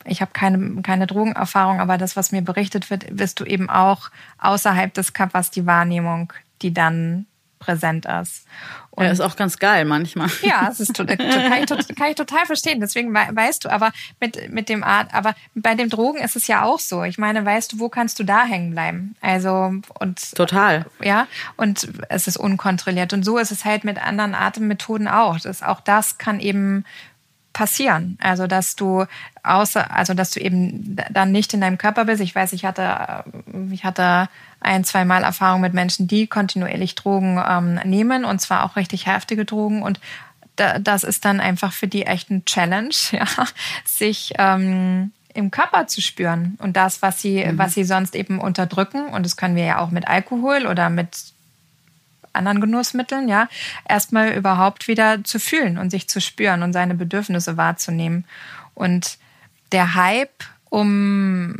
ich 0.05 0.21
habe 0.21 0.33
keine, 0.33 0.83
keine 0.83 1.07
Drogenerfahrung, 1.07 1.81
aber 1.81 1.99
das, 1.99 2.17
was 2.17 2.33
mir 2.33 2.43
berichtet 2.43 2.91
wird, 2.91 3.19
wirst 3.19 3.41
du 3.41 3.45
eben 3.45 3.71
auch 3.71 4.11
außerhalb 4.39 4.93
des 4.93 5.13
Körpers 5.13 5.51
die 5.51 5.67
Wahrnehmung, 5.67 6.33
die 6.63 6.75
dann 6.75 7.27
präsent 7.65 8.07
ist. 8.07 8.47
Und 8.91 9.05
ja, 9.05 9.11
ist 9.11 9.21
auch 9.21 9.37
ganz 9.37 9.59
geil 9.59 9.85
manchmal. 9.85 10.29
Ja, 10.43 10.69
es 10.71 10.79
ist 10.79 10.95
kann, 10.95 11.09
ich, 11.09 11.97
kann 11.97 12.11
ich 12.11 12.15
total 12.15 12.47
verstehen. 12.47 12.81
Deswegen 12.81 13.13
weißt 13.13 13.65
du, 13.65 13.71
aber 13.71 13.91
mit, 14.21 14.53
mit 14.53 14.69
dem 14.69 14.85
Art, 14.85 15.13
aber 15.13 15.35
bei 15.55 15.75
dem 15.75 15.89
Drogen 15.89 16.19
ist 16.19 16.37
es 16.37 16.47
ja 16.47 16.63
auch 16.63 16.79
so. 16.79 17.03
Ich 17.03 17.19
meine, 17.19 17.45
weißt 17.45 17.73
du, 17.73 17.79
wo 17.81 17.89
kannst 17.89 18.19
du 18.19 18.25
da 18.25 18.45
hängen 18.45 18.71
bleiben? 18.71 19.17
Also, 19.21 19.73
und. 19.99 20.33
Total. 20.37 20.87
Ja, 21.03 21.27
und 21.57 21.89
es 22.09 22.29
ist 22.29 22.37
unkontrolliert. 22.37 23.13
Und 23.13 23.25
so 23.25 23.39
ist 23.39 23.51
es 23.51 23.65
halt 23.65 23.85
mit 23.85 24.01
anderen 24.01 24.35
Atemmethoden 24.35 25.09
auch. 25.09 25.41
Das, 25.41 25.63
auch 25.63 25.81
das 25.81 26.19
kann 26.19 26.39
eben 26.39 26.85
passieren. 27.55 28.19
Also 28.21 28.47
dass 28.47 28.77
du 28.77 29.07
außer, 29.43 29.91
also 29.91 30.13
dass 30.13 30.33
du 30.33 30.41
eben 30.41 30.97
dann 31.11 31.33
nicht 31.33 31.55
in 31.55 31.63
deinem 31.63 31.79
Körper 31.79 32.05
bist. 32.05 32.21
Ich 32.21 32.35
weiß, 32.35 32.53
ich 32.53 32.67
hatte, 32.67 33.25
ich 33.71 33.85
hatte 33.85 34.29
ein, 34.61 34.85
zwei 34.85 35.07
Mal 35.07 35.23
Erfahrung 35.23 35.63
mit 35.63 35.73
Menschen, 35.73 36.07
die 36.07 36.27
kontinuierlich 36.27 36.95
Drogen 36.95 37.43
ähm, 37.49 37.81
nehmen 37.85 38.27
und 38.27 38.41
zwar 38.41 38.65
auch 38.65 38.77
richtig 38.77 39.07
heftige 39.07 39.47
Drogen 39.47 39.83
und 39.83 40.01
da, 40.57 40.79
das 40.79 41.03
ist 41.03 41.25
dann 41.25 41.41
einfach 41.41 41.73
für 41.73 41.89
die 41.89 42.07
echt 42.07 42.31
ein 42.31 42.45
Challenge, 42.45 42.95
ja, 43.11 43.27
sich 43.85 44.35
ähm, 44.39 45.13
im 45.35 45.51
Körper 45.51 45.87
zu 45.87 46.01
spüren 46.01 46.57
und 46.61 46.77
das, 46.77 47.03
was 47.03 47.21
sie, 47.21 47.45
mhm. 47.45 47.59
was 47.59 47.75
sie 47.75 47.85
sonst 47.85 48.15
eben 48.15 48.39
unterdrücken. 48.39 49.07
Und 49.07 49.27
das 49.27 49.37
können 49.37 49.57
wir 49.57 49.65
ja 49.65 49.79
auch 49.79 49.91
mit 49.91 50.07
Alkohol 50.07 50.67
oder 50.67 50.91
mit 50.91 51.34
anderen 52.35 52.61
Genussmitteln, 52.61 53.28
ja, 53.28 53.49
erstmal 53.89 54.32
überhaupt 54.32 54.89
wieder 54.89 55.24
zu 55.24 55.39
fühlen 55.39 55.78
und 55.78 55.91
sich 55.91 56.09
zu 56.09 56.20
spüren 56.20 56.62
und 56.62 56.72
seine 56.72 56.95
Bedürfnisse 56.95 57.57
wahrzunehmen. 57.57 58.24
Und 58.74 59.18
der 59.72 59.95
Hype 59.95 60.45
um, 60.74 61.55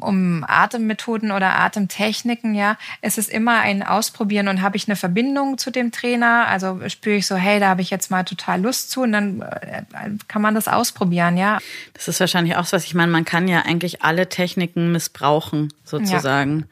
um 0.00 0.44
Atemmethoden 0.46 1.30
oder 1.30 1.58
Atemtechniken, 1.58 2.54
ja, 2.54 2.76
es 3.00 3.16
ist 3.16 3.30
immer 3.30 3.60
ein 3.60 3.82
Ausprobieren 3.82 4.48
und 4.48 4.60
habe 4.60 4.76
ich 4.76 4.86
eine 4.86 4.96
Verbindung 4.96 5.56
zu 5.56 5.70
dem 5.70 5.92
Trainer, 5.92 6.46
also 6.46 6.78
spüre 6.88 7.16
ich 7.16 7.26
so, 7.26 7.36
hey, 7.36 7.58
da 7.58 7.68
habe 7.68 7.80
ich 7.80 7.88
jetzt 7.88 8.10
mal 8.10 8.24
total 8.24 8.60
Lust 8.60 8.90
zu 8.90 9.02
und 9.02 9.12
dann 9.12 9.40
äh, 9.40 9.82
kann 10.28 10.42
man 10.42 10.54
das 10.54 10.68
ausprobieren, 10.68 11.38
ja. 11.38 11.58
Das 11.94 12.06
ist 12.06 12.20
wahrscheinlich 12.20 12.56
auch 12.56 12.66
so 12.66 12.76
was, 12.76 12.84
ich 12.84 12.94
meine, 12.94 13.10
man 13.10 13.24
kann 13.24 13.48
ja 13.48 13.62
eigentlich 13.62 14.02
alle 14.02 14.28
Techniken 14.28 14.92
missbrauchen, 14.92 15.72
sozusagen. 15.84 16.66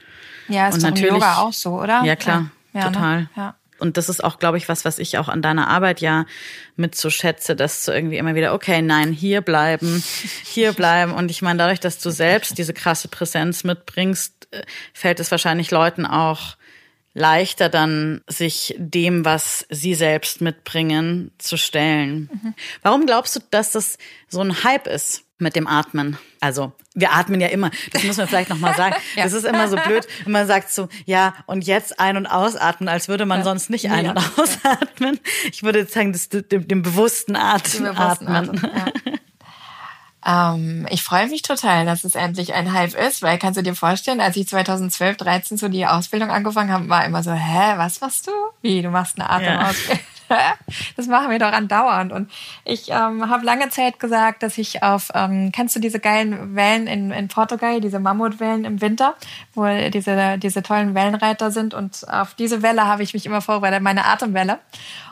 Ja, 0.49 0.55
ja 0.57 0.69
ist 0.69 0.75
und 0.75 0.83
natürlich, 0.83 1.09
im 1.09 1.15
Yoga 1.15 1.37
auch 1.39 1.53
so, 1.55 1.81
oder? 1.81 2.05
Ja, 2.05 2.17
klar. 2.17 2.51
Ja, 2.77 2.87
ne? 2.87 2.93
Total. 2.93 3.21
Ne? 3.21 3.31
Ja. 3.37 3.57
Und 3.79 3.97
das 3.97 4.09
ist 4.09 4.25
auch, 4.25 4.39
glaube 4.39 4.57
ich, 4.57 4.69
was, 4.69 4.85
was 4.85 4.99
ich 4.99 5.19
auch 5.19 5.29
an 5.29 5.43
deiner 5.43 5.69
Arbeit 5.69 6.01
ja 6.01 6.25
mit 6.77 6.95
so 6.95 7.11
schätze, 7.11 7.55
dass 7.55 7.85
du 7.85 7.93
irgendwie 7.93 8.17
immer 8.17 8.35
wieder, 8.35 8.55
okay, 8.55 8.81
nein, 8.81 9.13
hier 9.13 9.43
bleiben, 9.43 10.03
hier 10.45 10.73
bleiben. 10.73 11.13
Und 11.13 11.31
ich 11.31 11.43
meine, 11.43 11.59
dadurch, 11.59 11.81
dass 11.81 11.99
du 11.99 12.11
selbst 12.11 12.57
diese 12.57 12.73
krasse 12.73 13.09
Präsenz 13.09 13.65
mitbringst, 13.65 14.49
äh, 14.53 14.63
fällt 14.95 15.21
es 15.21 15.31
wahrscheinlich 15.31 15.71
Leuten 15.71 16.07
auch 16.07 16.57
leichter 17.13 17.71
dann, 17.71 18.21
sich 18.27 18.75
dem, 18.79 19.25
was 19.25 19.67
sie 19.71 19.95
selbst 19.95 20.43
mitbringen, 20.43 21.31
zu 21.39 21.57
stellen. 21.57 22.29
Mhm. 22.31 22.55
Warum 22.83 23.07
glaubst 23.07 23.37
du, 23.37 23.41
dass 23.51 23.73
das 23.73 23.97
so 24.29 24.41
ein 24.41 24.65
Hype 24.65 24.87
ist? 24.87 25.26
Mit 25.39 25.57
dem 25.57 25.67
Atmen. 25.67 26.19
Also 26.41 26.73
wir 26.95 27.13
atmen 27.13 27.41
ja 27.41 27.49
immer. 27.49 27.71
Das 27.93 28.05
muss 28.05 28.17
man 28.17 28.27
vielleicht 28.27 28.49
noch 28.49 28.59
mal 28.59 28.75
sagen. 28.75 28.95
ja. 29.17 29.25
Das 29.25 29.33
ist 29.33 29.45
immer 29.45 29.69
so 29.69 29.77
blöd, 29.77 30.07
wenn 30.25 30.33
man 30.33 30.47
sagt 30.47 30.71
so, 30.71 30.89
ja 31.05 31.35
und 31.47 31.67
jetzt 31.67 32.01
ein- 32.01 32.17
und 32.17 32.27
ausatmen, 32.27 32.89
als 32.89 33.09
würde 33.09 33.27
man 33.27 33.39
ja. 33.41 33.45
sonst 33.45 33.71
nicht 33.71 33.91
ein- 33.91 34.09
und 34.09 34.19
ausatmen. 34.39 35.21
Ich 35.51 35.63
würde 35.63 35.81
jetzt 35.81 35.93
sagen, 35.93 36.13
das, 36.13 36.29
dem, 36.29 36.67
dem 36.67 36.83
bewussten 36.83 37.37
Atmen. 37.37 37.85
Dem 37.85 37.95
bewussten 37.95 38.29
atmen. 38.29 38.65
atmen 38.65 39.21
ähm, 40.27 40.89
ich 40.91 41.05
freue 41.05 41.29
mich 41.29 41.43
total, 41.43 41.87
dass 41.87 42.03
es 42.03 42.17
endlich 42.17 42.53
ein 42.53 42.73
Hype 42.73 42.95
ist, 42.95 43.23
weil 43.23 43.39
kannst 43.39 43.59
du 43.59 43.63
dir 43.63 43.77
vorstellen, 43.77 44.21
als 44.21 44.37
ich 44.37 44.49
2012, 44.49 45.17
13 45.17 45.57
so 45.57 45.69
die 45.69 45.87
Ausbildung 45.87 46.31
angefangen 46.31 46.73
habe, 46.73 46.89
war 46.89 47.05
immer 47.05 47.23
so, 47.23 47.33
hä, 47.33 47.75
was 47.77 48.01
machst 48.01 48.27
du? 48.27 48.33
Wie, 48.61 48.83
du 48.83 48.91
machst 48.91 49.21
eine 49.21 49.31
Atemausbildung? 49.31 50.05
das 50.97 51.07
machen 51.07 51.31
wir 51.31 51.39
doch 51.39 51.53
andauernd. 51.53 52.13
Und 52.13 52.31
ich 52.65 52.91
ähm, 52.91 53.29
habe 53.29 53.45
lange 53.45 53.69
Zeit 53.69 53.99
gesagt, 53.99 54.43
dass 54.43 54.59
ich 54.59 54.83
auf, 54.83 55.11
ähm, 55.15 55.53
kennst 55.53 55.77
du 55.77 55.81
diese 55.81 56.01
geilen 56.01 56.55
Wellen 56.55 56.87
in, 56.87 57.11
in 57.11 57.29
Portugal, 57.29 57.81
diese 57.81 57.99
Mammutwellen 57.99 58.65
im 58.65 58.81
Winter, 58.81 59.15
wo 59.55 59.67
diese, 59.91 60.39
diese 60.39 60.63
tollen 60.63 60.95
Wellenreiter 60.95 61.51
sind. 61.51 61.75
Und 61.75 62.07
auf 62.09 62.35
diese 62.35 62.63
Welle 62.63 62.87
habe 62.87 63.03
ich 63.03 63.15
mich 63.15 63.27
immer 63.27 63.41
vorbereitet, 63.41 63.83
meine 63.83 64.05
Atemwelle. 64.05 64.59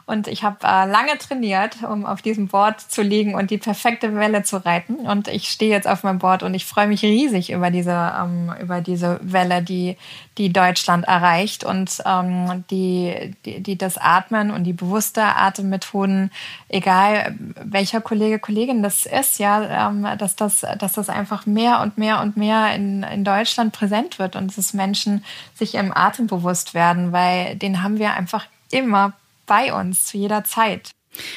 Und 0.06 0.28
ich 0.28 0.44
habe 0.44 0.58
äh, 0.62 0.84
lange 0.84 1.16
trainiert, 1.18 1.82
um 1.82 2.04
auf 2.04 2.20
diesem 2.20 2.48
Board 2.48 2.78
zu 2.80 3.00
liegen 3.00 3.34
und 3.34 3.50
die 3.50 3.56
perfekte 3.56 4.14
Welle 4.14 4.42
zu 4.42 4.58
reiten. 4.58 4.96
Und 4.96 5.28
ich 5.28 5.48
stehe 5.48 5.70
jetzt 5.70 5.88
auf 5.88 6.02
meinem 6.02 6.18
Board 6.18 6.42
und 6.42 6.52
ich 6.52 6.66
freue 6.66 6.86
mich 6.86 7.02
riesig 7.02 7.50
über 7.50 7.70
diese, 7.70 8.12
ähm, 8.20 8.52
über 8.60 8.82
diese 8.82 9.18
Welle, 9.22 9.62
die, 9.62 9.96
die 10.36 10.52
Deutschland 10.52 11.06
erreicht 11.06 11.64
und 11.64 12.02
ähm, 12.04 12.64
die, 12.70 13.34
die, 13.46 13.62
die 13.62 13.78
das 13.78 13.96
Atmen 13.96 14.50
und 14.50 14.64
die 14.64 14.74
bewusste 14.74 15.22
Atemmethoden, 15.22 16.30
egal 16.68 17.34
welcher 17.62 18.02
Kollege, 18.02 18.38
Kollegin 18.38 18.82
das 18.82 19.06
ist, 19.06 19.38
ja, 19.38 19.88
ähm, 19.88 20.06
dass 20.18 20.36
das, 20.36 20.66
dass 20.78 20.92
das 20.92 21.08
einfach 21.08 21.46
mehr 21.46 21.80
und 21.80 21.96
mehr 21.96 22.20
und 22.20 22.36
mehr 22.36 22.74
in, 22.74 23.04
in 23.04 23.24
Deutschland 23.24 23.72
präsent 23.72 24.18
wird 24.18 24.36
und 24.36 24.54
dass 24.54 24.74
Menschen 24.74 25.24
sich 25.54 25.76
im 25.76 25.96
Atem 25.96 26.26
bewusst 26.26 26.74
werden, 26.74 27.12
weil 27.12 27.56
den 27.56 27.82
haben 27.82 27.98
wir 27.98 28.12
einfach 28.12 28.44
immer 28.70 29.14
bei 29.46 29.72
uns 29.72 30.04
zu 30.04 30.18
jeder 30.18 30.44
Zeit. 30.44 30.90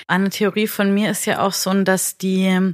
Eine 0.08 0.30
Theorie 0.30 0.68
von 0.68 0.93
mir 0.93 1.12
ist 1.12 1.26
ja 1.26 1.39
auch 1.39 1.53
so, 1.53 1.74
dass 1.84 2.18
die 2.18 2.74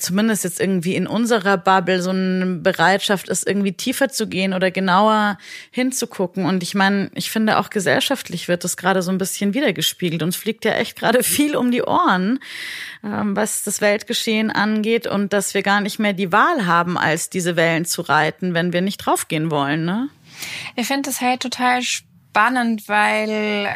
zumindest 0.00 0.44
jetzt 0.44 0.60
irgendwie 0.60 0.96
in 0.96 1.06
unserer 1.06 1.56
Bubble 1.56 2.02
so 2.02 2.10
eine 2.10 2.46
Bereitschaft 2.56 3.28
ist, 3.28 3.46
irgendwie 3.46 3.72
tiefer 3.72 4.08
zu 4.08 4.26
gehen 4.26 4.52
oder 4.52 4.70
genauer 4.70 5.38
hinzugucken. 5.70 6.46
Und 6.46 6.62
ich 6.62 6.74
meine, 6.74 7.10
ich 7.14 7.30
finde 7.30 7.58
auch 7.58 7.70
gesellschaftlich 7.70 8.48
wird 8.48 8.64
das 8.64 8.76
gerade 8.76 9.02
so 9.02 9.10
ein 9.10 9.18
bisschen 9.18 9.54
wiedergespiegelt. 9.54 10.22
Uns 10.22 10.36
fliegt 10.36 10.64
ja 10.64 10.72
echt 10.72 10.98
gerade 10.98 11.22
viel 11.22 11.56
um 11.56 11.70
die 11.70 11.82
Ohren, 11.82 12.40
ähm, 13.04 13.36
was 13.36 13.62
das 13.62 13.80
Weltgeschehen 13.80 14.50
angeht 14.50 15.06
und 15.06 15.32
dass 15.32 15.54
wir 15.54 15.62
gar 15.62 15.80
nicht 15.80 15.98
mehr 15.98 16.12
die 16.12 16.32
Wahl 16.32 16.66
haben, 16.66 16.98
als 16.98 17.30
diese 17.30 17.56
Wellen 17.56 17.84
zu 17.84 18.02
reiten, 18.02 18.54
wenn 18.54 18.72
wir 18.72 18.80
nicht 18.80 18.98
draufgehen 18.98 19.50
wollen. 19.50 19.84
Ne? 19.84 20.08
Ich 20.76 20.86
finde 20.86 21.10
das 21.10 21.20
halt 21.20 21.40
total 21.40 21.82
spannend 21.82 22.09
spannend, 22.30 22.88
weil 22.88 23.68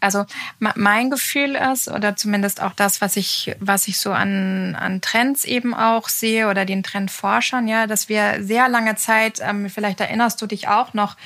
also 0.00 0.24
mein 0.58 1.10
Gefühl 1.10 1.56
ist 1.56 1.88
oder 1.88 2.14
zumindest 2.14 2.62
auch 2.62 2.72
das, 2.74 3.00
was 3.00 3.16
ich 3.16 3.56
was 3.58 3.88
ich 3.88 3.98
so 3.98 4.12
an 4.12 4.76
an 4.76 5.00
Trends 5.00 5.44
eben 5.44 5.74
auch 5.74 6.08
sehe 6.08 6.48
oder 6.48 6.64
den 6.64 6.84
Trendforschern, 6.84 7.66
ja, 7.66 7.86
dass 7.88 8.08
wir 8.08 8.36
sehr 8.40 8.68
lange 8.68 8.94
Zeit, 8.94 9.40
ähm, 9.42 9.68
vielleicht 9.68 10.00
erinnerst 10.00 10.40
du 10.40 10.46
dich 10.46 10.68
auch 10.68 10.94
noch, 10.94 11.16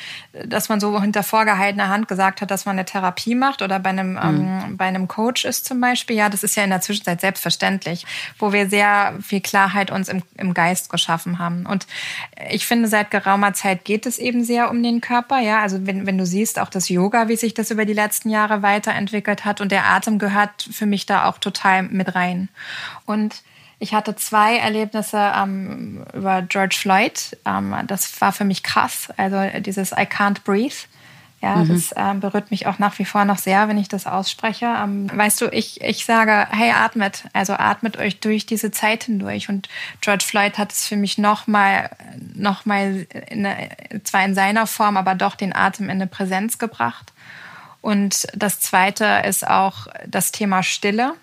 dass 0.46 0.68
man 0.68 0.80
so 0.80 1.00
hinter 1.00 1.22
vorgehaltener 1.22 1.88
Hand 1.88 2.08
gesagt 2.08 2.40
hat, 2.40 2.50
dass 2.50 2.64
man 2.64 2.76
eine 2.76 2.86
Therapie 2.86 3.34
macht 3.34 3.60
oder 3.60 3.78
bei 3.78 3.90
einem 3.90 4.18
ähm, 4.22 4.38
mhm. 4.38 4.62
ähm, 4.64 4.76
bei 4.78 4.86
einem 4.86 5.08
Coach 5.08 5.44
ist 5.44 5.66
zum 5.66 5.80
Beispiel. 5.80 6.16
Ja, 6.16 6.30
das 6.30 6.42
ist 6.42 6.56
ja 6.56 6.64
in 6.64 6.70
der 6.70 6.80
Zwischenzeit 6.80 7.20
selbstverständlich, 7.20 8.06
wo 8.38 8.52
wir 8.52 8.68
sehr 8.70 9.14
viel 9.22 9.42
Klarheit 9.42 9.90
uns 9.90 10.08
im, 10.08 10.22
im 10.38 10.54
Geist 10.54 10.88
geschaffen 10.88 11.38
haben. 11.38 11.66
Und 11.66 11.86
ich 12.50 12.66
finde, 12.66 12.88
seit 12.88 13.10
geraumer 13.10 13.52
Zeit 13.52 13.84
geht 13.84 14.06
es 14.06 14.18
eben 14.18 14.42
sehr 14.42 14.70
um 14.70 14.82
den 14.82 15.02
Körper. 15.02 15.38
Ja, 15.40 15.60
also 15.60 15.86
wenn 15.86 16.06
wenn 16.06 16.16
du 16.16 16.24
siehst 16.24 16.45
siehst, 16.46 16.58
auch 16.60 16.70
das 16.70 16.88
Yoga, 16.88 17.28
wie 17.28 17.36
sich 17.36 17.54
das 17.54 17.70
über 17.70 17.84
die 17.84 17.92
letzten 17.92 18.30
Jahre 18.30 18.62
weiterentwickelt 18.62 19.44
hat. 19.44 19.60
Und 19.60 19.72
der 19.72 19.86
Atem 19.86 20.18
gehört 20.18 20.68
für 20.70 20.86
mich 20.86 21.06
da 21.06 21.26
auch 21.26 21.38
total 21.38 21.82
mit 21.82 22.14
rein. 22.14 22.48
Und 23.04 23.42
ich 23.78 23.92
hatte 23.92 24.16
zwei 24.16 24.56
Erlebnisse 24.56 25.32
ähm, 25.36 26.04
über 26.14 26.42
George 26.42 26.76
Floyd. 26.78 27.36
Ähm, 27.44 27.74
das 27.86 28.20
war 28.20 28.32
für 28.32 28.44
mich 28.44 28.62
krass. 28.62 29.08
Also 29.16 29.42
dieses 29.60 29.92
I 29.92 30.06
can't 30.06 30.44
breathe. 30.44 30.86
Ja, 31.42 31.56
mhm. 31.56 31.68
das 31.68 31.92
äh, 31.92 32.14
berührt 32.14 32.50
mich 32.50 32.66
auch 32.66 32.78
nach 32.78 32.98
wie 32.98 33.04
vor 33.04 33.24
noch 33.24 33.38
sehr, 33.38 33.68
wenn 33.68 33.76
ich 33.76 33.88
das 33.88 34.06
ausspreche. 34.06 34.66
Ähm, 34.66 35.10
weißt 35.12 35.40
du, 35.42 35.46
ich, 35.46 35.82
ich 35.82 36.04
sage, 36.06 36.46
hey, 36.50 36.70
atmet. 36.70 37.24
Also 37.32 37.52
atmet 37.52 37.98
euch 37.98 38.20
durch 38.20 38.46
diese 38.46 38.70
Zeit 38.70 39.04
hindurch. 39.04 39.48
Und 39.48 39.68
George 40.00 40.24
Floyd 40.26 40.56
hat 40.56 40.72
es 40.72 40.86
für 40.86 40.96
mich 40.96 41.18
nochmal, 41.18 41.90
noch 42.34 42.64
mal 42.64 43.06
zwar 44.04 44.24
in 44.24 44.34
seiner 44.34 44.66
Form, 44.66 44.96
aber 44.96 45.14
doch 45.14 45.34
den 45.34 45.54
Atem 45.54 45.86
in 45.86 45.92
eine 45.92 46.06
Präsenz 46.06 46.58
gebracht. 46.58 47.12
Und 47.82 48.26
das 48.34 48.60
Zweite 48.60 49.22
ist 49.26 49.46
auch 49.46 49.86
das 50.06 50.32
Thema 50.32 50.62
Stille 50.62 51.14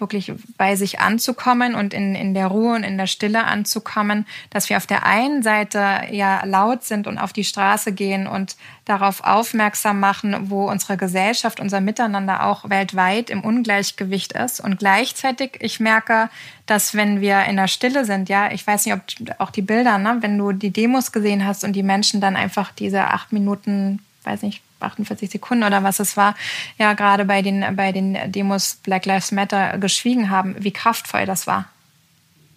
wirklich 0.00 0.32
bei 0.56 0.76
sich 0.76 1.00
anzukommen 1.00 1.74
und 1.74 1.94
in, 1.94 2.14
in 2.14 2.34
der 2.34 2.46
Ruhe 2.48 2.74
und 2.74 2.84
in 2.84 2.98
der 2.98 3.06
Stille 3.06 3.44
anzukommen, 3.44 4.26
dass 4.50 4.68
wir 4.68 4.76
auf 4.76 4.86
der 4.86 5.04
einen 5.04 5.42
Seite 5.42 6.02
ja 6.10 6.44
laut 6.44 6.84
sind 6.84 7.06
und 7.06 7.18
auf 7.18 7.32
die 7.32 7.44
Straße 7.44 7.92
gehen 7.92 8.26
und 8.26 8.56
darauf 8.84 9.22
aufmerksam 9.24 10.00
machen, 10.00 10.50
wo 10.50 10.68
unsere 10.68 10.96
Gesellschaft, 10.96 11.60
unser 11.60 11.80
Miteinander 11.80 12.44
auch 12.44 12.68
weltweit 12.70 13.30
im 13.30 13.42
Ungleichgewicht 13.42 14.32
ist. 14.32 14.60
Und 14.60 14.78
gleichzeitig, 14.78 15.58
ich 15.60 15.80
merke, 15.80 16.30
dass 16.66 16.94
wenn 16.94 17.20
wir 17.20 17.44
in 17.44 17.56
der 17.56 17.68
Stille 17.68 18.04
sind, 18.04 18.28
ja, 18.28 18.50
ich 18.50 18.66
weiß 18.66 18.86
nicht, 18.86 18.94
ob 18.94 19.40
auch 19.40 19.50
die 19.50 19.62
Bilder, 19.62 19.98
ne, 19.98 20.18
wenn 20.20 20.38
du 20.38 20.52
die 20.52 20.70
Demos 20.70 21.12
gesehen 21.12 21.46
hast 21.46 21.64
und 21.64 21.74
die 21.74 21.82
Menschen 21.82 22.20
dann 22.20 22.36
einfach 22.36 22.72
diese 22.72 23.04
acht 23.04 23.32
Minuten, 23.32 24.00
weiß 24.24 24.42
nicht, 24.42 24.62
48 24.80 25.30
Sekunden 25.30 25.64
oder 25.64 25.82
was 25.82 26.00
es 26.00 26.16
war, 26.16 26.34
ja 26.78 26.92
gerade 26.94 27.24
bei 27.24 27.42
den, 27.42 27.64
bei 27.76 27.92
den 27.92 28.16
Demos 28.30 28.76
Black 28.82 29.06
Lives 29.06 29.32
Matter 29.32 29.78
geschwiegen 29.78 30.30
haben, 30.30 30.56
wie 30.58 30.70
kraftvoll 30.70 31.26
das 31.26 31.46
war. 31.46 31.66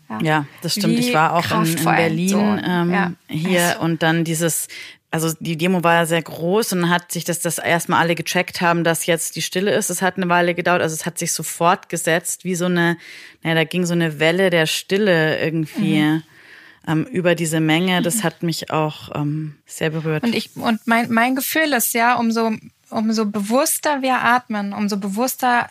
Ja, 0.10 0.20
ja 0.22 0.46
das 0.62 0.74
stimmt. 0.74 0.98
Wie 0.98 1.00
ich 1.00 1.14
war 1.14 1.34
auch 1.34 1.52
in, 1.52 1.78
in, 1.78 1.84
Berlin 1.84 2.30
so, 2.30 2.40
ähm, 2.40 2.94
ja. 2.94 3.12
hier 3.28 3.78
und 3.80 4.04
dann 4.04 4.24
dieses, 4.24 4.68
also 5.10 5.34
die 5.40 5.58
Demo 5.58 5.84
war 5.84 5.96
ja 5.96 6.06
sehr 6.06 6.22
groß 6.22 6.74
und 6.74 6.90
hat 6.90 7.12
sich 7.12 7.24
das, 7.24 7.40
das 7.40 7.58
erstmal 7.58 8.02
alle 8.02 8.16
gecheckt 8.16 8.62
haben, 8.62 8.84
dass 8.84 9.06
jetzt 9.06 9.36
die 9.36 9.42
Stille 9.42 9.72
ist. 9.72 9.90
Es 9.90 10.02
hat 10.02 10.18
eine 10.18 10.30
Weile 10.30 10.54
gedauert, 10.54 10.82
also 10.82 10.94
es 10.94 11.06
hat 11.06 11.18
sich 11.18 11.34
so 11.34 11.44
fortgesetzt, 11.44 12.46
wie 12.46 12.56
so 12.56 12.66
eine, 12.66 12.98
naja, 13.44 13.56
da 13.56 13.64
ging 13.64 13.86
so 13.86 13.94
eine 13.94 14.20
Welle 14.20 14.50
der 14.50 14.66
Stille 14.66 15.40
irgendwie. 15.40 16.02
Mhm 16.02 16.24
ähm, 16.88 17.06
über 17.06 17.36
diese 17.36 17.60
Menge. 17.60 18.02
Das 18.02 18.24
hat 18.24 18.44
mich 18.44 18.72
auch 18.72 19.16
ähm, 19.16 19.56
sehr 19.66 19.92
berührt. 19.92 20.24
Und 20.24 20.36
ich 20.36 20.56
und 20.56 20.86
mein 20.86 21.12
mein 21.12 21.36
Gefühl 21.36 21.74
ist 21.74 21.94
ja, 21.94 22.16
umso 22.16 22.52
umso 22.90 23.26
bewusster 23.26 24.02
wir 24.02 24.22
atmen, 24.22 24.74
umso 24.74 24.98
bewusster 24.98 25.68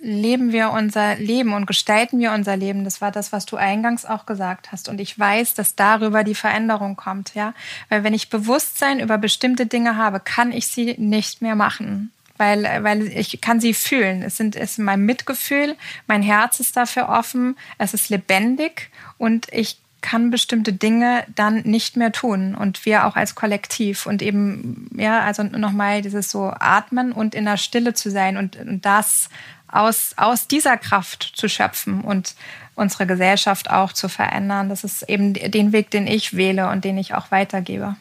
leben 0.00 0.52
wir 0.52 0.70
unser 0.70 1.16
Leben 1.16 1.52
und 1.52 1.66
gestalten 1.66 2.20
wir 2.20 2.32
unser 2.32 2.56
Leben. 2.56 2.84
Das 2.84 3.00
war 3.00 3.10
das, 3.10 3.32
was 3.32 3.46
du 3.46 3.56
eingangs 3.56 4.04
auch 4.04 4.26
gesagt 4.26 4.70
hast. 4.72 4.88
Und 4.88 5.00
ich 5.00 5.18
weiß, 5.18 5.54
dass 5.54 5.74
darüber 5.74 6.24
die 6.24 6.34
Veränderung 6.34 6.96
kommt, 6.96 7.34
ja. 7.34 7.54
Weil 7.88 8.04
wenn 8.04 8.14
ich 8.14 8.30
Bewusstsein 8.30 9.00
über 9.00 9.18
bestimmte 9.18 9.66
Dinge 9.66 9.96
habe, 9.96 10.20
kann 10.20 10.52
ich 10.52 10.68
sie 10.68 10.94
nicht 10.98 11.42
mehr 11.42 11.56
machen. 11.56 12.12
Weil, 12.36 12.84
weil 12.84 13.08
ich 13.08 13.40
kann 13.40 13.60
sie 13.60 13.74
fühlen. 13.74 14.22
Es 14.22 14.36
sind, 14.36 14.54
es 14.54 14.72
ist 14.72 14.78
mein 14.78 15.04
Mitgefühl, 15.04 15.74
mein 16.06 16.22
Herz 16.22 16.60
ist 16.60 16.76
dafür 16.76 17.08
offen, 17.08 17.56
es 17.78 17.94
ist 17.94 18.10
lebendig 18.10 18.90
und 19.18 19.48
ich 19.50 19.78
kann 20.00 20.30
bestimmte 20.30 20.72
Dinge 20.72 21.24
dann 21.34 21.62
nicht 21.62 21.96
mehr 21.96 22.12
tun 22.12 22.54
und 22.54 22.86
wir 22.86 23.06
auch 23.06 23.16
als 23.16 23.34
Kollektiv 23.34 24.06
und 24.06 24.22
eben 24.22 24.88
ja 24.96 25.20
also 25.20 25.42
nochmal 25.42 26.02
dieses 26.02 26.30
so 26.30 26.52
atmen 26.58 27.12
und 27.12 27.34
in 27.34 27.44
der 27.44 27.56
Stille 27.56 27.94
zu 27.94 28.10
sein 28.10 28.36
und, 28.36 28.56
und 28.56 28.84
das 28.84 29.28
aus 29.66 30.14
aus 30.16 30.46
dieser 30.46 30.76
Kraft 30.76 31.32
zu 31.34 31.48
schöpfen 31.48 32.02
und 32.02 32.34
unsere 32.74 33.06
Gesellschaft 33.06 33.70
auch 33.70 33.92
zu 33.92 34.08
verändern. 34.08 34.68
Das 34.68 34.84
ist 34.84 35.02
eben 35.08 35.34
den 35.34 35.72
Weg 35.72 35.90
den 35.90 36.06
ich 36.06 36.36
wähle 36.36 36.68
und 36.70 36.84
den 36.84 36.96
ich 36.96 37.14
auch 37.14 37.30
weitergebe 37.30 37.96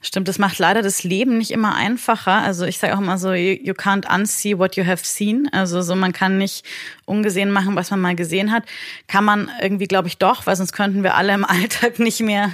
Stimmt, 0.00 0.28
das 0.28 0.38
macht 0.38 0.60
leider 0.60 0.80
das 0.80 1.02
Leben 1.02 1.38
nicht 1.38 1.50
immer 1.50 1.74
einfacher. 1.74 2.42
Also 2.42 2.64
ich 2.64 2.78
sage 2.78 2.94
auch 2.94 3.00
immer 3.00 3.18
so, 3.18 3.32
you 3.32 3.74
can't 3.74 4.06
unsee 4.08 4.56
what 4.56 4.76
you 4.76 4.86
have 4.86 5.04
seen. 5.04 5.48
Also 5.50 5.82
so, 5.82 5.96
man 5.96 6.12
kann 6.12 6.38
nicht 6.38 6.64
ungesehen 7.04 7.50
machen, 7.50 7.74
was 7.74 7.90
man 7.90 8.00
mal 8.00 8.14
gesehen 8.14 8.52
hat. 8.52 8.62
Kann 9.08 9.24
man 9.24 9.50
irgendwie, 9.60 9.88
glaube 9.88 10.06
ich, 10.06 10.16
doch, 10.16 10.46
weil 10.46 10.54
sonst 10.54 10.72
könnten 10.72 11.02
wir 11.02 11.16
alle 11.16 11.34
im 11.34 11.44
Alltag 11.48 11.98
nicht 11.98 12.20
mehr, 12.20 12.52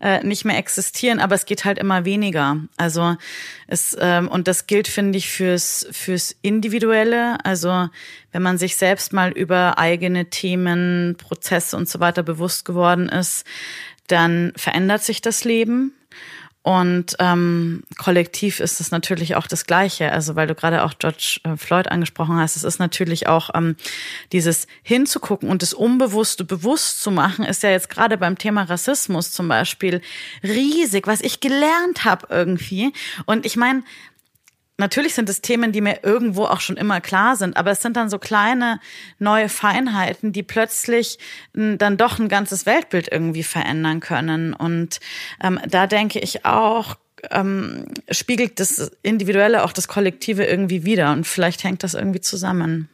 äh, 0.00 0.24
nicht 0.24 0.44
mehr 0.44 0.58
existieren. 0.58 1.18
Aber 1.18 1.34
es 1.34 1.44
geht 1.44 1.64
halt 1.64 1.78
immer 1.78 2.04
weniger. 2.04 2.58
Also 2.76 3.16
es, 3.66 3.96
ähm, 3.98 4.28
und 4.28 4.46
das 4.46 4.68
gilt, 4.68 4.86
finde 4.86 5.18
ich, 5.18 5.28
fürs, 5.28 5.88
fürs 5.90 6.36
Individuelle. 6.40 7.44
Also 7.44 7.88
wenn 8.30 8.42
man 8.42 8.58
sich 8.58 8.76
selbst 8.76 9.12
mal 9.12 9.32
über 9.32 9.76
eigene 9.78 10.26
Themen, 10.26 11.16
Prozesse 11.18 11.76
und 11.76 11.88
so 11.88 11.98
weiter 11.98 12.22
bewusst 12.22 12.64
geworden 12.64 13.08
ist, 13.08 13.44
dann 14.06 14.52
verändert 14.56 15.02
sich 15.02 15.20
das 15.20 15.42
Leben. 15.42 15.92
Und 16.66 17.14
ähm, 17.20 17.84
kollektiv 17.96 18.58
ist 18.58 18.80
es 18.80 18.90
natürlich 18.90 19.36
auch 19.36 19.46
das 19.46 19.66
Gleiche. 19.66 20.10
Also 20.10 20.34
weil 20.34 20.48
du 20.48 20.56
gerade 20.56 20.82
auch 20.82 20.94
George 20.98 21.38
äh, 21.44 21.56
Floyd 21.56 21.86
angesprochen 21.86 22.38
hast, 22.38 22.56
es 22.56 22.64
ist 22.64 22.80
natürlich 22.80 23.28
auch 23.28 23.50
ähm, 23.54 23.76
dieses 24.32 24.66
hinzugucken 24.82 25.48
und 25.48 25.62
das 25.62 25.72
Unbewusste 25.72 26.42
bewusst 26.42 27.00
zu 27.00 27.12
machen, 27.12 27.44
ist 27.44 27.62
ja 27.62 27.70
jetzt 27.70 27.88
gerade 27.88 28.18
beim 28.18 28.36
Thema 28.36 28.64
Rassismus 28.64 29.30
zum 29.30 29.46
Beispiel 29.46 30.00
riesig, 30.42 31.06
was 31.06 31.20
ich 31.20 31.38
gelernt 31.38 32.04
habe 32.04 32.26
irgendwie. 32.30 32.92
Und 33.26 33.46
ich 33.46 33.56
meine, 33.56 33.84
natürlich 34.78 35.14
sind 35.14 35.28
es 35.28 35.40
Themen, 35.40 35.72
die 35.72 35.80
mir 35.80 36.00
irgendwo 36.02 36.44
auch 36.44 36.60
schon 36.60 36.76
immer 36.76 37.00
klar 37.00 37.36
sind, 37.36 37.56
aber 37.56 37.70
es 37.70 37.80
sind 37.80 37.96
dann 37.96 38.10
so 38.10 38.18
kleine 38.18 38.80
neue 39.18 39.48
Feinheiten, 39.48 40.32
die 40.32 40.42
plötzlich 40.42 41.18
dann 41.52 41.96
doch 41.96 42.18
ein 42.18 42.28
ganzes 42.28 42.66
Weltbild 42.66 43.10
irgendwie 43.10 43.42
verändern 43.42 44.00
können. 44.00 44.52
Und 44.52 45.00
ähm, 45.42 45.60
da 45.68 45.86
denke 45.86 46.18
ich 46.18 46.44
auch, 46.44 46.96
ähm, 47.30 47.86
spiegelt 48.10 48.60
das 48.60 48.92
Individuelle 49.02 49.64
auch 49.64 49.72
das 49.72 49.88
Kollektive 49.88 50.44
irgendwie 50.44 50.84
wieder 50.84 51.12
und 51.12 51.26
vielleicht 51.26 51.64
hängt 51.64 51.82
das 51.82 51.94
irgendwie 51.94 52.20
zusammen. 52.20 52.88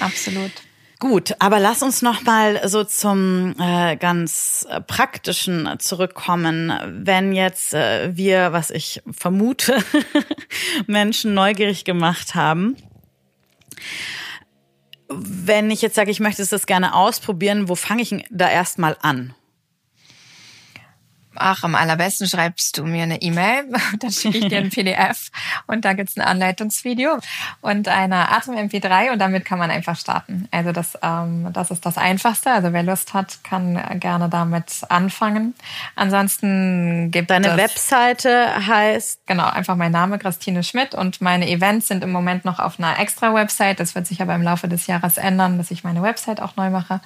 Absolut. 0.00 0.52
Gut, 1.00 1.36
aber 1.38 1.60
lass 1.60 1.84
uns 1.84 2.02
noch 2.02 2.24
mal 2.24 2.68
so 2.68 2.82
zum 2.82 3.54
äh, 3.60 3.96
ganz 3.96 4.66
praktischen 4.88 5.78
zurückkommen. 5.78 6.72
Wenn 6.88 7.32
jetzt 7.32 7.72
äh, 7.72 8.16
wir, 8.16 8.52
was 8.52 8.72
ich 8.72 9.00
vermute, 9.08 9.78
Menschen 10.88 11.34
neugierig 11.34 11.84
gemacht 11.84 12.34
haben, 12.34 12.76
wenn 15.08 15.70
ich 15.70 15.82
jetzt 15.82 15.94
sage, 15.94 16.10
ich 16.10 16.18
möchte 16.18 16.44
das 16.44 16.66
gerne 16.66 16.94
ausprobieren, 16.94 17.68
wo 17.68 17.76
fange 17.76 18.02
ich 18.02 18.24
da 18.30 18.50
erstmal 18.50 18.96
an? 19.00 19.34
Ach, 21.38 21.62
am 21.64 21.74
allerbesten 21.74 22.26
schreibst 22.26 22.78
du 22.78 22.84
mir 22.84 23.04
eine 23.04 23.22
E-Mail, 23.22 23.64
dann 24.00 24.10
schicke 24.10 24.38
ich 24.38 24.48
dir 24.48 24.58
ein 24.58 24.70
PDF 24.70 25.30
und 25.66 25.84
da 25.84 25.92
gibt's 25.92 26.16
ein 26.16 26.22
Anleitungsvideo 26.22 27.18
und 27.60 27.88
eine 27.88 28.30
Atem-MP3 28.30 29.12
und 29.12 29.18
damit 29.18 29.44
kann 29.44 29.58
man 29.58 29.70
einfach 29.70 29.96
starten. 29.96 30.48
Also 30.50 30.72
das, 30.72 30.98
ähm, 31.02 31.48
das 31.52 31.70
ist 31.70 31.84
das 31.86 31.98
Einfachste. 31.98 32.50
Also 32.50 32.72
wer 32.72 32.82
Lust 32.82 33.14
hat, 33.14 33.42
kann 33.44 33.98
gerne 34.00 34.28
damit 34.28 34.82
anfangen. 34.88 35.54
Ansonsten 35.94 37.10
gibt 37.10 37.30
Deine 37.30 37.48
es... 37.48 37.50
Deine 37.56 37.62
Webseite 37.62 38.66
heißt? 38.66 39.20
Genau, 39.26 39.46
einfach 39.46 39.76
mein 39.76 39.92
Name, 39.92 40.18
Christine 40.18 40.62
Schmidt 40.62 40.94
und 40.94 41.20
meine 41.20 41.48
Events 41.48 41.88
sind 41.88 42.02
im 42.04 42.10
Moment 42.10 42.44
noch 42.44 42.58
auf 42.58 42.78
einer 42.78 42.98
extra 42.98 43.34
Website. 43.34 43.80
Das 43.80 43.94
wird 43.94 44.06
sich 44.06 44.20
aber 44.22 44.34
im 44.34 44.42
Laufe 44.42 44.68
des 44.68 44.86
Jahres 44.86 45.16
ändern, 45.16 45.58
dass 45.58 45.70
ich 45.70 45.84
meine 45.84 46.02
Website 46.02 46.40
auch 46.40 46.56
neu 46.56 46.70
mache. 46.70 47.00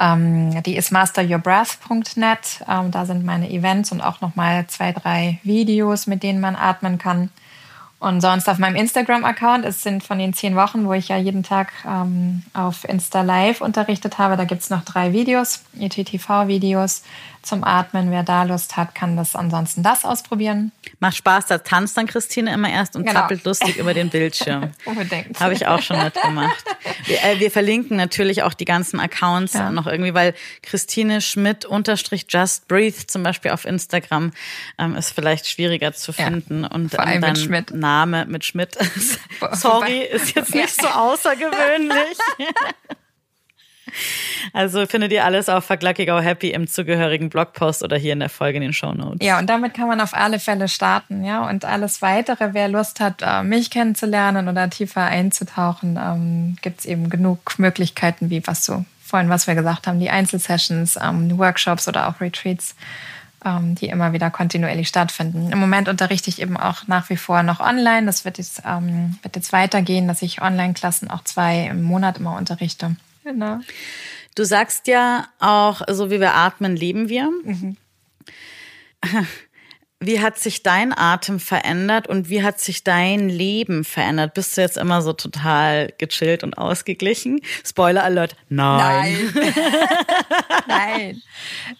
Ähm, 0.00 0.62
die 0.62 0.76
ist 0.76 0.92
masteryourbreath.net. 0.92 2.64
Ähm, 2.68 2.90
da 2.90 3.06
sind 3.06 3.24
meine 3.24 3.50
Events 3.50 3.92
und 3.92 4.00
auch 4.00 4.20
nochmal 4.20 4.66
zwei, 4.66 4.92
drei 4.92 5.38
Videos, 5.42 6.06
mit 6.06 6.22
denen 6.22 6.40
man 6.40 6.56
atmen 6.56 6.98
kann. 6.98 7.30
Und 8.00 8.20
sonst 8.20 8.48
auf 8.48 8.58
meinem 8.58 8.76
Instagram-Account, 8.76 9.64
es 9.64 9.82
sind 9.82 10.04
von 10.04 10.18
den 10.18 10.32
zehn 10.32 10.54
Wochen, 10.54 10.86
wo 10.86 10.92
ich 10.92 11.08
ja 11.08 11.16
jeden 11.16 11.42
Tag 11.42 11.72
ähm, 11.84 12.44
auf 12.54 12.84
Insta 12.88 13.22
Live 13.22 13.60
unterrichtet 13.60 14.18
habe, 14.18 14.36
da 14.36 14.44
gibt's 14.44 14.70
noch 14.70 14.84
drei 14.84 15.12
Videos, 15.12 15.64
ETTV-Videos 15.80 17.02
zum 17.42 17.64
Atmen. 17.64 18.10
Wer 18.10 18.22
da 18.22 18.42
Lust 18.44 18.76
hat, 18.76 18.94
kann 18.94 19.16
das 19.16 19.36
ansonsten 19.36 19.82
das 19.82 20.04
ausprobieren. 20.04 20.72
Macht 21.00 21.16
Spaß, 21.16 21.46
da 21.46 21.58
tanzt 21.58 21.96
dann 21.96 22.06
Christine 22.06 22.52
immer 22.52 22.70
erst 22.70 22.96
und 22.96 23.04
genau. 23.04 23.20
zappelt 23.20 23.44
lustig 23.44 23.76
über 23.76 23.94
den 23.94 24.10
Bildschirm. 24.10 24.72
Unbedingt. 24.84 25.38
Habe 25.40 25.54
ich 25.54 25.66
auch 25.66 25.82
schon 25.82 26.02
mitgemacht. 26.02 26.64
Wir, 27.04 27.22
äh, 27.22 27.40
wir, 27.40 27.50
verlinken 27.50 27.96
natürlich 27.96 28.42
auch 28.42 28.54
die 28.54 28.64
ganzen 28.64 29.00
Accounts 29.00 29.54
ja. 29.54 29.70
noch 29.70 29.86
irgendwie, 29.86 30.14
weil 30.14 30.34
Christine 30.62 31.20
Schmidt 31.20 31.64
unterstrich 31.64 32.26
Just 32.28 32.68
Breathe 32.68 33.06
zum 33.06 33.22
Beispiel 33.22 33.50
auf 33.50 33.64
Instagram 33.64 34.32
ähm, 34.78 34.96
ist 34.96 35.10
vielleicht 35.10 35.46
schwieriger 35.46 35.92
zu 35.92 36.12
finden. 36.12 36.62
Ja. 36.62 36.70
Und 36.70 36.90
Vor 36.90 37.00
allem 37.00 37.22
dann 37.22 37.32
mit 37.32 37.40
Schmidt. 37.40 37.70
Name 37.72 38.26
mit 38.26 38.44
Schmidt. 38.44 38.76
Sorry, 39.52 40.00
ist 40.02 40.34
jetzt 40.34 40.54
nicht 40.54 40.80
so 40.80 40.88
außergewöhnlich. 40.88 42.18
Also 44.52 44.86
findet 44.86 45.12
ihr 45.12 45.24
alles 45.24 45.48
auf 45.48 45.68
Go 45.68 46.20
Happy 46.20 46.50
im 46.50 46.66
zugehörigen 46.66 47.28
Blogpost 47.28 47.82
oder 47.82 47.96
hier 47.96 48.12
in 48.12 48.20
der 48.20 48.28
Folge 48.28 48.56
in 48.56 48.62
den 48.62 48.72
Show 48.72 48.92
Notes. 48.92 49.26
Ja, 49.26 49.38
und 49.38 49.48
damit 49.48 49.74
kann 49.74 49.88
man 49.88 50.00
auf 50.00 50.14
alle 50.14 50.38
Fälle 50.38 50.68
starten, 50.68 51.24
ja. 51.24 51.48
Und 51.48 51.64
alles 51.64 52.02
weitere, 52.02 52.54
wer 52.54 52.68
Lust 52.68 53.00
hat, 53.00 53.22
äh, 53.22 53.42
mich 53.42 53.70
kennenzulernen 53.70 54.48
oder 54.48 54.70
tiefer 54.70 55.02
einzutauchen, 55.02 55.98
ähm, 56.02 56.56
gibt 56.62 56.80
es 56.80 56.86
eben 56.86 57.10
genug 57.10 57.58
Möglichkeiten, 57.58 58.30
wie 58.30 58.46
was 58.46 58.64
so 58.64 58.84
vorhin, 59.04 59.30
was 59.30 59.46
wir 59.46 59.54
gesagt 59.54 59.86
haben, 59.86 60.00
die 60.00 60.10
Einzelsessions, 60.10 60.98
ähm, 61.02 61.38
Workshops 61.38 61.88
oder 61.88 62.08
auch 62.08 62.20
Retreats 62.20 62.74
ähm, 63.44 63.74
die 63.74 63.86
immer 63.86 64.12
wieder 64.12 64.30
kontinuierlich 64.30 64.88
stattfinden. 64.88 65.50
Im 65.52 65.58
Moment 65.58 65.88
unterrichte 65.88 66.30
ich 66.30 66.40
eben 66.40 66.56
auch 66.56 66.86
nach 66.86 67.08
wie 67.10 67.16
vor 67.16 67.42
noch 67.42 67.60
online. 67.60 68.06
Das 68.06 68.24
wird 68.24 68.38
jetzt, 68.38 68.62
ähm, 68.66 69.18
wird 69.22 69.36
jetzt 69.36 69.52
weitergehen, 69.52 70.08
dass 70.08 70.22
ich 70.22 70.42
Online-Klassen 70.42 71.10
auch 71.10 71.24
zwei 71.24 71.66
im 71.66 71.82
Monat 71.82 72.18
immer 72.18 72.36
unterrichte. 72.36 72.96
Genau. 73.28 73.60
Du 74.34 74.44
sagst 74.44 74.86
ja 74.86 75.28
auch, 75.38 75.82
so 75.88 76.10
wie 76.10 76.18
wir 76.18 76.34
atmen, 76.34 76.74
leben 76.74 77.10
wir. 77.10 77.30
Mhm. 77.44 77.76
Wie 80.00 80.20
hat 80.20 80.38
sich 80.38 80.62
dein 80.62 80.96
Atem 80.96 81.40
verändert 81.40 82.06
und 82.06 82.28
wie 82.28 82.44
hat 82.44 82.60
sich 82.60 82.84
dein 82.84 83.28
Leben 83.28 83.82
verändert? 83.82 84.32
Bist 84.32 84.56
du 84.56 84.60
jetzt 84.60 84.76
immer 84.76 85.02
so 85.02 85.12
total 85.12 85.92
gechillt 85.98 86.44
und 86.44 86.56
ausgeglichen? 86.56 87.40
Spoiler 87.66 88.04
Alert, 88.04 88.36
nein. 88.48 89.16
Nein. 89.34 89.54
nein. 90.68 91.22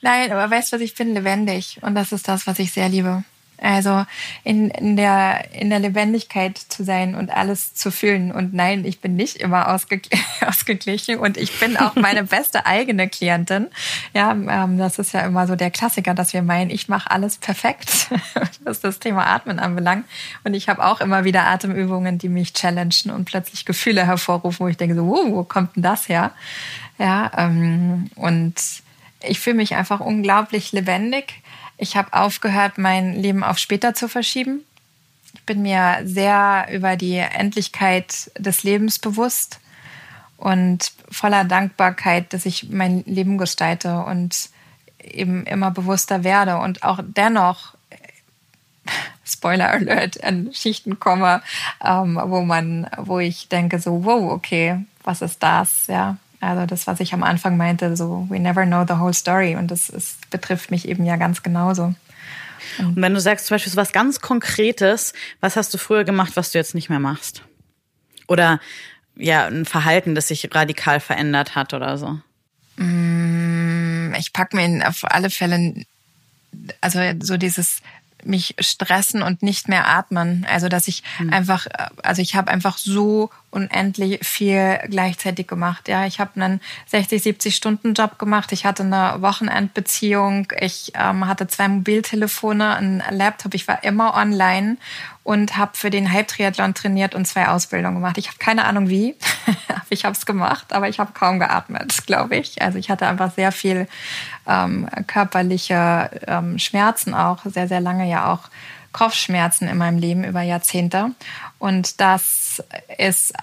Nein, 0.03 0.33
aber 0.33 0.51
weißt 0.51 0.73
du 0.73 0.77
was, 0.77 0.83
ich 0.83 0.97
bin 0.97 1.15
lebendig 1.15 1.79
und 1.81 1.95
das 1.95 2.11
ist 2.11 2.27
das, 2.27 2.49
was 2.49 2.59
ich 2.59 2.73
sehr 2.73 2.89
liebe. 2.89 3.23
Also 3.61 4.05
in, 4.45 4.71
in, 4.71 4.97
der, 4.97 5.53
in 5.53 5.71
der 5.71 5.81
Lebendigkeit 5.81 6.57
zu 6.57 6.85
sein 6.85 7.15
und 7.15 7.31
alles 7.31 7.75
zu 7.75 7.91
fühlen. 7.91 8.31
Und 8.31 8.55
nein, 8.55 8.85
ich 8.85 9.01
bin 9.01 9.17
nicht 9.17 9.37
immer 9.37 9.75
ausge 9.75 10.01
ausgeglichen 10.47 11.19
und 11.19 11.37
ich 11.37 11.59
bin 11.59 11.77
auch 11.77 11.95
meine 11.97 12.25
beste 12.25 12.67
eigene 12.67 13.09
Klientin. 13.09 13.67
Ja, 14.15 14.33
ähm, 14.33 14.79
das 14.79 14.99
ist 14.99 15.13
ja 15.13 15.21
immer 15.21 15.47
so 15.47 15.57
der 15.57 15.71
Klassiker, 15.71 16.15
dass 16.15 16.33
wir 16.33 16.43
meinen, 16.43 16.71
ich 16.71 16.89
mache 16.89 17.11
alles 17.11 17.39
perfekt, 17.39 18.09
was 18.65 18.81
das 18.81 18.99
Thema 19.01 19.27
Atmen 19.27 19.59
anbelangt. 19.59 20.07
Und 20.45 20.55
ich 20.55 20.69
habe 20.69 20.85
auch 20.85 21.01
immer 21.01 21.25
wieder 21.25 21.47
Atemübungen, 21.47 22.19
die 22.19 22.29
mich 22.29 22.53
challengen 22.55 23.11
und 23.13 23.25
plötzlich 23.25 23.65
Gefühle 23.65 24.07
hervorrufen, 24.07 24.61
wo 24.61 24.69
ich 24.69 24.77
denke 24.77 24.95
so, 24.95 25.07
wow, 25.07 25.27
wo 25.31 25.45
kommt 25.45 25.77
denn 25.77 25.83
das 25.83 26.09
her? 26.09 26.33
Ja, 26.99 27.31
ähm, 27.37 28.11
und 28.15 28.55
ich 29.23 29.41
fühle 29.41 29.57
mich 29.57 29.75
einfach 29.75 30.01
unglaublich 30.01 30.73
lebendig 30.73 31.43
ich 31.79 31.97
habe 31.97 32.13
aufgehört, 32.13 32.77
mein 32.77 33.15
Leben 33.15 33.45
auf 33.45 33.59
später 33.59 33.95
zu 33.95 34.09
verschieben. 34.09 34.65
Ich 35.35 35.43
bin 35.45 35.63
mir 35.63 36.01
sehr 36.05 36.67
über 36.73 36.97
die 36.97 37.17
Endlichkeit 37.17 38.31
des 38.37 38.65
Lebens 38.65 38.99
bewusst 38.99 39.61
und 40.37 40.93
voller 41.11 41.45
Dankbarkeit, 41.45 42.33
dass 42.33 42.47
ich 42.47 42.71
mein 42.71 43.05
Leben 43.07 43.39
gestalte 43.39 44.01
und 44.01 44.51
eben 45.03 45.45
immer 45.47 45.71
bewusster 45.71 46.25
werde 46.25 46.59
und 46.59 46.83
auch 46.83 47.01
dennoch 47.03 47.75
Spoiler 49.25 49.71
Alert 49.71 50.23
an 50.25 50.51
Schichten 50.53 50.99
komme, 50.99 51.43
ähm, 51.85 52.21
wo 52.25 52.43
man, 52.43 52.89
wo 52.97 53.19
ich 53.19 53.49
denke 53.49 53.79
so, 53.79 54.05
wow, 54.05 54.33
okay, 54.33 54.85
was 55.05 55.23
ist 55.23 55.43
das, 55.43 55.87
ja? 55.87 56.17
Also 56.41 56.67
das, 56.67 56.87
was 56.87 57.01
ich 57.01 57.13
am 57.13 57.23
Anfang 57.23 57.57
meinte, 57.57 57.97
so 57.97 58.27
we 58.29 58.39
never 58.39 58.65
know 58.65 58.85
the 58.87 59.01
whole 59.01 59.15
story 59.15 59.57
und 59.57 59.71
das 59.71 59.89
ist, 59.89 60.31
betrifft 60.31 60.71
mich 60.71 60.89
eben 60.89 61.05
ja 61.05 61.17
ganz 61.17 61.43
genauso. 61.43 61.95
Und 62.79 62.97
wenn 62.97 63.15
du 63.15 63.21
sagst 63.21 63.47
zum 63.47 63.55
Beispiel 63.55 63.73
so 63.73 63.77
was 63.77 63.93
ganz 63.93 64.21
Konkretes, 64.21 65.13
was 65.41 65.57
hast 65.57 65.73
du 65.75 65.79
früher 65.79 66.05
gemacht, 66.05 66.33
was 66.37 66.53
du 66.53 66.59
jetzt 66.59 66.75
nicht 66.75 66.91
mehr 66.91 67.01
machst? 67.01 67.43
Oder 68.29 68.61
ja, 69.17 69.47
ein 69.47 69.65
Verhalten, 69.65 70.15
das 70.15 70.29
sich 70.29 70.49
radikal 70.55 71.01
verändert 71.01 71.57
hat 71.57 71.75
oder 71.75 71.99
so? 71.99 72.21
Mm, 72.77 74.15
ich 74.17 74.33
packe 74.33 74.57
mir 74.57 74.89
auf 74.89 75.01
alle 75.03 75.31
Fälle, 75.31 75.85
also 76.81 77.01
so 77.21 77.37
dieses 77.37 77.81
mich 78.25 78.55
stressen 78.59 79.23
und 79.23 79.43
nicht 79.43 79.69
mehr 79.69 79.89
atmen. 79.89 80.47
Also 80.51 80.69
dass 80.69 80.89
ich 80.89 81.03
mhm. 81.19 81.33
einfach, 81.33 81.67
also 82.03 82.23
ich 82.23 82.35
habe 82.35 82.51
einfach 82.51 82.79
so 82.79 83.31
unendlich 83.51 84.27
viel 84.27 84.79
gleichzeitig 84.89 85.47
gemacht. 85.47 85.89
Ja, 85.89 86.07
ich 86.07 86.21
habe 86.21 86.41
einen 86.41 86.61
60, 86.87 87.23
70 87.23 87.57
Stunden 87.57 87.95
Job 87.95 88.19
gemacht. 88.19 88.53
Ich 88.53 88.67
hatte 88.67 88.83
eine 88.83 89.23
Wochenendbeziehung. 89.23 90.53
Ich 90.61 90.93
ähm, 90.95 91.27
hatte 91.27 91.47
zwei 91.47 91.69
Mobiltelefone, 91.69 92.77
einen 92.77 93.03
Laptop. 93.11 93.55
Ich 93.55 93.67
war 93.67 93.83
immer 93.85 94.15
online 94.15 94.77
und 95.29 95.59
habe 95.59 95.73
für 95.75 95.91
den 95.91 96.11
Halbtriathlon 96.11 96.73
trainiert 96.73 97.15
und 97.15 97.27
zwei 97.27 97.49
Ausbildungen 97.49 97.97
gemacht. 97.97 98.17
Ich 98.17 98.29
habe 98.29 98.39
keine 98.39 98.65
Ahnung 98.65 98.89
wie. 98.89 99.15
ich 99.91 100.07
habe 100.07 100.17
es 100.17 100.25
gemacht, 100.25 100.73
aber 100.73 100.89
ich 100.89 100.99
habe 100.99 101.13
kaum 101.13 101.39
geatmet, 101.39 102.07
glaube 102.07 102.37
ich. 102.37 102.63
Also 102.63 102.79
ich 102.79 102.89
hatte 102.89 103.07
einfach 103.07 103.35
sehr 103.35 103.53
viel 103.53 103.89
ähm, 104.47 104.89
körperliche 105.07 106.11
ähm, 106.27 106.59
Schmerzen 106.59 107.13
auch, 107.13 107.45
sehr, 107.45 107.69
sehr 107.69 107.83
lange 107.83 108.09
ja 108.09 108.33
auch 108.33 108.49
Kopfschmerzen 108.93 109.69
in 109.69 109.77
meinem 109.77 109.99
Leben 109.99 110.25
über 110.25 110.41
Jahrzehnte. 110.41 111.11
Und 111.59 112.01
das 112.01 112.63
ist, 112.97 113.35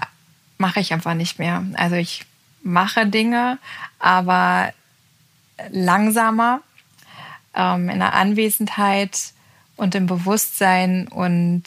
mache 0.57 0.79
ich 0.79 0.91
einfach 0.91 1.13
nicht 1.13 1.37
mehr. 1.37 1.63
Also 1.75 1.97
ich 1.97 2.25
mache 2.63 3.05
Dinge, 3.05 3.59
aber 3.99 4.73
langsamer, 5.69 6.61
ähm, 7.53 7.89
in 7.89 7.99
der 7.99 8.15
Anwesenheit 8.15 9.34
und 9.75 9.95
im 9.95 10.05
Bewusstsein 10.05 11.07
und 11.07 11.63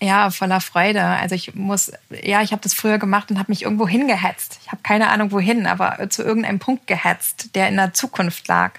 ja, 0.00 0.30
voller 0.30 0.60
Freude. 0.60 1.04
Also 1.04 1.36
ich 1.36 1.54
muss, 1.54 1.92
ja, 2.10 2.42
ich 2.42 2.50
habe 2.50 2.62
das 2.62 2.74
früher 2.74 2.98
gemacht 2.98 3.30
und 3.30 3.38
habe 3.38 3.52
mich 3.52 3.62
irgendwo 3.62 3.86
hingehetzt. 3.86 4.58
Ich 4.62 4.72
habe 4.72 4.82
keine 4.82 5.08
Ahnung 5.10 5.30
wohin, 5.30 5.66
aber 5.66 6.10
zu 6.10 6.24
irgendeinem 6.24 6.58
Punkt 6.58 6.88
gehetzt, 6.88 7.54
der 7.54 7.68
in 7.68 7.76
der 7.76 7.94
Zukunft 7.94 8.48
lag. 8.48 8.72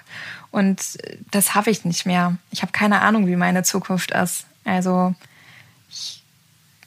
Und 0.51 0.97
das 1.31 1.55
habe 1.55 1.71
ich 1.71 1.85
nicht 1.85 2.05
mehr. 2.05 2.37
Ich 2.51 2.61
habe 2.61 2.73
keine 2.73 3.01
Ahnung, 3.01 3.25
wie 3.27 3.37
meine 3.37 3.63
Zukunft 3.63 4.11
ist. 4.11 4.45
Also 4.65 5.15
ich 5.89 6.23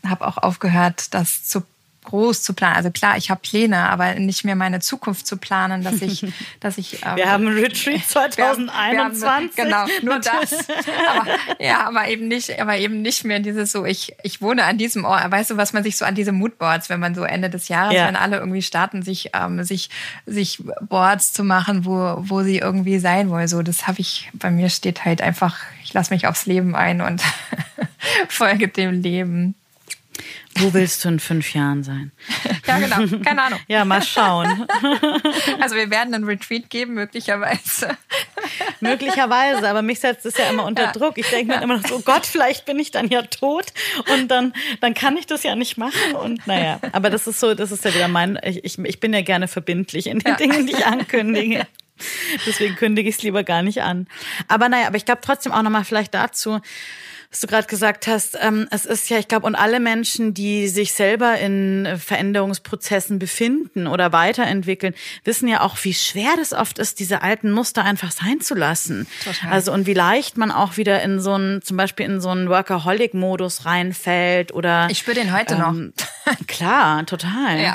habe 0.06 0.26
auch 0.26 0.36
aufgehört, 0.36 1.14
das 1.14 1.44
zu 1.44 1.62
groß 2.06 2.42
zu 2.42 2.54
planen. 2.54 2.76
Also 2.76 2.90
klar, 2.90 3.16
ich 3.16 3.30
habe 3.30 3.40
Pläne, 3.40 3.88
aber 3.90 4.14
nicht 4.14 4.44
mehr 4.44 4.56
meine 4.56 4.80
Zukunft 4.80 5.26
zu 5.26 5.36
planen, 5.36 5.82
dass 5.82 6.00
ich, 6.00 6.24
dass 6.60 6.78
ich. 6.78 7.04
Ähm, 7.04 7.16
wir 7.16 7.30
haben 7.30 7.46
Retreat 7.48 8.04
2021. 8.04 8.76
Wir 8.86 9.04
haben, 9.04 9.20
wir 9.20 9.30
haben, 9.30 9.50
genau, 9.54 9.86
nur 10.02 10.20
das. 10.20 10.68
aber, 11.08 11.26
ja, 11.58 11.86
aber 11.86 12.08
eben 12.08 12.28
nicht, 12.28 12.58
aber 12.60 12.76
eben 12.76 13.02
nicht 13.02 13.24
mehr 13.24 13.40
dieses 13.40 13.72
so. 13.72 13.84
Ich, 13.84 14.14
ich 14.22 14.40
wohne 14.40 14.64
an 14.64 14.78
diesem 14.78 15.04
Ort. 15.04 15.30
Weißt 15.30 15.50
du, 15.50 15.56
was 15.56 15.72
man 15.72 15.82
sich 15.82 15.96
so 15.96 16.04
an 16.04 16.14
diese 16.14 16.32
Moodboards, 16.32 16.88
wenn 16.88 17.00
man 17.00 17.14
so 17.14 17.24
Ende 17.24 17.50
des 17.50 17.68
Jahres, 17.68 17.94
ja. 17.94 18.06
wenn 18.06 18.16
alle 18.16 18.38
irgendwie 18.38 18.62
starten, 18.62 19.02
sich, 19.02 19.30
ähm, 19.34 19.62
sich, 19.64 19.90
sich 20.24 20.62
Boards 20.80 21.32
zu 21.32 21.44
machen, 21.44 21.84
wo, 21.84 22.16
wo 22.18 22.42
sie 22.42 22.58
irgendwie 22.58 22.98
sein 22.98 23.30
wollen. 23.30 23.48
So, 23.48 23.62
das 23.62 23.86
habe 23.86 24.00
ich. 24.00 24.30
Bei 24.34 24.50
mir 24.50 24.70
steht 24.70 25.04
halt 25.04 25.20
einfach. 25.20 25.58
Ich 25.84 25.92
lasse 25.92 26.12
mich 26.12 26.26
aufs 26.26 26.46
Leben 26.46 26.74
ein 26.74 27.00
und 27.00 27.22
folge 28.28 28.68
dem 28.68 29.02
Leben. 29.02 29.54
Wo 30.58 30.72
willst 30.72 31.04
du 31.04 31.08
in 31.08 31.20
fünf 31.20 31.54
Jahren 31.54 31.82
sein? 31.82 32.12
ja, 32.66 32.78
genau. 32.78 33.18
Keine 33.22 33.42
Ahnung. 33.42 33.60
ja, 33.68 33.84
mal 33.84 34.02
schauen. 34.02 34.66
also 35.60 35.76
wir 35.76 35.90
werden 35.90 36.14
einen 36.14 36.24
Retreat 36.24 36.70
geben, 36.70 36.94
möglicherweise. 36.94 37.96
möglicherweise, 38.80 39.68
aber 39.68 39.82
mich 39.82 40.00
setzt 40.00 40.24
es 40.24 40.38
ja 40.38 40.48
immer 40.48 40.64
unter 40.64 40.84
ja. 40.84 40.92
Druck. 40.92 41.18
Ich 41.18 41.28
denke 41.28 41.54
mir 41.54 41.62
immer 41.62 41.76
noch 41.76 41.86
so, 41.86 41.96
oh 41.96 42.02
Gott, 42.02 42.24
vielleicht 42.24 42.64
bin 42.64 42.78
ich 42.78 42.90
dann 42.90 43.08
ja 43.08 43.22
tot 43.22 43.66
und 44.12 44.28
dann, 44.28 44.54
dann 44.80 44.94
kann 44.94 45.16
ich 45.16 45.26
das 45.26 45.42
ja 45.42 45.54
nicht 45.56 45.76
machen. 45.76 46.14
Und 46.14 46.46
naja, 46.46 46.80
aber 46.92 47.10
das 47.10 47.26
ist 47.26 47.40
so, 47.40 47.54
das 47.54 47.70
ist 47.70 47.84
ja 47.84 47.94
wieder 47.94 48.08
mein, 48.08 48.38
ich, 48.42 48.64
ich, 48.64 48.78
ich 48.78 49.00
bin 49.00 49.12
ja 49.12 49.20
gerne 49.20 49.48
verbindlich 49.48 50.06
in 50.06 50.20
den 50.20 50.32
ja. 50.32 50.36
Dingen, 50.36 50.66
die 50.66 50.72
ich 50.72 50.86
ankündige. 50.86 51.66
Deswegen 52.46 52.76
kündige 52.76 53.08
ich 53.08 53.16
es 53.16 53.22
lieber 53.22 53.42
gar 53.42 53.62
nicht 53.62 53.82
an. 53.82 54.06
Aber 54.48 54.68
naja, 54.68 54.86
aber 54.86 54.96
ich 54.96 55.04
glaube 55.04 55.20
trotzdem 55.22 55.52
auch 55.52 55.62
nochmal 55.62 55.84
vielleicht 55.84 56.14
dazu, 56.14 56.60
was 57.30 57.40
du 57.40 57.46
gerade 57.46 57.66
gesagt 57.66 58.06
hast, 58.06 58.36
ähm, 58.40 58.68
es 58.70 58.84
ist 58.84 59.08
ja, 59.10 59.18
ich 59.18 59.28
glaube, 59.28 59.46
und 59.46 59.54
alle 59.54 59.80
Menschen, 59.80 60.34
die 60.34 60.68
sich 60.68 60.92
selber 60.92 61.38
in 61.38 61.88
Veränderungsprozessen 61.98 63.18
befinden 63.18 63.86
oder 63.86 64.12
weiterentwickeln, 64.12 64.94
wissen 65.24 65.48
ja 65.48 65.60
auch, 65.60 65.76
wie 65.82 65.94
schwer 65.94 66.34
das 66.36 66.52
oft 66.52 66.78
ist, 66.78 67.00
diese 67.00 67.22
alten 67.22 67.50
Muster 67.50 67.84
einfach 67.84 68.12
sein 68.12 68.40
zu 68.40 68.54
lassen. 68.54 69.06
Total. 69.24 69.52
Also 69.52 69.72
und 69.72 69.86
wie 69.86 69.94
leicht 69.94 70.36
man 70.36 70.50
auch 70.50 70.76
wieder 70.76 71.02
in 71.02 71.20
so 71.20 71.34
einen, 71.34 71.62
zum 71.62 71.76
Beispiel 71.76 72.06
in 72.06 72.20
so 72.20 72.30
einen 72.30 72.48
Workaholic-Modus 72.48 73.64
reinfällt 73.64 74.52
oder. 74.52 74.88
Ich 74.90 74.98
spüre 74.98 75.16
den 75.16 75.36
heute 75.36 75.54
ähm, 75.54 75.92
noch. 75.96 76.36
klar, 76.46 77.04
total. 77.06 77.60
Ja. 77.60 77.74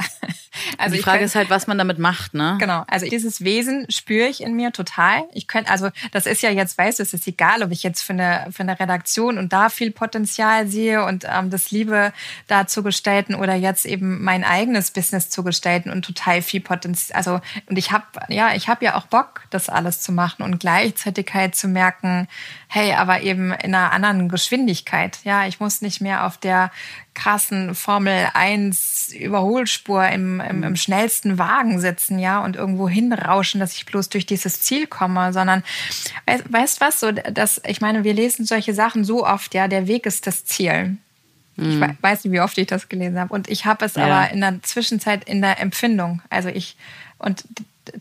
Also 0.77 0.95
die 0.95 1.01
Frage 1.01 1.19
könnt, 1.19 1.27
ist 1.27 1.35
halt, 1.35 1.49
was 1.49 1.67
man 1.67 1.77
damit 1.77 1.99
macht, 1.99 2.33
ne? 2.33 2.57
Genau. 2.59 2.83
Also 2.87 3.05
dieses 3.05 3.43
Wesen 3.43 3.85
spüre 3.89 4.27
ich 4.27 4.41
in 4.41 4.53
mir 4.53 4.71
total. 4.71 5.23
Ich 5.33 5.47
könnte, 5.47 5.71
also 5.71 5.89
das 6.11 6.25
ist 6.25 6.41
ja 6.41 6.49
jetzt, 6.49 6.77
weißt 6.77 6.99
du, 6.99 7.03
es 7.03 7.13
ist 7.13 7.27
egal, 7.27 7.63
ob 7.63 7.71
ich 7.71 7.83
jetzt 7.83 8.01
für 8.01 8.13
eine, 8.13 8.47
für 8.51 8.63
eine 8.63 8.79
Redaktion 8.79 9.37
und 9.37 9.53
da 9.53 9.69
viel 9.69 9.91
Potenzial 9.91 10.67
sehe 10.67 11.05
und 11.05 11.25
ähm, 11.29 11.49
das 11.49 11.71
Liebe 11.71 12.11
da 12.47 12.67
zu 12.67 12.83
gestalten 12.83 13.35
oder 13.35 13.55
jetzt 13.55 13.85
eben 13.85 14.23
mein 14.23 14.43
eigenes 14.43 14.91
Business 14.91 15.29
zu 15.29 15.43
gestalten 15.43 15.89
und 15.89 16.03
total 16.03 16.41
viel 16.41 16.61
Potenzial. 16.61 17.17
Also 17.17 17.39
und 17.67 17.77
ich 17.77 17.91
habe 17.91 18.05
ja, 18.29 18.53
ich 18.53 18.67
habe 18.67 18.83
ja 18.85 18.95
auch 18.95 19.05
Bock, 19.05 19.43
das 19.49 19.69
alles 19.69 20.01
zu 20.01 20.11
machen 20.11 20.43
und 20.43 20.59
gleichzeitig 20.59 21.29
halt 21.33 21.55
zu 21.55 21.67
merken, 21.67 22.27
hey, 22.67 22.93
aber 22.93 23.21
eben 23.21 23.51
in 23.51 23.75
einer 23.75 23.91
anderen 23.91 24.29
Geschwindigkeit. 24.29 25.19
Ja, 25.23 25.45
ich 25.45 25.59
muss 25.59 25.81
nicht 25.81 26.01
mehr 26.01 26.25
auf 26.25 26.37
der 26.37 26.71
krassen 27.13 27.75
Formel 27.75 28.29
1 28.33 29.13
Überholspur 29.13 30.07
im, 30.07 30.39
im, 30.39 30.63
im, 30.63 30.75
schnellsten 30.75 31.37
Wagen 31.37 31.79
sitzen, 31.79 32.19
ja, 32.19 32.43
und 32.43 32.55
irgendwo 32.55 32.87
hinrauschen, 32.87 33.59
dass 33.59 33.75
ich 33.75 33.85
bloß 33.85 34.09
durch 34.09 34.25
dieses 34.25 34.61
Ziel 34.61 34.87
komme, 34.87 35.33
sondern 35.33 35.63
weißt, 36.25 36.51
weißt 36.51 36.81
was, 36.81 36.99
so, 36.99 37.11
dass, 37.11 37.61
ich 37.65 37.81
meine, 37.81 38.03
wir 38.03 38.13
lesen 38.13 38.45
solche 38.45 38.73
Sachen 38.73 39.03
so 39.03 39.25
oft, 39.25 39.53
ja, 39.53 39.67
der 39.67 39.87
Weg 39.87 40.05
ist 40.05 40.25
das 40.27 40.45
Ziel. 40.45 40.97
Ich 41.57 41.67
mhm. 41.67 41.97
weiß 41.99 42.23
nicht, 42.23 42.33
wie 42.33 42.39
oft 42.39 42.57
ich 42.57 42.67
das 42.67 42.87
gelesen 42.87 43.19
habe. 43.19 43.33
Und 43.33 43.49
ich 43.49 43.65
habe 43.65 43.85
es 43.85 43.95
ja. 43.95 44.05
aber 44.05 44.31
in 44.31 44.41
der 44.41 44.63
Zwischenzeit 44.63 45.25
in 45.25 45.41
der 45.41 45.59
Empfindung. 45.59 46.21
Also 46.29 46.49
ich, 46.49 46.77
und 47.17 47.43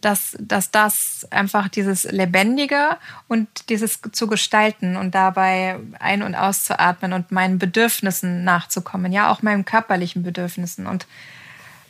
dass, 0.01 0.37
dass 0.41 0.71
das 0.71 1.27
einfach 1.31 1.69
dieses 1.69 2.05
Lebendige 2.05 2.97
und 3.29 3.49
dieses 3.69 4.01
zu 4.13 4.27
gestalten 4.27 4.97
und 4.97 5.15
dabei 5.15 5.79
ein- 5.99 6.23
und 6.23 6.35
auszuatmen 6.35 7.13
und 7.13 7.33
meinen 7.33 7.59
Bedürfnissen 7.59 8.45
nachzukommen, 8.45 9.13
ja, 9.13 9.31
auch 9.31 9.43
meinen 9.43 9.65
körperlichen 9.65 10.23
Bedürfnissen. 10.23 10.87
Und 10.87 11.07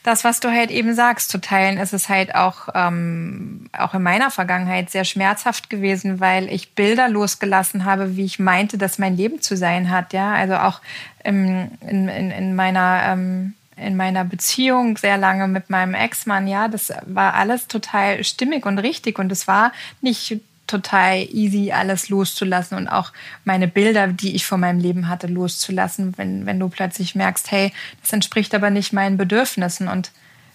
das, 0.03 0.25
was 0.25 0.41
du 0.41 0.51
halt 0.51 0.71
eben 0.71 0.95
sagst, 0.95 1.31
zu 1.31 1.41
teilen, 1.41 1.77
ist 1.79 1.93
es 1.93 2.09
halt 2.09 2.35
auch, 2.35 2.69
ähm, 2.75 3.69
auch 3.77 3.93
in 3.93 4.03
meiner 4.03 4.31
Vergangenheit 4.31 4.91
sehr 4.91 5.05
schmerzhaft 5.05 5.69
gewesen, 5.69 6.21
weil 6.21 6.49
ich 6.49 6.75
Bilder 6.75 7.09
losgelassen 7.09 7.85
habe, 7.85 8.17
wie 8.17 8.25
ich 8.25 8.39
meinte, 8.39 8.79
dass 8.79 8.99
mein 8.99 9.17
Leben 9.17 9.43
zu 9.43 9.57
sein 9.57 9.91
hat. 9.91 10.15
Ja, 10.15 10.33
also 10.33 10.55
auch 10.57 10.81
im, 11.23 11.71
in, 11.87 12.09
in, 12.09 12.31
in 12.31 12.55
meiner 12.55 13.03
ähm, 13.09 13.55
in 13.81 13.97
meiner 13.97 14.25
Beziehung 14.25 14.97
sehr 14.97 15.17
lange 15.17 15.49
mit 15.49 15.71
meinem 15.71 15.95
Ex-Mann, 15.95 16.47
ja, 16.47 16.69
das 16.69 16.93
war 17.07 17.35
alles 17.35 17.67
total 17.67 18.23
stimmig 18.25 18.67
und 18.67 18.79
richtig 18.79 19.19
und 19.19 19.33
es 19.33 19.49
war 19.49 19.73
nicht 20.01 20.41
total 20.67 21.27
easy, 21.33 21.73
alles 21.73 22.09
loszulassen 22.09 22.79
und 22.79 22.89
auch 22.89 23.13
meine 23.45 23.67
Bilder, 23.67 24.07
die 24.07 24.37
ich 24.37 24.47
von 24.47 24.61
meinem 24.61 24.79
Leben 24.79 25.09
hatte, 25.09 25.27
loszulassen, 25.27 26.17
wenn, 26.17 26.47
wenn 26.47 26.61
du 26.61 26.69
plötzlich 26.69 27.15
merkst, 27.15 27.51
hey, 27.51 27.73
das 28.03 28.13
entspricht 28.13 28.55
aber 28.55 28.71
nicht 28.71 28.93
meinen 28.93 29.17
Bedürfnissen 29.17 29.89
und 29.89 30.13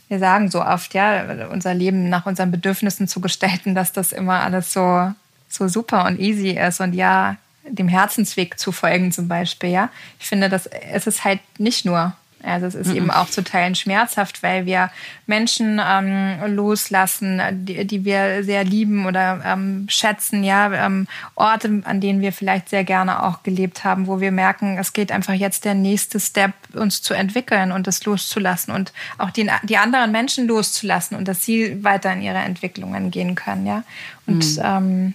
wir 0.07 0.19
sagen 0.19 0.49
so 0.49 0.63
oft, 0.63 0.93
ja, 0.93 1.47
unser 1.51 1.73
Leben 1.73 2.09
nach 2.09 2.25
unseren 2.25 2.51
Bedürfnissen 2.51 3.07
zu 3.07 3.19
gestalten, 3.19 3.75
dass 3.75 3.91
das 3.91 4.11
immer 4.11 4.41
alles 4.41 4.71
so, 4.71 5.11
so 5.49 5.67
super 5.67 6.05
und 6.05 6.19
easy 6.19 6.51
ist 6.51 6.79
und 6.79 6.93
ja, 6.93 7.37
dem 7.67 7.87
Herzensweg 7.87 8.59
zu 8.59 8.71
folgen 8.71 9.11
zum 9.11 9.27
Beispiel, 9.27 9.69
ja. 9.69 9.89
Ich 10.19 10.27
finde, 10.27 10.49
das, 10.49 10.67
es 10.67 11.07
ist 11.07 11.25
halt 11.25 11.39
nicht 11.57 11.85
nur 11.85 12.13
also 12.45 12.67
es 12.67 12.75
ist 12.75 12.87
mhm. 12.87 12.95
eben 12.95 13.11
auch 13.11 13.29
zu 13.29 13.43
Teilen 13.43 13.75
schmerzhaft, 13.75 14.43
weil 14.43 14.65
wir 14.65 14.91
Menschen 15.25 15.81
ähm, 15.83 16.55
loslassen, 16.55 17.41
die, 17.51 17.85
die, 17.85 18.05
wir 18.05 18.43
sehr 18.43 18.63
lieben 18.63 19.05
oder 19.05 19.41
ähm, 19.43 19.87
schätzen, 19.89 20.43
ja, 20.43 20.71
ähm, 20.71 21.07
Orte, 21.35 21.81
an 21.85 22.01
denen 22.01 22.21
wir 22.21 22.31
vielleicht 22.31 22.69
sehr 22.69 22.83
gerne 22.83 23.23
auch 23.23 23.43
gelebt 23.43 23.83
haben, 23.83 24.07
wo 24.07 24.21
wir 24.21 24.31
merken, 24.31 24.77
es 24.77 24.93
geht 24.93 25.11
einfach 25.11 25.33
jetzt 25.33 25.65
der 25.65 25.73
nächste 25.73 26.19
Step, 26.19 26.53
uns 26.73 27.01
zu 27.01 27.13
entwickeln 27.13 27.71
und 27.71 27.87
das 27.87 28.05
loszulassen 28.05 28.73
und 28.73 28.93
auch 29.17 29.31
die, 29.31 29.49
die 29.63 29.77
anderen 29.77 30.11
Menschen 30.11 30.47
loszulassen 30.47 31.17
und 31.17 31.27
dass 31.27 31.43
sie 31.43 31.83
weiter 31.83 32.13
in 32.13 32.21
ihre 32.21 32.37
Entwicklungen 32.37 33.11
gehen 33.11 33.35
können, 33.35 33.65
ja. 33.65 33.83
Und 34.27 34.57
mhm. 34.57 34.61
ähm, 34.63 35.13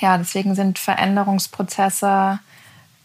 ja, 0.00 0.18
deswegen 0.18 0.54
sind 0.54 0.78
Veränderungsprozesse 0.78 2.38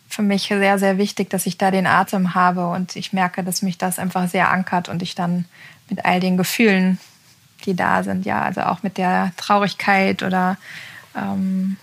für 0.10 0.24
mich 0.24 0.48
sehr, 0.48 0.80
sehr 0.80 0.98
wichtig, 0.98 1.30
dass 1.30 1.46
ich 1.46 1.58
da 1.58 1.70
den 1.72 1.88
Atem 1.88 2.34
habe 2.34 2.68
und 2.68 2.96
ich 2.96 3.14
merke, 3.14 3.44
dass 3.44 3.62
mich 3.62 3.78
das 3.78 4.00
einfach 4.00 4.28
sehr 4.28 4.50
ankert 4.50 4.90
und 4.90 5.02
ich 5.04 5.16
dann 5.16 5.46
mit 5.90 6.04
all 6.04 6.20
den 6.20 6.36
Gefühlen, 6.36 7.00
die 7.66 7.76
da 7.76 8.04
sind, 8.04 8.26
ja, 8.26 8.42
also 8.42 8.62
auch 8.62 8.82
mit 8.82 8.98
der 8.98 9.32
Traurigkeit 9.38 10.24
oder 10.24 10.58
ähm, 11.16 11.78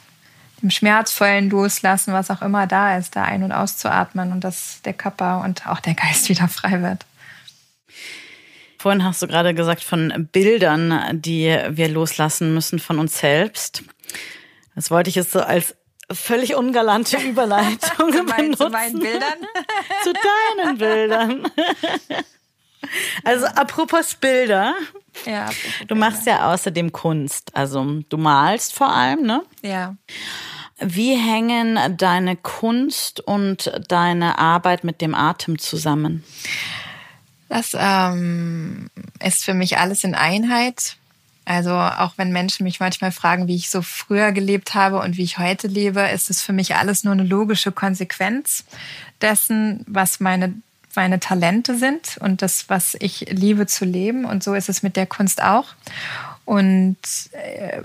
dem 0.60 0.70
schmerzvollen 0.70 1.50
Loslassen, 1.50 2.12
was 2.12 2.30
auch 2.30 2.42
immer 2.42 2.66
da 2.66 2.96
ist, 2.96 3.14
da 3.14 3.22
ein- 3.22 3.44
und 3.44 3.52
auszuatmen 3.52 4.32
und 4.32 4.42
dass 4.42 4.82
der 4.84 4.94
Körper 4.94 5.42
und 5.44 5.66
auch 5.68 5.80
der 5.80 5.94
Geist 5.94 6.28
wieder 6.28 6.48
frei 6.48 6.82
wird. 6.82 7.06
Vorhin 8.78 9.04
hast 9.04 9.22
du 9.22 9.26
gerade 9.26 9.54
gesagt 9.54 9.84
von 9.84 10.28
Bildern, 10.32 11.20
die 11.20 11.56
wir 11.70 11.88
loslassen 11.88 12.54
müssen 12.54 12.78
von 12.78 12.98
uns 12.98 13.18
selbst. 13.18 13.82
Das 14.74 14.90
wollte 14.90 15.10
ich 15.10 15.16
jetzt 15.16 15.32
so 15.32 15.40
als 15.40 15.74
völlig 16.12 16.54
ungalante 16.54 17.16
Überleitung 17.28 18.12
zu, 18.12 18.22
mein, 18.24 18.56
zu 18.56 18.68
meinen 18.68 18.98
Bildern. 18.98 19.38
zu 20.02 20.12
deinen 20.12 20.78
Bildern. 20.78 21.50
Also 23.24 23.46
apropos 23.46 24.14
Bilder. 24.14 24.74
Ja, 25.24 25.44
apropos 25.44 25.86
du 25.88 25.94
machst 25.94 26.24
Bilder. 26.24 26.38
ja 26.40 26.52
außerdem 26.52 26.92
Kunst. 26.92 27.54
Also 27.54 28.02
du 28.08 28.16
malst 28.16 28.74
vor 28.74 28.88
allem, 28.88 29.22
ne? 29.22 29.42
Ja. 29.62 29.96
Wie 30.78 31.14
hängen 31.16 31.96
deine 31.96 32.36
Kunst 32.36 33.20
und 33.20 33.72
deine 33.88 34.38
Arbeit 34.38 34.84
mit 34.84 35.00
dem 35.00 35.14
Atem 35.14 35.58
zusammen? 35.58 36.22
Das 37.48 37.74
ähm, 37.78 38.90
ist 39.20 39.44
für 39.44 39.54
mich 39.54 39.78
alles 39.78 40.04
in 40.04 40.14
Einheit. 40.14 40.96
Also 41.46 41.70
auch 41.72 42.14
wenn 42.16 42.32
Menschen 42.32 42.64
mich 42.64 42.80
manchmal 42.80 43.12
fragen, 43.12 43.46
wie 43.46 43.54
ich 43.54 43.70
so 43.70 43.80
früher 43.80 44.32
gelebt 44.32 44.74
habe 44.74 44.98
und 44.98 45.16
wie 45.16 45.22
ich 45.22 45.38
heute 45.38 45.68
lebe, 45.68 46.00
ist 46.00 46.28
es 46.28 46.42
für 46.42 46.52
mich 46.52 46.74
alles 46.74 47.04
nur 47.04 47.12
eine 47.12 47.22
logische 47.22 47.72
Konsequenz 47.72 48.64
dessen, 49.22 49.84
was 49.86 50.20
meine 50.20 50.54
meine 50.96 51.20
Talente 51.20 51.76
sind 51.76 52.16
und 52.20 52.40
das, 52.40 52.68
was 52.68 52.96
ich 52.98 53.26
liebe 53.28 53.66
zu 53.66 53.84
leben. 53.84 54.24
Und 54.24 54.42
so 54.42 54.54
ist 54.54 54.70
es 54.70 54.82
mit 54.82 54.96
der 54.96 55.06
Kunst 55.06 55.42
auch. 55.42 55.74
Und 56.46 56.96
äh, 57.32 57.82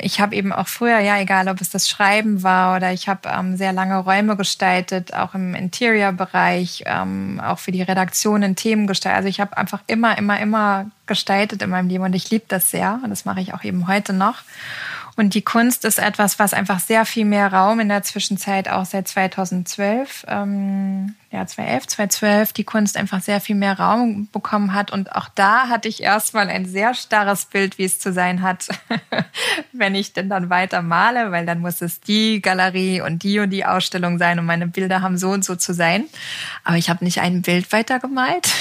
ich 0.00 0.20
habe 0.20 0.34
eben 0.34 0.52
auch 0.52 0.66
früher, 0.66 0.98
ja, 0.98 1.20
egal 1.20 1.46
ob 1.46 1.60
es 1.60 1.70
das 1.70 1.88
Schreiben 1.88 2.42
war 2.42 2.74
oder 2.74 2.92
ich 2.92 3.08
habe 3.08 3.28
ähm, 3.28 3.56
sehr 3.56 3.72
lange 3.72 3.96
Räume 3.96 4.36
gestaltet, 4.36 5.14
auch 5.14 5.36
im 5.36 5.54
Interior-Bereich, 5.54 6.82
ähm, 6.86 7.40
auch 7.40 7.60
für 7.60 7.70
die 7.70 7.80
Redaktionen 7.80 8.56
Themen 8.56 8.88
gestaltet. 8.88 9.18
Also 9.18 9.28
ich 9.28 9.40
habe 9.40 9.56
einfach 9.56 9.82
immer, 9.86 10.18
immer, 10.18 10.40
immer 10.40 10.90
gestaltet 11.06 11.62
in 11.62 11.70
meinem 11.70 11.88
Leben 11.88 12.02
und 12.02 12.14
ich 12.14 12.28
liebe 12.28 12.46
das 12.48 12.72
sehr 12.72 12.98
und 13.04 13.10
das 13.10 13.24
mache 13.24 13.40
ich 13.40 13.54
auch 13.54 13.62
eben 13.62 13.86
heute 13.86 14.12
noch. 14.12 14.42
Und 15.14 15.34
die 15.34 15.42
Kunst 15.42 15.84
ist 15.84 16.00
etwas, 16.00 16.40
was 16.40 16.54
einfach 16.54 16.80
sehr 16.80 17.06
viel 17.06 17.24
mehr 17.24 17.52
Raum 17.52 17.78
in 17.78 17.88
der 17.88 18.02
Zwischenzeit 18.02 18.68
auch 18.68 18.84
seit 18.84 19.06
2012 19.06 20.26
ähm, 20.26 21.14
ja, 21.32 21.46
2011, 21.46 21.86
2012 21.86 22.52
die 22.52 22.64
Kunst 22.64 22.98
einfach 22.98 23.22
sehr 23.22 23.40
viel 23.40 23.56
mehr 23.56 23.78
Raum 23.78 24.28
bekommen 24.32 24.74
hat. 24.74 24.92
Und 24.92 25.12
auch 25.12 25.30
da 25.34 25.68
hatte 25.68 25.88
ich 25.88 26.02
erstmal 26.02 26.48
ein 26.48 26.66
sehr 26.66 26.92
starres 26.92 27.46
Bild, 27.46 27.78
wie 27.78 27.84
es 27.84 27.98
zu 27.98 28.12
sein 28.12 28.42
hat, 28.42 28.68
wenn 29.72 29.94
ich 29.94 30.12
denn 30.12 30.28
dann 30.28 30.50
weiter 30.50 30.82
male, 30.82 31.32
weil 31.32 31.46
dann 31.46 31.60
muss 31.60 31.80
es 31.80 32.00
die 32.00 32.42
Galerie 32.42 33.00
und 33.00 33.22
die 33.22 33.38
und 33.38 33.48
die 33.48 33.64
Ausstellung 33.64 34.18
sein 34.18 34.38
und 34.38 34.44
meine 34.44 34.66
Bilder 34.66 35.00
haben 35.00 35.16
so 35.16 35.30
und 35.30 35.42
so 35.42 35.56
zu 35.56 35.72
sein. 35.72 36.04
Aber 36.64 36.76
ich 36.76 36.90
habe 36.90 37.02
nicht 37.02 37.22
ein 37.22 37.40
Bild 37.40 37.72
weiter 37.72 37.98
gemalt. 37.98 38.52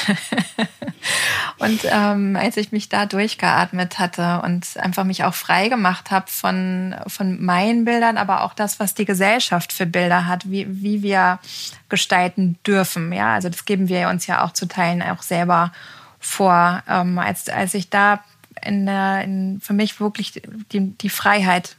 und 1.57 1.81
ähm, 1.83 2.37
als 2.37 2.55
ich 2.55 2.71
mich 2.71 2.87
da 2.87 3.05
durchgeatmet 3.05 3.99
hatte 3.99 4.41
und 4.45 4.65
einfach 4.77 5.03
mich 5.03 5.25
auch 5.25 5.33
frei 5.33 5.67
gemacht 5.67 6.09
habe 6.09 6.27
von, 6.27 6.95
von 7.07 7.43
meinen 7.43 7.83
Bildern, 7.83 8.15
aber 8.15 8.43
auch 8.43 8.53
das, 8.53 8.79
was 8.79 8.93
die 8.93 9.05
Gesellschaft 9.05 9.73
für 9.73 9.85
Bilder 9.85 10.25
hat, 10.25 10.49
wie, 10.49 10.67
wie 10.69 11.03
wir 11.03 11.39
gestalten 11.89 12.57
dürfen. 12.65 13.11
Ja, 13.13 13.33
also 13.33 13.49
das 13.49 13.65
geben 13.65 13.87
wir 13.87 14.09
uns 14.09 14.27
ja 14.27 14.43
auch 14.43 14.51
zu 14.51 14.67
Teilen 14.67 15.01
auch 15.01 15.21
selber 15.21 15.71
vor. 16.19 16.83
Ähm, 16.87 17.17
als, 17.19 17.49
als 17.49 17.73
ich 17.73 17.89
da 17.89 18.23
in 18.63 18.85
der, 18.85 19.23
in, 19.23 19.59
für 19.61 19.73
mich 19.73 19.99
wirklich 19.99 20.41
die, 20.71 20.91
die 20.91 21.09
Freiheit 21.09 21.75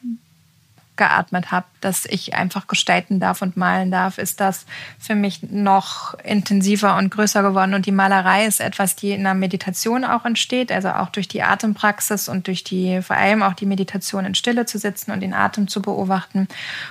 geatmet 0.96 1.50
habe, 1.50 1.66
dass 1.80 2.04
ich 2.04 2.34
einfach 2.34 2.66
gestalten 2.66 3.18
darf 3.18 3.40
und 3.40 3.56
malen 3.56 3.90
darf, 3.90 4.18
ist 4.18 4.40
das 4.40 4.66
für 4.98 5.14
mich 5.14 5.42
noch 5.42 6.14
intensiver 6.22 6.96
und 6.96 7.10
größer 7.10 7.42
geworden. 7.42 7.72
Und 7.72 7.86
die 7.86 7.92
Malerei 7.92 8.44
ist 8.44 8.60
etwas, 8.60 8.94
die 8.94 9.12
in 9.12 9.24
der 9.24 9.32
Meditation 9.32 10.04
auch 10.04 10.26
entsteht, 10.26 10.70
also 10.70 10.90
auch 10.90 11.08
durch 11.08 11.28
die 11.28 11.42
Atempraxis 11.42 12.28
und 12.28 12.46
durch 12.46 12.62
die, 12.62 13.00
vor 13.00 13.16
allem 13.16 13.42
auch 13.42 13.54
die 13.54 13.64
Meditation 13.64 14.26
in 14.26 14.34
Stille 14.34 14.66
zu 14.66 14.78
sitzen 14.78 15.12
und 15.12 15.20
den 15.20 15.32
Atem 15.32 15.66
zu 15.66 15.80
beobachten. 15.80 16.46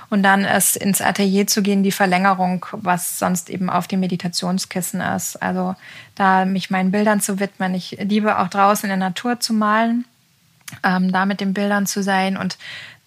Und 0.09 0.23
dann 0.23 0.45
ist 0.45 0.77
ins 0.77 1.01
Atelier 1.01 1.45
zu 1.45 1.61
gehen, 1.61 1.83
die 1.83 1.91
Verlängerung, 1.91 2.65
was 2.71 3.19
sonst 3.19 3.51
eben 3.51 3.69
auf 3.69 3.87
dem 3.87 3.99
Meditationskissen 3.99 4.99
ist. 4.99 5.41
Also 5.41 5.75
da 6.15 6.45
mich 6.45 6.71
meinen 6.71 6.91
Bildern 6.91 7.21
zu 7.21 7.39
widmen. 7.39 7.75
Ich 7.75 7.97
liebe 8.01 8.39
auch 8.39 8.47
draußen 8.47 8.89
in 8.89 8.99
der 8.99 9.09
Natur 9.09 9.39
zu 9.39 9.53
malen. 9.53 10.05
Ähm, 10.83 11.11
da 11.11 11.25
mit 11.25 11.41
den 11.41 11.53
Bildern 11.53 11.85
zu 11.85 12.01
sein 12.01 12.37
und 12.37 12.57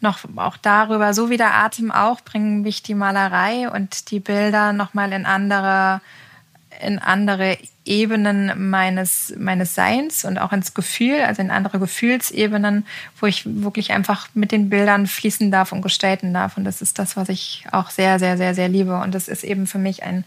noch 0.04 0.20
auch 0.36 0.56
darüber, 0.56 1.12
so 1.12 1.30
wie 1.30 1.36
der 1.36 1.54
Atem 1.54 1.90
auch, 1.90 2.20
bringen 2.20 2.62
mich 2.62 2.84
die 2.84 2.94
Malerei 2.94 3.68
und 3.68 4.12
die 4.12 4.20
Bilder 4.20 4.72
nochmal 4.72 5.12
in 5.12 5.26
andere, 5.26 6.00
in 6.80 7.00
andere 7.00 7.58
Ebenen 7.84 8.70
meines, 8.70 9.34
meines 9.36 9.74
Seins 9.74 10.24
und 10.24 10.38
auch 10.38 10.52
ins 10.52 10.74
Gefühl, 10.74 11.22
also 11.22 11.42
in 11.42 11.50
andere 11.50 11.78
Gefühlsebenen, 11.78 12.86
wo 13.20 13.26
ich 13.26 13.42
wirklich 13.44 13.92
einfach 13.92 14.28
mit 14.34 14.52
den 14.52 14.70
Bildern 14.70 15.06
fließen 15.06 15.50
darf 15.50 15.72
und 15.72 15.82
gestalten 15.82 16.32
darf. 16.32 16.56
Und 16.56 16.64
das 16.64 16.80
ist 16.80 16.98
das, 16.98 17.16
was 17.16 17.28
ich 17.28 17.64
auch 17.72 17.90
sehr, 17.90 18.18
sehr, 18.18 18.36
sehr, 18.36 18.54
sehr 18.54 18.68
liebe. 18.68 18.96
Und 19.00 19.14
das 19.14 19.28
ist 19.28 19.42
eben 19.42 19.66
für 19.66 19.78
mich 19.78 20.02
ein, 20.02 20.24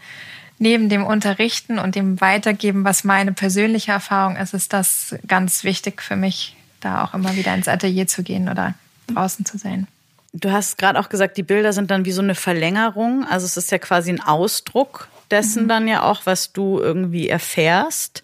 neben 0.58 0.88
dem 0.88 1.04
Unterrichten 1.04 1.78
und 1.78 1.94
dem 1.94 2.20
Weitergeben, 2.20 2.84
was 2.84 3.04
meine 3.04 3.32
persönliche 3.32 3.92
Erfahrung 3.92 4.36
ist, 4.36 4.54
ist 4.54 4.72
das 4.72 5.16
ganz 5.26 5.64
wichtig 5.64 6.02
für 6.02 6.16
mich, 6.16 6.56
da 6.80 7.04
auch 7.04 7.14
immer 7.14 7.34
wieder 7.36 7.54
ins 7.54 7.68
Atelier 7.68 8.06
zu 8.06 8.22
gehen 8.22 8.48
oder 8.48 8.74
draußen 9.08 9.44
zu 9.44 9.58
sein. 9.58 9.86
Du 10.32 10.52
hast 10.52 10.78
gerade 10.78 10.98
auch 11.00 11.08
gesagt, 11.08 11.36
die 11.36 11.42
Bilder 11.42 11.72
sind 11.72 11.90
dann 11.90 12.04
wie 12.04 12.12
so 12.12 12.22
eine 12.22 12.34
Verlängerung. 12.34 13.24
Also 13.24 13.46
es 13.46 13.56
ist 13.56 13.70
ja 13.70 13.78
quasi 13.78 14.10
ein 14.10 14.20
Ausdruck 14.20 15.08
dessen 15.30 15.64
mhm. 15.64 15.68
dann 15.68 15.88
ja 15.88 16.02
auch, 16.02 16.26
was 16.26 16.52
du 16.52 16.78
irgendwie 16.78 17.28
erfährst. 17.28 18.22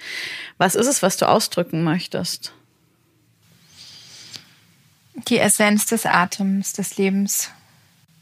Was 0.58 0.74
ist 0.74 0.86
es, 0.86 1.02
was 1.02 1.16
du 1.16 1.28
ausdrücken 1.28 1.82
möchtest? 1.82 2.52
Die 5.28 5.38
Essenz 5.38 5.86
des 5.86 6.06
Atems, 6.06 6.72
des 6.72 6.96
Lebens, 6.96 7.50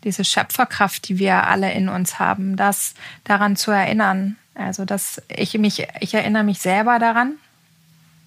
diese 0.05 0.25
Schöpferkraft, 0.25 1.09
die 1.09 1.19
wir 1.19 1.47
alle 1.47 1.73
in 1.73 1.89
uns 1.89 2.19
haben, 2.19 2.57
das 2.57 2.95
daran 3.25 3.57
zu 3.57 3.71
erinnern. 3.71 4.37
Also, 4.55 4.85
dass 4.85 5.23
ich 5.29 5.57
mich, 5.57 5.87
ich 6.01 6.13
erinnere 6.13 6.45
mich 6.45 6.59
selber 6.59 6.99
daran, 6.99 7.35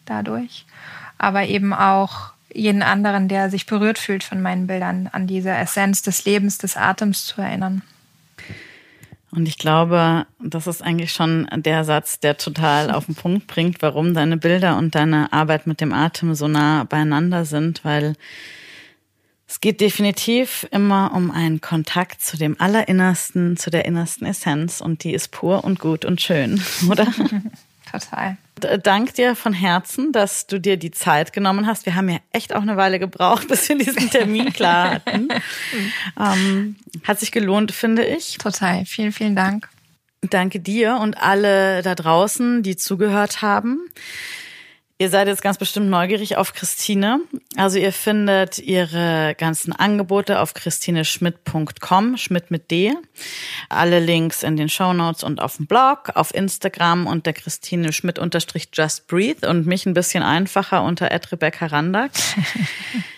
dadurch, 0.05 0.65
aber 1.17 1.43
eben 1.45 1.73
auch 1.73 2.31
jeden 2.55 2.81
anderen, 2.81 3.27
der 3.27 3.49
sich 3.49 3.65
berührt 3.65 3.99
fühlt 3.99 4.23
von 4.23 4.41
meinen 4.41 4.67
Bildern, 4.67 5.09
an 5.11 5.27
diese 5.27 5.51
Essenz 5.51 6.01
des 6.01 6.25
Lebens, 6.25 6.57
des 6.57 6.77
Atems 6.77 7.25
zu 7.25 7.41
erinnern. 7.41 7.81
Und 9.31 9.47
ich 9.47 9.57
glaube, 9.57 10.25
das 10.39 10.65
ist 10.65 10.81
eigentlich 10.81 11.11
schon 11.11 11.47
der 11.53 11.83
Satz, 11.83 12.19
der 12.21 12.37
total 12.37 12.89
auf 12.89 13.05
den 13.05 13.15
Punkt 13.15 13.47
bringt, 13.47 13.81
warum 13.81 14.13
deine 14.13 14.37
Bilder 14.37 14.77
und 14.77 14.95
deine 14.95 15.33
Arbeit 15.33 15.67
mit 15.67 15.81
dem 15.81 15.91
Atem 15.91 16.35
so 16.35 16.47
nah 16.47 16.85
beieinander 16.85 17.43
sind, 17.43 17.83
weil 17.83 18.15
es 19.47 19.59
geht 19.59 19.81
definitiv 19.81 20.65
immer 20.71 21.11
um 21.13 21.31
einen 21.31 21.59
Kontakt 21.59 22.21
zu 22.21 22.37
dem 22.37 22.59
Allerinnersten, 22.59 23.57
zu 23.57 23.69
der 23.69 23.85
innersten 23.85 24.25
Essenz 24.25 24.79
und 24.79 25.03
die 25.03 25.13
ist 25.13 25.31
pur 25.31 25.65
und 25.65 25.79
gut 25.79 26.05
und 26.05 26.21
schön, 26.21 26.61
oder? 26.89 27.07
Total. 27.91 28.37
Dank 28.83 29.13
dir 29.15 29.35
von 29.35 29.53
Herzen, 29.53 30.11
dass 30.11 30.47
du 30.47 30.59
dir 30.59 30.77
die 30.77 30.91
Zeit 30.91 31.33
genommen 31.33 31.67
hast. 31.67 31.85
Wir 31.85 31.95
haben 31.95 32.09
ja 32.09 32.19
echt 32.31 32.55
auch 32.55 32.61
eine 32.61 32.77
Weile 32.77 32.99
gebraucht, 32.99 33.47
bis 33.49 33.67
wir 33.69 33.77
diesen 33.77 34.09
Termin 34.09 34.53
klar 34.53 34.91
hatten. 34.91 35.27
ähm, 36.19 36.75
hat 37.03 37.19
sich 37.19 37.31
gelohnt, 37.31 37.71
finde 37.71 38.05
ich. 38.05 38.37
Total. 38.37 38.85
Vielen, 38.85 39.11
vielen 39.11 39.35
Dank. 39.35 39.69
Danke 40.21 40.59
dir 40.59 40.97
und 40.97 41.21
alle 41.21 41.81
da 41.83 41.93
draußen, 41.93 42.63
die 42.63 42.77
zugehört 42.77 43.41
haben. 43.41 43.81
Ihr 44.97 45.09
seid 45.09 45.27
jetzt 45.27 45.41
ganz 45.41 45.57
bestimmt 45.57 45.89
neugierig 45.89 46.37
auf 46.37 46.53
Christine. 46.53 47.19
Also 47.57 47.77
ihr 47.77 47.91
findet 47.91 48.59
ihre 48.59 49.35
ganzen 49.37 49.73
Angebote 49.73 50.39
auf 50.39 50.53
christineschmidt.com, 50.53 52.15
Schmidt 52.15 52.49
mit 52.49 52.71
D. 52.71 52.93
Alle 53.67 53.99
Links 53.99 54.41
in 54.41 54.55
den 54.55 54.69
Show 54.69 54.93
Notes 54.93 55.21
und 55.23 55.41
auf 55.41 55.57
dem 55.57 55.67
Blog, 55.67 56.11
auf 56.15 56.33
Instagram 56.33 57.07
unter 57.07 57.33
Christine 57.33 57.91
Schmidt 57.91 58.19
unterstrich 58.19 58.69
Just 58.71 59.07
Breathe 59.07 59.49
und 59.49 59.67
mich 59.67 59.85
ein 59.85 59.93
bisschen 59.93 60.23
einfacher 60.23 60.81
unter 60.83 61.11
Rebecca 61.11 61.65
Randack. 61.65 62.11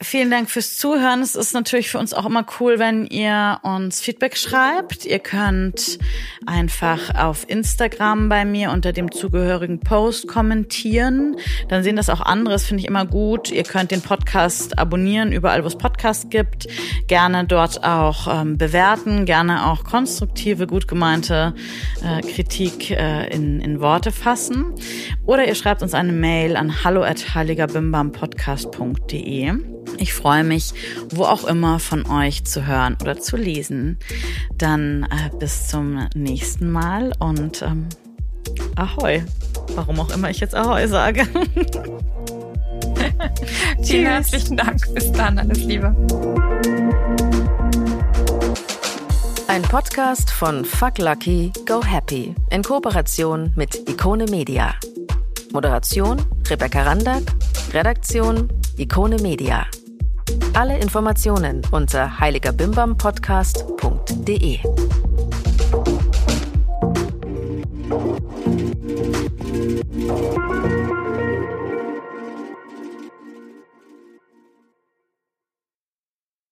Vielen 0.00 0.30
Dank 0.30 0.48
fürs 0.48 0.76
Zuhören. 0.76 1.22
Es 1.22 1.34
ist 1.34 1.54
natürlich 1.54 1.90
für 1.90 1.98
uns 1.98 2.14
auch 2.14 2.24
immer 2.24 2.46
cool, 2.60 2.78
wenn 2.78 3.04
ihr 3.06 3.58
uns 3.64 4.00
Feedback 4.00 4.36
schreibt. 4.36 5.04
Ihr 5.04 5.18
könnt 5.18 5.98
einfach 6.46 7.16
auf 7.16 7.44
Instagram 7.48 8.28
bei 8.28 8.44
mir 8.44 8.70
unter 8.70 8.92
dem 8.92 9.10
zugehörigen 9.10 9.80
Post 9.80 10.28
kommentieren. 10.28 11.34
Dann 11.68 11.82
sehen 11.82 11.96
das 11.96 12.10
auch 12.10 12.20
andere. 12.20 12.54
Das 12.54 12.64
finde 12.64 12.82
ich 12.82 12.86
immer 12.86 13.06
gut. 13.06 13.50
Ihr 13.50 13.64
könnt 13.64 13.90
den 13.90 14.00
Podcast 14.00 14.78
abonnieren, 14.78 15.32
überall 15.32 15.64
wo 15.64 15.66
es 15.66 15.76
Podcasts 15.76 16.30
gibt. 16.30 16.68
Gerne 17.08 17.44
dort 17.44 17.82
auch 17.82 18.28
ähm, 18.32 18.56
bewerten, 18.56 19.24
gerne 19.24 19.66
auch 19.66 19.82
konstruktive, 19.82 20.68
gut 20.68 20.86
gemeinte 20.86 21.56
äh, 22.04 22.20
Kritik 22.20 22.92
äh, 22.92 23.26
in, 23.34 23.60
in 23.60 23.80
Worte 23.80 24.12
fassen. 24.12 24.76
Oder 25.26 25.48
ihr 25.48 25.56
schreibt 25.56 25.82
uns 25.82 25.92
eine 25.92 26.12
Mail 26.12 26.56
an 26.56 26.84
hallo 26.84 27.02
at 27.02 27.34
heiligerbimbampodcast.de. 27.34 29.87
Ich 29.96 30.12
freue 30.12 30.44
mich, 30.44 30.72
wo 31.10 31.24
auch 31.24 31.44
immer 31.44 31.78
von 31.78 32.06
euch 32.10 32.44
zu 32.44 32.66
hören 32.66 32.96
oder 33.00 33.18
zu 33.18 33.36
lesen. 33.36 33.98
Dann 34.56 35.04
äh, 35.04 35.30
bis 35.38 35.68
zum 35.68 36.08
nächsten 36.14 36.70
Mal 36.70 37.12
und 37.18 37.62
ähm, 37.62 37.88
Ahoi. 38.76 39.22
Warum 39.74 40.00
auch 40.00 40.10
immer 40.10 40.30
ich 40.30 40.40
jetzt 40.40 40.54
Ahoi 40.54 40.86
sage. 40.86 41.26
Vielen 43.82 44.06
herzlichen 44.06 44.56
Dank. 44.56 44.82
Bis 44.94 45.10
dann, 45.12 45.38
alles 45.38 45.64
Liebe. 45.64 45.94
Ein 49.48 49.62
Podcast 49.62 50.30
von 50.30 50.64
Fuck 50.64 50.98
Lucky, 50.98 51.52
Go 51.66 51.82
Happy 51.82 52.34
in 52.50 52.62
Kooperation 52.62 53.52
mit 53.56 53.88
Ikone 53.88 54.26
Media. 54.26 54.74
Moderation 55.52 56.22
Rebecca 56.48 56.82
Randack, 56.82 57.22
Redaktion 57.72 58.48
Ikone 58.76 59.16
Media. 59.20 59.66
Alle 60.54 60.78
Informationen 60.78 61.62
unter 61.70 62.20
heiligerbimbampodcast.de. 62.20 64.60
Thank 69.98 70.57